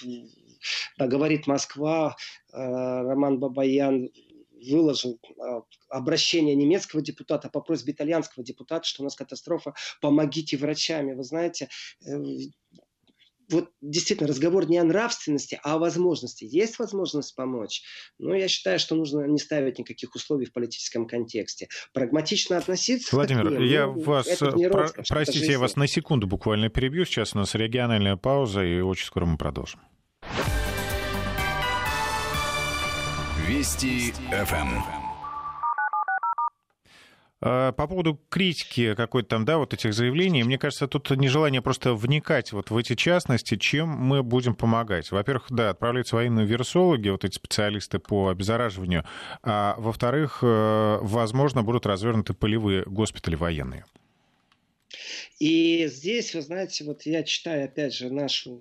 да, 0.98 1.06
говорит 1.06 1.46
Москва, 1.46 2.16
Роман 2.52 3.38
Бабаян 3.38 4.10
выложил 4.70 5.18
обращение 5.88 6.54
немецкого 6.54 7.02
депутата 7.02 7.48
по 7.48 7.60
просьбе 7.60 7.92
итальянского 7.92 8.44
депутата, 8.44 8.86
что 8.86 9.02
у 9.02 9.04
нас 9.04 9.16
катастрофа, 9.16 9.74
помогите 10.00 10.56
врачами. 10.56 11.14
Вы 11.14 11.24
знаете, 11.24 11.68
вот 13.52 13.70
действительно 13.80 14.28
разговор 14.28 14.68
не 14.68 14.78
о 14.78 14.84
нравственности, 14.84 15.60
а 15.62 15.74
о 15.74 15.78
возможности. 15.78 16.44
Есть 16.44 16.78
возможность 16.78 17.34
помочь, 17.36 17.82
но 18.18 18.34
я 18.34 18.48
считаю, 18.48 18.78
что 18.78 18.94
нужно 18.94 19.26
не 19.26 19.38
ставить 19.38 19.78
никаких 19.78 20.14
условий 20.14 20.46
в 20.46 20.52
политическом 20.52 21.06
контексте. 21.06 21.68
Прагматично 21.92 22.56
относиться 22.56 23.14
Владимир, 23.14 23.48
к 23.48 23.50
ним, 23.50 23.62
я 23.62 23.86
ну, 23.86 24.00
вас, 24.02 24.26
про, 24.38 24.88
простите, 25.08 25.52
я 25.52 25.58
вас 25.58 25.76
на 25.76 25.86
секунду 25.86 26.26
буквально 26.26 26.68
перебью. 26.68 27.04
Сейчас 27.04 27.34
у 27.34 27.38
нас 27.38 27.54
региональная 27.54 28.16
пауза, 28.16 28.64
и 28.64 28.80
очень 28.80 29.06
скоро 29.06 29.26
мы 29.26 29.36
продолжим. 29.36 29.80
Вести 33.46 34.12
ФМ. 34.30 35.01
А, 37.44 37.72
по 37.72 37.88
поводу 37.88 38.20
критики 38.28 38.94
какой-то 38.94 39.30
там, 39.30 39.44
да, 39.44 39.58
вот 39.58 39.74
этих 39.74 39.92
заявлений, 39.92 40.44
мне 40.44 40.58
кажется, 40.58 40.86
тут 40.86 41.10
нежелание 41.10 41.60
просто 41.60 41.94
вникать 41.94 42.52
вот 42.52 42.70
в 42.70 42.76
эти 42.76 42.94
частности, 42.94 43.56
чем 43.56 43.88
мы 43.88 44.22
будем 44.22 44.54
помогать. 44.54 45.10
Во-первых, 45.10 45.46
да, 45.50 45.70
отправляются 45.70 46.14
военные 46.14 46.46
вирусологи, 46.46 47.08
вот 47.08 47.24
эти 47.24 47.34
специалисты 47.34 47.98
по 47.98 48.28
обеззараживанию, 48.28 49.04
а 49.42 49.74
во-вторых, 49.76 50.38
э, 50.42 50.98
возможно, 51.02 51.64
будут 51.64 51.84
развернуты 51.84 52.32
полевые 52.32 52.84
госпитали 52.86 53.34
военные. 53.34 53.84
И 55.40 55.88
здесь, 55.88 56.34
вы 56.34 56.42
знаете, 56.42 56.84
вот 56.84 57.02
я 57.06 57.24
читаю, 57.24 57.64
опять 57.64 57.94
же, 57.94 58.10
нашу 58.10 58.60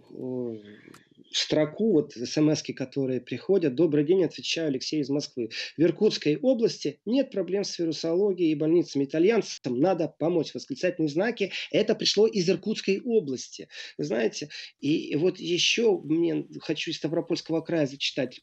строку, 1.34 1.94
вот 1.94 2.14
смс 2.14 2.62
которые 2.76 3.22
приходят. 3.22 3.76
Добрый 3.76 4.06
день, 4.06 4.24
отвечаю 4.24 4.68
Алексей 4.68 5.02
из 5.02 5.10
Москвы. 5.10 5.50
В 5.78 5.82
Иркутской 5.82 6.38
области 6.38 7.00
нет 7.06 7.32
проблем 7.32 7.64
с 7.64 7.78
вирусологией 7.80 8.52
и 8.52 8.56
больницами. 8.56 9.06
Итальянцам 9.06 9.80
надо 9.80 10.08
помочь. 10.08 10.54
Восклицательные 10.54 11.10
знаки. 11.10 11.52
Это 11.72 11.96
пришло 11.96 12.28
из 12.28 12.50
Иркутской 12.50 13.02
области. 13.02 13.68
Вы 13.98 14.04
знаете, 14.04 14.50
и 14.80 15.16
вот 15.16 15.40
еще 15.40 16.00
мне 16.00 16.46
хочу 16.60 16.92
из 16.92 16.98
Ставропольского 16.98 17.62
края 17.62 17.88
зачитать. 17.88 18.42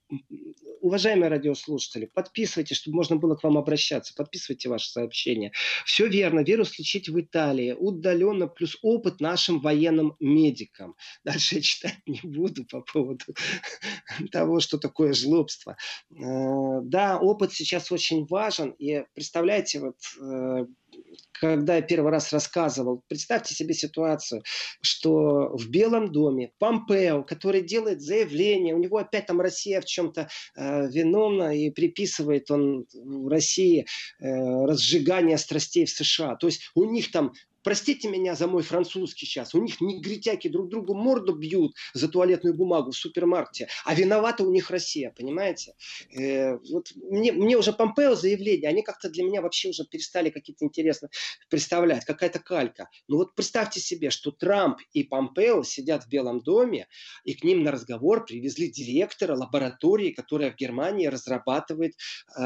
Уважаемые 0.80 1.28
радиослушатели, 1.28 2.06
подписывайтесь, 2.06 2.76
чтобы 2.76 2.96
можно 2.96 3.16
было 3.16 3.34
к 3.34 3.42
вам 3.42 3.58
обращаться. 3.58 4.14
Подписывайте 4.14 4.68
ваши 4.68 4.90
сообщения. 4.90 5.52
Все 5.84 6.06
верно. 6.06 6.40
Вирус 6.40 6.78
лечить 6.78 7.08
в 7.08 7.20
Италии. 7.20 7.72
Удаленно 7.72 8.46
плюс 8.46 8.78
опыт 8.82 9.20
нашим 9.20 9.60
военным 9.60 10.16
медикам. 10.20 10.94
Дальше 11.24 11.56
я 11.56 11.60
читать 11.60 11.98
не 12.06 12.20
буду 12.22 12.64
по 12.64 12.77
поводу 12.80 13.24
того, 14.32 14.60
что 14.60 14.78
такое 14.78 15.12
жлобство. 15.12 15.76
Э, 16.10 16.80
да, 16.82 17.18
опыт 17.18 17.52
сейчас 17.52 17.92
очень 17.92 18.26
важен. 18.26 18.70
И 18.78 19.04
представляете, 19.14 19.80
вот 19.80 19.96
э, 20.20 20.66
когда 21.32 21.76
я 21.76 21.82
первый 21.82 22.10
раз 22.10 22.32
рассказывал, 22.32 23.02
представьте 23.08 23.54
себе 23.54 23.74
ситуацию, 23.74 24.42
что 24.80 25.56
в 25.56 25.68
Белом 25.68 26.10
доме 26.10 26.52
Помпео, 26.58 27.22
который 27.22 27.62
делает 27.62 28.00
заявление, 28.00 28.74
у 28.74 28.78
него 28.78 28.98
опять 28.98 29.26
там 29.26 29.40
Россия 29.40 29.80
в 29.80 29.84
чем-то 29.84 30.28
э, 30.56 30.88
виновна 30.88 31.56
и 31.56 31.70
приписывает 31.70 32.50
он 32.50 32.86
России 33.28 33.86
э, 34.20 34.26
разжигание 34.64 35.38
страстей 35.38 35.84
в 35.84 35.90
США. 35.90 36.36
То 36.36 36.48
есть 36.48 36.70
у 36.74 36.84
них 36.84 37.10
там 37.12 37.32
простите 37.68 38.08
меня 38.08 38.34
за 38.34 38.46
мой 38.46 38.62
французский 38.62 39.26
сейчас, 39.26 39.54
у 39.54 39.60
них 39.60 39.82
негритяки 39.82 40.48
друг 40.48 40.70
другу 40.70 40.94
морду 40.94 41.34
бьют 41.34 41.74
за 41.92 42.08
туалетную 42.08 42.54
бумагу 42.54 42.92
в 42.92 42.96
супермаркете, 42.96 43.68
а 43.84 43.94
виновата 43.94 44.42
у 44.42 44.50
них 44.50 44.70
Россия, 44.70 45.12
понимаете? 45.14 45.74
Э, 46.18 46.56
вот 46.70 46.92
мне, 46.94 47.30
мне 47.30 47.58
уже 47.58 47.74
Помпео 47.74 48.14
заявления, 48.14 48.68
они 48.68 48.82
как-то 48.82 49.10
для 49.10 49.22
меня 49.22 49.42
вообще 49.42 49.68
уже 49.68 49.84
перестали 49.84 50.30
какие-то 50.30 50.64
интересно 50.64 51.10
представлять, 51.50 52.06
какая-то 52.06 52.38
калька. 52.38 52.88
Ну 53.06 53.18
вот 53.18 53.34
представьте 53.34 53.80
себе, 53.80 54.08
что 54.08 54.30
Трамп 54.30 54.78
и 54.94 55.04
Помпео 55.04 55.62
сидят 55.62 56.04
в 56.04 56.08
Белом 56.08 56.40
доме, 56.40 56.88
и 57.24 57.34
к 57.34 57.44
ним 57.44 57.64
на 57.64 57.70
разговор 57.70 58.24
привезли 58.24 58.70
директора 58.70 59.36
лаборатории, 59.36 60.12
которая 60.12 60.52
в 60.52 60.56
Германии 60.56 61.04
разрабатывает 61.04 61.92
э, 62.34 62.40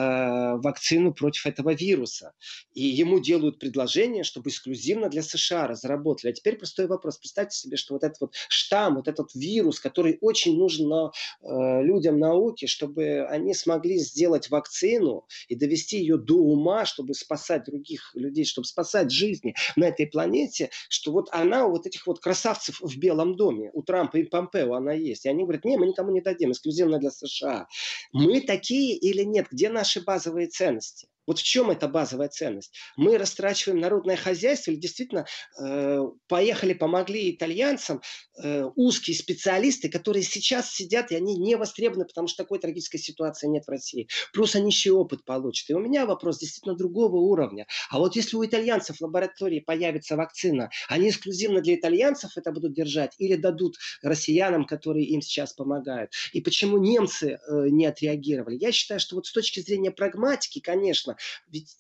вакцину 0.57 1.15
против 1.15 1.47
этого 1.47 1.73
вируса. 1.73 2.33
И 2.75 2.85
ему 2.85 3.21
делают 3.21 3.61
предложение, 3.61 4.25
чтобы 4.25 4.51
эксклюзивно 4.51 5.12
для 5.13 5.23
США 5.23 5.67
разработали. 5.67 6.33
А 6.33 6.35
теперь 6.35 6.57
простой 6.57 6.87
вопрос. 6.87 7.19
Представьте 7.19 7.57
себе, 7.57 7.77
что 7.77 7.95
вот 7.95 8.03
этот 8.03 8.21
вот 8.21 8.35
штамм, 8.49 8.97
вот 8.97 9.09
этот 9.09 9.35
вирус, 9.35 9.79
который 9.79 10.19
очень 10.21 10.57
нужен 10.59 10.89
на, 10.89 11.13
э, 11.43 11.83
людям 11.83 12.19
науки, 12.19 12.67
чтобы 12.67 13.25
они 13.27 13.55
смогли 13.55 13.99
сделать 13.99 14.51
вакцину 14.51 15.27
и 15.49 15.55
довести 15.55 15.99
ее 15.99 16.17
до 16.17 16.35
ума, 16.35 16.85
чтобы 16.85 17.15
спасать 17.15 17.65
других 17.65 18.11
людей, 18.15 18.45
чтобы 18.45 18.67
спасать 18.67 19.11
жизни 19.11 19.55
на 19.77 19.85
этой 19.85 20.07
планете, 20.07 20.71
что 20.89 21.13
вот 21.13 21.29
она 21.31 21.67
у 21.67 21.71
вот 21.71 21.87
этих 21.87 22.07
вот 22.07 22.21
красавцев 22.21 22.81
в 22.81 22.99
Белом 22.99 23.37
доме, 23.37 23.71
у 23.73 23.83
Трампа 23.83 24.19
и 24.19 24.25
Помпео 24.25 24.75
она 24.75 24.93
есть. 24.93 25.27
И 25.27 25.29
они 25.29 25.45
говорят, 25.45 25.65
не, 25.65 25.77
мы 25.77 25.87
никому 25.87 26.11
не 26.11 26.21
дадим, 26.21 26.53
эксклюзивно 26.53 26.99
для 26.99 27.11
США. 27.11 27.67
Мы 28.13 28.41
такие 28.41 28.97
или 28.97 29.23
нет? 29.23 29.47
Где 29.51 29.69
наши 29.69 30.01
базовые 30.01 30.49
ценности? 30.49 31.09
Вот 31.27 31.39
в 31.39 31.43
чем 31.43 31.71
эта 31.71 31.89
базовая 31.89 32.29
ценность? 32.29 32.75
Мы 32.97 33.19
растрачиваем 33.19 33.81
народное 33.81 34.17
хозяйство 34.17 34.71
или 34.71 34.79
действительно 34.79 35.27
э, 35.61 36.01
поехали, 36.29 36.73
помогли 36.75 37.31
итальянцам 37.31 38.01
э, 38.43 38.65
узкие 38.75 39.17
специалисты, 39.17 39.89
которые 39.89 40.23
сейчас 40.23 40.73
сидят, 40.73 41.11
и 41.11 41.17
они 41.17 41.37
не 41.37 41.57
востребованы, 41.57 42.07
потому 42.07 42.29
что 42.29 42.43
такой 42.43 42.59
трагической 42.59 43.01
ситуации 43.01 43.47
нет 43.47 43.65
в 43.67 43.71
России. 43.71 44.09
Плюс 44.33 44.55
они 44.57 44.71
еще 44.71 44.93
опыт 44.93 45.25
получат. 45.25 45.71
И 45.71 45.75
у 45.75 45.81
меня 45.81 46.07
вопрос 46.07 46.39
действительно 46.39 46.77
другого 46.77 47.17
уровня. 47.17 47.67
А 47.91 47.99
вот 47.99 48.17
если 48.17 48.37
у 48.37 48.45
итальянцев 48.45 48.97
в 48.97 49.01
лаборатории 49.03 49.61
появится 49.61 50.17
вакцина, 50.17 50.71
они 50.89 51.11
эксклюзивно 51.11 51.61
для 51.61 51.75
итальянцев 51.75 52.33
это 52.37 52.53
будут 52.53 52.75
держать 52.75 53.15
или 53.19 53.37
дадут 53.37 53.77
россиянам, 54.03 54.65
которые 54.65 55.07
им 55.07 55.21
сейчас 55.21 55.53
помогают? 55.53 56.13
И 56.33 56.41
почему 56.41 56.79
немцы 56.79 57.39
э, 57.39 57.69
не 57.69 57.87
отреагировали? 57.87 58.57
Я 58.57 58.73
считаю, 58.73 59.01
что 59.01 59.17
вот 59.17 59.27
с 59.27 59.33
точки 59.33 59.61
зрения 59.61 59.91
прагматики, 59.91 60.61
конечно, 60.61 61.12
важно. 61.13 61.17
Ведь 61.51 61.77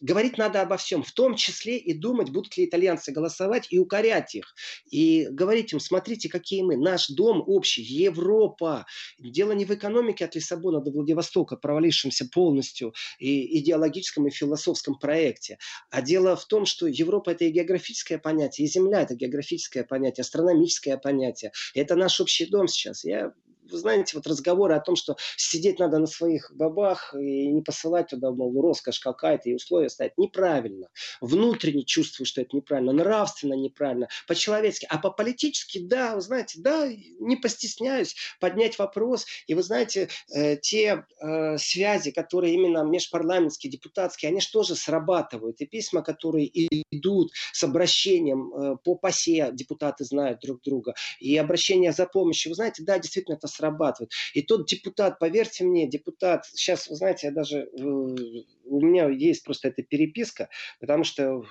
говорить 0.00 0.38
надо 0.38 0.62
обо 0.62 0.76
всем, 0.76 1.02
в 1.02 1.12
том 1.12 1.36
числе 1.36 1.78
и 1.78 1.94
думать, 1.94 2.30
будут 2.30 2.56
ли 2.56 2.66
итальянцы 2.66 3.12
голосовать 3.12 3.68
и 3.70 3.78
укорять 3.78 4.34
их. 4.34 4.54
И 4.90 5.26
говорить 5.30 5.72
им, 5.72 5.80
смотрите, 5.80 6.28
какие 6.28 6.62
мы, 6.62 6.76
наш 6.76 7.08
дом 7.08 7.42
общий, 7.46 7.82
Европа. 7.82 8.86
Дело 9.18 9.52
не 9.52 9.64
в 9.64 9.70
экономике 9.70 10.24
от 10.24 10.34
Лиссабона 10.34 10.80
до 10.80 10.90
Владивостока, 10.90 11.56
провалившемся 11.56 12.28
полностью 12.32 12.94
и 13.18 13.60
идеологическом 13.60 14.26
и 14.26 14.30
философском 14.30 14.98
проекте, 14.98 15.58
а 15.90 16.02
дело 16.02 16.36
в 16.36 16.44
том, 16.46 16.66
что 16.66 16.86
Европа 16.86 17.30
это 17.30 17.44
и 17.44 17.50
географическое 17.50 18.18
понятие, 18.18 18.66
и 18.66 18.70
Земля 18.70 19.02
это 19.02 19.14
географическое 19.14 19.84
понятие, 19.84 20.22
астрономическое 20.22 20.96
понятие. 20.98 21.52
Это 21.74 21.96
наш 21.96 22.20
общий 22.20 22.46
дом 22.46 22.68
сейчас. 22.68 23.04
Я 23.04 23.32
вы 23.70 23.78
знаете, 23.78 24.16
вот 24.16 24.26
разговоры 24.26 24.74
о 24.74 24.80
том, 24.80 24.96
что 24.96 25.16
сидеть 25.36 25.78
надо 25.78 25.98
на 25.98 26.06
своих 26.06 26.52
бабах 26.54 27.14
и 27.14 27.48
не 27.48 27.62
посылать 27.62 28.08
туда, 28.08 28.30
мол, 28.30 28.60
роскошь 28.60 29.00
какая-то 29.00 29.50
и 29.50 29.54
условия 29.54 29.88
ставить, 29.88 30.16
неправильно. 30.18 30.88
Внутренне 31.20 31.84
чувствую, 31.84 32.26
что 32.26 32.40
это 32.40 32.56
неправильно, 32.56 32.92
нравственно 32.92 33.54
неправильно, 33.54 34.08
по-человечески. 34.26 34.86
А 34.90 34.98
по-политически, 34.98 35.78
да, 35.78 36.14
вы 36.14 36.20
знаете, 36.20 36.60
да, 36.60 36.88
не 37.20 37.36
постесняюсь 37.36 38.16
поднять 38.40 38.78
вопрос. 38.78 39.26
И 39.46 39.54
вы 39.54 39.62
знаете, 39.62 40.08
э, 40.32 40.56
те 40.56 41.04
э, 41.20 41.58
связи, 41.58 42.10
которые 42.10 42.54
именно 42.54 42.82
межпарламентские, 42.84 43.70
депутатские, 43.70 44.30
они 44.30 44.40
же 44.40 44.50
тоже 44.50 44.74
срабатывают. 44.74 45.60
И 45.60 45.66
письма, 45.66 46.02
которые 46.02 46.50
идут 46.90 47.32
с 47.52 47.62
обращением 47.64 48.52
э, 48.54 48.76
по 48.82 48.94
ПАСЕ, 48.94 49.50
депутаты 49.52 50.04
знают 50.04 50.40
друг 50.40 50.62
друга, 50.62 50.94
и 51.20 51.36
обращение 51.36 51.92
за 51.92 52.06
помощью. 52.06 52.50
Вы 52.50 52.56
знаете, 52.56 52.82
да, 52.82 52.98
действительно, 52.98 53.34
это 53.34 53.48
срабатывает. 53.56 54.12
И 54.34 54.42
тот 54.42 54.66
депутат, 54.66 55.18
поверьте 55.18 55.64
мне, 55.64 55.88
депутат, 55.88 56.46
сейчас, 56.46 56.88
вы 56.88 56.96
знаете, 56.96 57.28
я 57.28 57.32
даже, 57.32 57.58
э, 57.58 57.68
у 57.82 58.80
меня 58.80 59.08
есть 59.08 59.44
просто 59.44 59.68
эта 59.68 59.82
переписка, 59.82 60.48
потому 60.80 61.04
что 61.04 61.42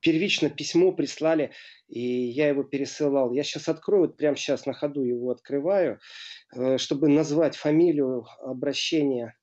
первично 0.00 0.50
письмо 0.50 0.92
прислали, 0.92 1.52
и 1.88 2.00
я 2.00 2.48
его 2.48 2.64
пересылал. 2.64 3.32
Я 3.32 3.44
сейчас 3.44 3.68
открою, 3.68 4.06
вот 4.06 4.16
прямо 4.16 4.36
сейчас 4.36 4.66
на 4.66 4.72
ходу 4.72 5.02
его 5.02 5.30
открываю, 5.30 6.00
э, 6.54 6.76
чтобы 6.78 7.08
назвать 7.08 7.56
фамилию 7.56 8.26
обращения 8.40 9.34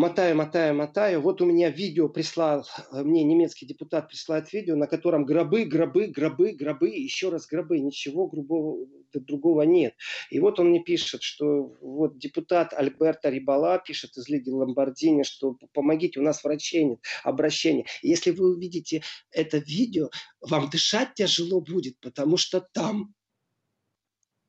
мотаю, 0.00 0.34
мотаю, 0.34 0.74
мотаю. 0.74 1.20
Вот 1.20 1.42
у 1.42 1.44
меня 1.44 1.70
видео 1.70 2.08
прислал, 2.08 2.66
э, 2.92 3.02
мне 3.02 3.22
немецкий 3.22 3.66
депутат 3.66 4.08
присылает 4.08 4.52
видео, 4.52 4.74
на 4.74 4.86
котором 4.86 5.24
гробы, 5.24 5.64
гробы, 5.64 6.06
гробы, 6.06 6.52
гробы, 6.52 6.88
еще 6.88 7.28
раз 7.28 7.46
гробы, 7.46 7.78
ничего 7.78 8.26
грубого, 8.26 8.86
другого 9.12 9.62
нет. 9.62 9.94
И 10.30 10.40
вот 10.40 10.58
он 10.58 10.70
мне 10.70 10.82
пишет, 10.82 11.22
что 11.22 11.76
вот 11.80 12.18
депутат 12.18 12.72
Альберто 12.72 13.28
Рибала 13.28 13.78
пишет 13.78 14.16
из 14.16 14.28
Лиги 14.28 14.48
Ламбордини, 14.48 15.22
что 15.22 15.56
помогите, 15.72 16.18
у 16.18 16.22
нас 16.22 16.42
врачей 16.42 16.84
нет, 16.84 17.00
обращение. 17.22 17.84
Если 18.02 18.30
вы 18.30 18.54
увидите 18.54 19.02
это 19.30 19.58
видео, 19.58 20.08
вам 20.40 20.70
дышать 20.70 21.14
тяжело 21.14 21.60
будет, 21.60 22.00
потому 22.00 22.38
что 22.38 22.66
там 22.72 23.14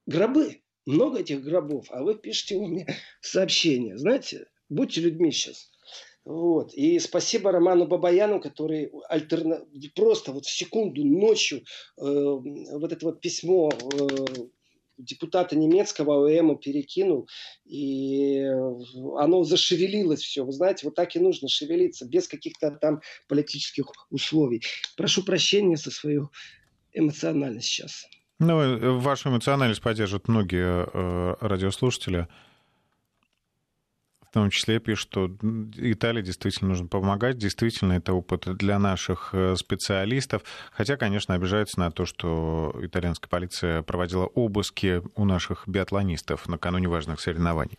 гробы, 0.06 0.62
много 0.86 1.20
этих 1.20 1.44
гробов, 1.44 1.88
а 1.90 2.02
вы 2.04 2.16
пишете 2.16 2.56
у 2.56 2.68
меня 2.68 2.88
сообщение, 3.22 3.98
знаете, 3.98 4.48
Будьте 4.72 5.02
людьми 5.02 5.32
сейчас. 5.32 5.70
Вот. 6.24 6.74
И 6.74 6.98
спасибо 7.00 7.52
Роману 7.52 7.88
Бабаяну, 7.88 8.40
который 8.40 8.90
альтерна... 9.10 9.66
просто 9.96 10.32
вот 10.32 10.46
в 10.46 10.50
секунду 10.52 11.04
ночью 11.04 11.60
э, 11.60 12.04
вот 12.04 12.94
это 12.94 13.06
вот 13.06 13.20
письмо 13.20 13.70
э, 13.70 14.08
депутата 14.98 15.58
немецкого 15.58 16.26
ОМ 16.26 16.58
перекинул, 16.58 17.28
и 17.66 18.40
оно 19.18 19.44
зашевелилось 19.44 20.22
все. 20.22 20.46
Вы 20.46 20.54
знаете, 20.54 20.86
вот 20.86 20.96
так 20.96 21.16
и 21.16 21.20
нужно 21.20 21.50
шевелиться, 21.50 22.06
без 22.06 22.30
каких-то 22.30 22.72
там 22.72 23.02
политических 23.28 23.92
условий. 24.10 24.62
Прошу 24.96 25.24
прощения 25.24 25.76
за 25.76 25.92
свою 25.92 26.30
эмоциональность 26.94 27.68
сейчас. 27.68 28.06
Ну, 28.40 29.00
вашу 29.00 29.30
эмоциональность 29.30 29.82
поддержат 29.82 30.28
многие 30.28 30.86
э, 30.86 31.36
радиослушатели 31.42 32.28
в 34.32 34.34
том 34.34 34.50
числе 34.50 34.80
пишут, 34.80 35.10
что 35.10 35.32
Италии 35.76 36.22
действительно 36.22 36.70
нужно 36.70 36.88
помогать, 36.88 37.38
действительно 37.38 37.94
это 37.94 38.14
опыт 38.14 38.46
для 38.56 38.80
наших 38.80 39.32
э, 39.34 39.58
специалистов, 39.58 40.44
хотя, 40.72 40.96
конечно, 40.96 41.36
обижаются 41.36 41.82
на 41.82 41.92
то, 41.92 42.06
что 42.06 42.74
итальянская 42.82 43.28
полиция 43.28 43.82
проводила 43.82 44.28
обыски 44.28 45.02
у 45.16 45.26
наших 45.26 45.68
биатлонистов 45.68 46.48
накануне 46.48 46.88
важных 46.88 47.20
соревнований. 47.20 47.78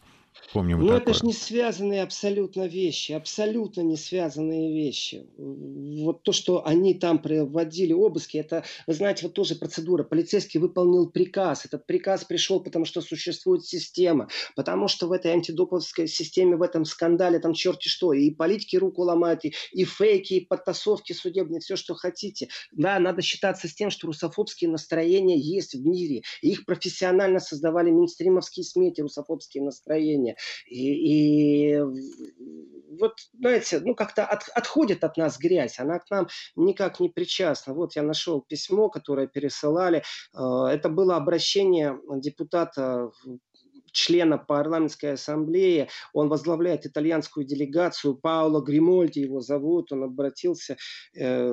Помним 0.52 0.80
Ну, 0.80 0.92
это 0.92 1.14
же 1.14 1.24
не 1.24 1.32
связанные 1.32 2.02
абсолютно 2.02 2.66
вещи, 2.66 3.12
абсолютно 3.12 3.80
не 3.80 3.96
связанные 3.96 4.72
вещи. 4.72 5.26
Вот 5.36 6.22
то, 6.22 6.32
что 6.32 6.66
они 6.66 6.94
там 6.94 7.20
проводили 7.20 7.92
обыски, 7.92 8.36
это, 8.36 8.64
вы 8.86 8.94
знаете, 8.94 9.26
вот 9.26 9.34
тоже 9.34 9.54
процедура. 9.54 10.04
Полицейский 10.04 10.60
выполнил 10.60 11.10
приказ. 11.10 11.64
Этот 11.64 11.86
приказ 11.86 12.24
пришел, 12.24 12.60
потому 12.60 12.84
что 12.84 13.00
существует 13.00 13.64
система, 13.64 14.28
потому 14.54 14.88
что 14.88 15.06
в 15.06 15.12
этой 15.12 15.32
антидоповской 15.32 16.06
системе, 16.06 16.56
в 16.56 16.62
этом 16.62 16.84
скандале, 16.84 17.38
там 17.38 17.54
черти 17.54 17.88
что, 17.88 18.12
и 18.12 18.30
политики 18.30 18.76
руку 18.76 19.02
ломают, 19.02 19.44
и, 19.44 19.54
и 19.72 19.84
фейки, 19.84 20.34
и 20.34 20.44
подтасовки 20.44 21.12
судебные, 21.12 21.60
все, 21.60 21.76
что 21.76 21.94
хотите. 21.94 22.48
Да, 22.72 22.98
надо 22.98 23.22
считаться 23.22 23.68
с 23.68 23.74
тем, 23.74 23.90
что 23.90 24.06
русофобские 24.06 24.70
настроения 24.70 25.38
есть 25.38 25.74
в 25.74 25.86
мире. 25.86 26.22
Их 26.42 26.66
профессионально 26.66 27.38
создавали 27.38 27.90
минстримовские 27.90 28.64
СМИ, 28.64 28.90
эти 28.90 29.00
русофобские 29.00 29.62
настроения. 29.62 30.21
И, 30.66 31.76
и 31.76 31.80
вот, 32.98 33.14
знаете, 33.38 33.80
ну 33.80 33.94
как-то 33.94 34.24
от, 34.24 34.48
отходит 34.54 35.04
от 35.04 35.16
нас 35.16 35.38
грязь, 35.38 35.78
она 35.78 35.98
к 35.98 36.10
нам 36.10 36.28
никак 36.56 37.00
не 37.00 37.08
причастна. 37.08 37.74
Вот 37.74 37.96
я 37.96 38.02
нашел 38.02 38.40
письмо, 38.42 38.88
которое 38.88 39.26
пересылали. 39.26 40.02
Э, 40.34 40.66
это 40.70 40.88
было 40.88 41.16
обращение 41.16 41.98
депутата 42.16 43.10
члена 43.92 44.38
парламентской 44.38 45.12
ассамблеи, 45.12 45.88
он 46.12 46.28
возглавляет 46.28 46.86
итальянскую 46.86 47.46
делегацию, 47.46 48.16
Пауло 48.16 48.62
Гримольди 48.62 49.20
его 49.20 49.40
зовут, 49.40 49.92
он 49.92 50.04
обратился 50.04 50.76
э, 51.14 51.52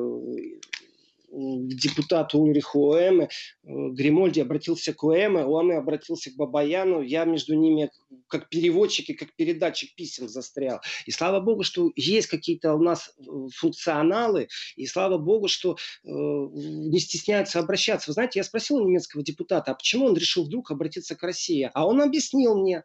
к 1.31 1.73
депутату 1.75 2.39
Ульриху 2.39 2.79
Уэме. 2.89 3.25
Э, 3.25 3.27
Гримольди 3.63 4.39
обратился 4.39 4.93
к 4.93 5.03
Уэме, 5.03 5.45
Уэме 5.45 5.77
обратился 5.77 6.31
к 6.31 6.35
Бабаяну. 6.35 7.01
Я 7.01 7.25
между 7.25 7.55
ними 7.55 7.91
как 8.27 8.49
переводчик 8.49 9.09
и 9.09 9.13
как 9.13 9.35
передатчик 9.35 9.95
писем 9.95 10.27
застрял. 10.27 10.79
И 11.05 11.11
слава 11.11 11.39
богу, 11.39 11.63
что 11.63 11.91
есть 11.95 12.27
какие-то 12.27 12.73
у 12.73 12.81
нас 12.81 13.11
э, 13.17 13.23
функционалы, 13.55 14.47
и 14.75 14.85
слава 14.85 15.17
богу, 15.17 15.47
что 15.47 15.73
э, 15.73 16.07
не 16.09 16.99
стесняются 16.99 17.59
обращаться. 17.59 18.09
Вы 18.09 18.13
знаете, 18.13 18.39
я 18.39 18.43
спросил 18.43 18.79
немецкого 18.79 19.23
депутата, 19.23 19.71
а 19.71 19.75
почему 19.75 20.05
он 20.05 20.15
решил 20.15 20.45
вдруг 20.45 20.71
обратиться 20.71 21.15
к 21.15 21.23
России? 21.23 21.69
А 21.73 21.87
он 21.87 22.01
объяснил 22.01 22.59
мне, 22.59 22.83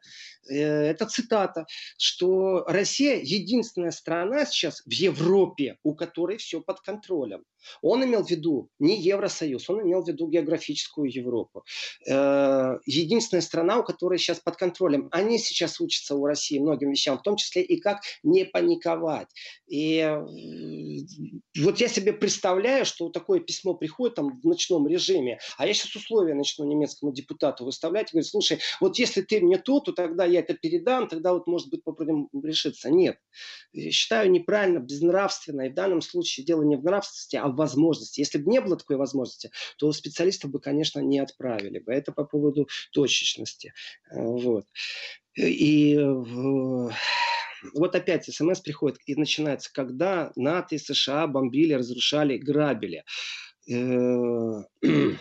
э, 0.49 0.55
это 0.55 1.07
цитата, 1.07 1.67
что 1.99 2.65
Россия 2.67 3.21
единственная 3.23 3.91
страна 3.91 4.45
сейчас 4.45 4.83
в 4.85 4.93
Европе, 4.93 5.79
у 5.83 5.95
которой 5.95 6.37
все 6.37 6.61
под 6.61 6.81
контролем. 6.81 7.45
Он 7.83 8.05
имел 8.05 8.25
в 8.25 8.31
виду 8.31 8.34
не 8.79 9.01
Евросоюз, 9.01 9.69
он 9.71 9.83
имел 9.83 10.03
в 10.03 10.09
виду 10.09 10.29
географическую 10.29 11.11
Европу. 11.11 11.65
Э, 12.09 12.79
единственная 12.87 13.43
страна, 13.43 13.79
у 13.79 13.85
которой 13.85 14.19
сейчас 14.19 14.41
под 14.41 14.57
контролем. 14.57 15.09
Они 15.11 15.39
сейчас 15.39 15.81
учатся 15.81 16.15
у 16.15 16.27
России 16.27 16.59
многим 16.59 16.91
вещам, 16.91 17.19
в 17.19 17.23
том 17.23 17.37
числе 17.37 17.63
и 17.63 17.81
как 17.81 18.01
не 18.23 18.45
паниковать. 18.45 19.29
И 19.69 20.01
вот 21.59 21.81
я 21.81 21.89
себе 21.89 22.13
представляю, 22.13 22.85
что 22.85 23.09
такое 23.09 23.41
письмо 23.41 23.75
приходит 23.75 24.17
там 24.17 24.41
в 24.41 24.45
ночном 24.45 24.87
режиме, 24.87 25.39
а 25.57 25.67
я 25.67 25.75
сейчас 25.75 25.95
условия 25.97 26.35
начну 26.35 26.65
немецкому 26.65 27.13
депутату 27.13 27.65
выставлять, 27.65 28.13
говорит, 28.13 28.29
слушай, 28.29 28.59
вот 28.81 28.99
если 28.99 29.23
ты 29.23 29.41
мне 29.41 29.59
то, 29.59 29.81
то 29.81 29.93
тогда 29.93 30.25
я 30.25 30.41
это 30.41 30.55
передам, 30.55 31.09
тогда 31.09 31.33
вот 31.33 31.47
может 31.47 31.71
быть 31.71 31.83
попробуем 31.85 32.29
решиться. 32.43 32.91
Нет. 32.91 33.19
Считаю 33.91 34.31
неправильно, 34.31 34.79
безнравственно, 34.79 35.63
и 35.63 35.71
в 35.71 35.75
данном 35.75 36.01
случае 36.01 36.47
дело 36.47 36.63
не 36.63 36.77
в 36.77 36.85
нравственности, 36.85 37.37
а 37.37 37.49
в 37.49 37.57
возможности. 37.57 38.21
Если 38.25 38.39
бы 38.39 38.51
не 38.51 38.61
было 38.61 38.77
такой 38.77 38.97
возможности, 38.97 39.51
то 39.79 39.93
специалистов 39.93 40.51
бы, 40.51 40.61
конечно, 40.61 41.01
не 41.01 41.19
отправили 41.19 41.79
бы. 41.79 41.93
Это 41.93 42.13
по 42.13 42.25
поводу 42.25 42.69
точечности. 42.93 43.73
Вот. 44.11 44.67
И 45.37 45.99
вот 47.73 47.95
опять 47.95 48.27
смс 48.27 48.61
приходит 48.61 48.99
и 49.07 49.15
начинается, 49.15 49.73
когда 49.73 50.33
НАТО 50.37 50.75
и 50.75 50.79
США 50.79 51.27
бомбили, 51.27 51.75
разрушали, 51.75 52.37
грабили. 52.37 53.05
Э, 53.71 54.63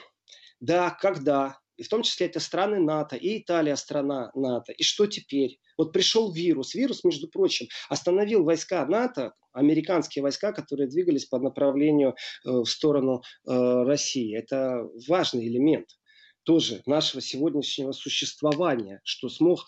да, 0.59 0.89
когда? 0.89 1.59
И 1.77 1.83
в 1.83 1.89
том 1.89 2.03
числе 2.03 2.27
это 2.27 2.39
страны 2.39 2.79
НАТО, 2.79 3.15
и 3.15 3.39
Италия 3.39 3.75
страна 3.75 4.31
НАТО. 4.35 4.71
И 4.73 4.83
что 4.83 5.07
теперь? 5.07 5.59
Вот 5.77 5.91
пришел 5.91 6.31
вирус. 6.31 6.75
Вирус, 6.75 7.03
между 7.03 7.27
прочим, 7.27 7.67
остановил 7.89 8.43
войска 8.43 8.85
НАТО, 8.85 9.33
американские 9.53 10.21
войска, 10.21 10.51
которые 10.51 10.87
двигались 10.87 11.25
по 11.25 11.39
направлению 11.39 12.09
э, 12.09 12.49
в 12.49 12.65
сторону 12.65 13.21
э, 13.45 13.83
России. 13.83 14.35
Это 14.37 14.87
важный 15.07 15.47
элемент 15.47 15.87
тоже 16.43 16.81
нашего 16.85 17.21
сегодняшнего 17.21 17.93
существования, 17.93 19.01
что 19.03 19.29
смог 19.29 19.65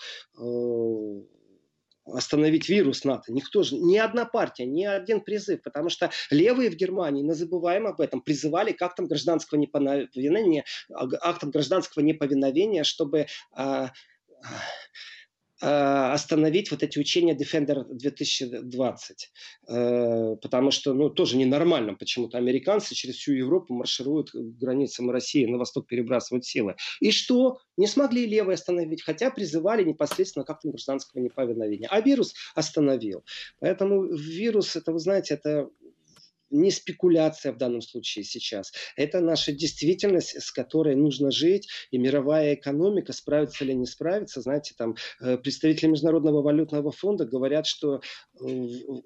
остановить 2.06 2.70
вирус 2.70 3.04
НАТО. 3.04 3.32
Никто 3.32 3.64
же, 3.64 3.76
ни 3.76 3.98
одна 3.98 4.26
партия, 4.26 4.66
ни 4.66 4.86
один 4.86 5.22
призыв, 5.22 5.62
потому 5.64 5.90
что 5.90 6.12
левые 6.30 6.70
в 6.70 6.76
Германии, 6.76 7.22
не 7.22 7.34
забываем 7.34 7.88
об 7.88 8.02
этом, 8.02 8.22
призывали 8.22 8.72
к 8.72 8.82
актам 8.82 9.08
гражданского 9.08 9.58
неповиновения, 9.58 10.66
актам 10.90 11.52
гражданского 11.52 12.04
неповиновения, 12.04 12.84
чтобы 12.84 13.26
Э, 13.56 13.90
остановить 15.62 16.72
вот 16.72 16.84
эти 16.84 17.00
учения 17.00 17.34
Defender 17.34 17.86
2020. 17.90 19.32
Э, 19.68 20.36
потому 20.42 20.72
что, 20.72 20.94
ну, 20.94 21.10
тоже 21.10 21.38
ненормально 21.38 21.94
почему-то. 21.94 22.38
Американцы 22.38 22.94
через 22.94 23.16
всю 23.16 23.34
Европу 23.34 23.74
маршируют 23.74 24.32
к 24.32 24.36
границам 24.36 25.10
России, 25.10 25.46
на 25.46 25.58
восток 25.58 25.88
перебрасывают 25.88 26.46
силы. 26.46 26.76
И 27.00 27.12
что? 27.12 27.60
Не 27.78 27.88
смогли 27.88 28.26
левые 28.26 28.56
остановить, 28.56 29.02
хотя 29.02 29.32
призывали 29.32 29.84
непосредственно 29.84 30.46
как-то 30.46 30.70
гражданского 30.70 31.22
неповиновения. 31.22 31.88
А 31.90 32.02
вирус 32.02 32.34
остановил. 32.54 33.24
Поэтому 33.60 34.06
вирус, 34.06 34.76
это, 34.76 34.92
вы 34.92 35.00
знаете, 35.00 35.36
это 35.36 35.70
не 36.50 36.72
спекуляция 36.72 37.52
в 37.52 37.58
данном 37.58 37.82
случае 37.82 38.24
сейчас. 38.24 38.72
Это 38.96 39.20
наша 39.20 39.52
действительность, 39.52 40.42
с 40.42 40.52
которой 40.52 40.96
нужно 40.96 41.32
жить, 41.32 41.68
и 41.92 41.98
мировая 41.98 42.56
экономика, 42.56 43.14
справится 43.14 43.64
или 43.64 43.74
не 43.74 43.86
справится. 43.86 44.42
Знаете, 44.42 44.74
там 44.78 44.96
э, 45.22 45.38
представители 45.38 45.88
Международного 45.88 46.42
валютного 46.42 46.92
фонда 46.92 47.26
говорят, 47.26 47.66
что 47.68 48.02
э, 48.42 48.48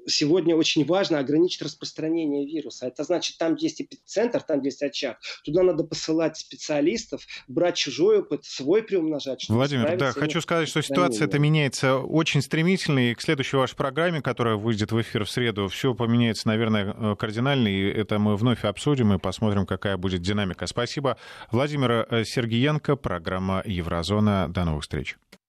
сегодня 0.08 0.56
очень 0.56 0.86
важно 0.86 1.20
ограничить 1.20 1.62
распространение 1.62 2.46
вируса. 2.46 2.88
Это 2.88 3.04
значит, 3.04 3.38
там 3.38 3.56
есть 3.56 3.82
эпицентр, 3.82 4.42
там 4.42 4.62
есть 4.62 4.84
очаг. 4.84 5.20
Туда 5.44 5.64
надо 5.64 5.84
посылать 5.84 6.38
специалистов, 6.38 7.26
брать 7.48 7.78
чужой 7.78 8.20
опыт, 8.20 8.46
свой 8.46 8.84
приумножать. 8.84 9.46
Владимир, 9.50 9.98
да, 9.98 10.12
хочу 10.12 10.42
сказать, 10.42 10.68
что 10.68 10.82
ситуация 10.82 11.28
это 11.28 11.40
меняется 11.40 11.98
очень 11.98 12.42
стремительно, 12.42 13.12
и 13.12 13.14
к 13.14 13.22
следующей 13.22 13.58
вашей 13.58 13.76
программе, 13.76 14.22
которая 14.22 14.56
выйдет 14.56 14.92
в 14.92 15.02
эфир 15.02 15.26
в 15.26 15.32
среду, 15.32 15.68
все 15.68 15.94
поменяется, 15.94 16.48
наверное, 16.48 16.94
э, 16.94 17.16
кардинально 17.30 17.68
и 17.68 17.84
это 17.84 18.18
мы 18.18 18.36
вновь 18.36 18.66
обсудим 18.66 19.14
и 19.14 19.20
посмотрим, 19.20 19.68
какая 19.68 19.98
будет 19.98 20.22
динамика. 20.22 20.66
Спасибо. 20.66 21.16
Владимир 21.52 22.08
э, 22.10 22.24
Сергеенко, 22.26 22.96
программа 22.96 23.62
«Еврозона». 23.66 24.48
До 24.50 24.66
новых 24.66 24.82
встреч. 24.82 25.16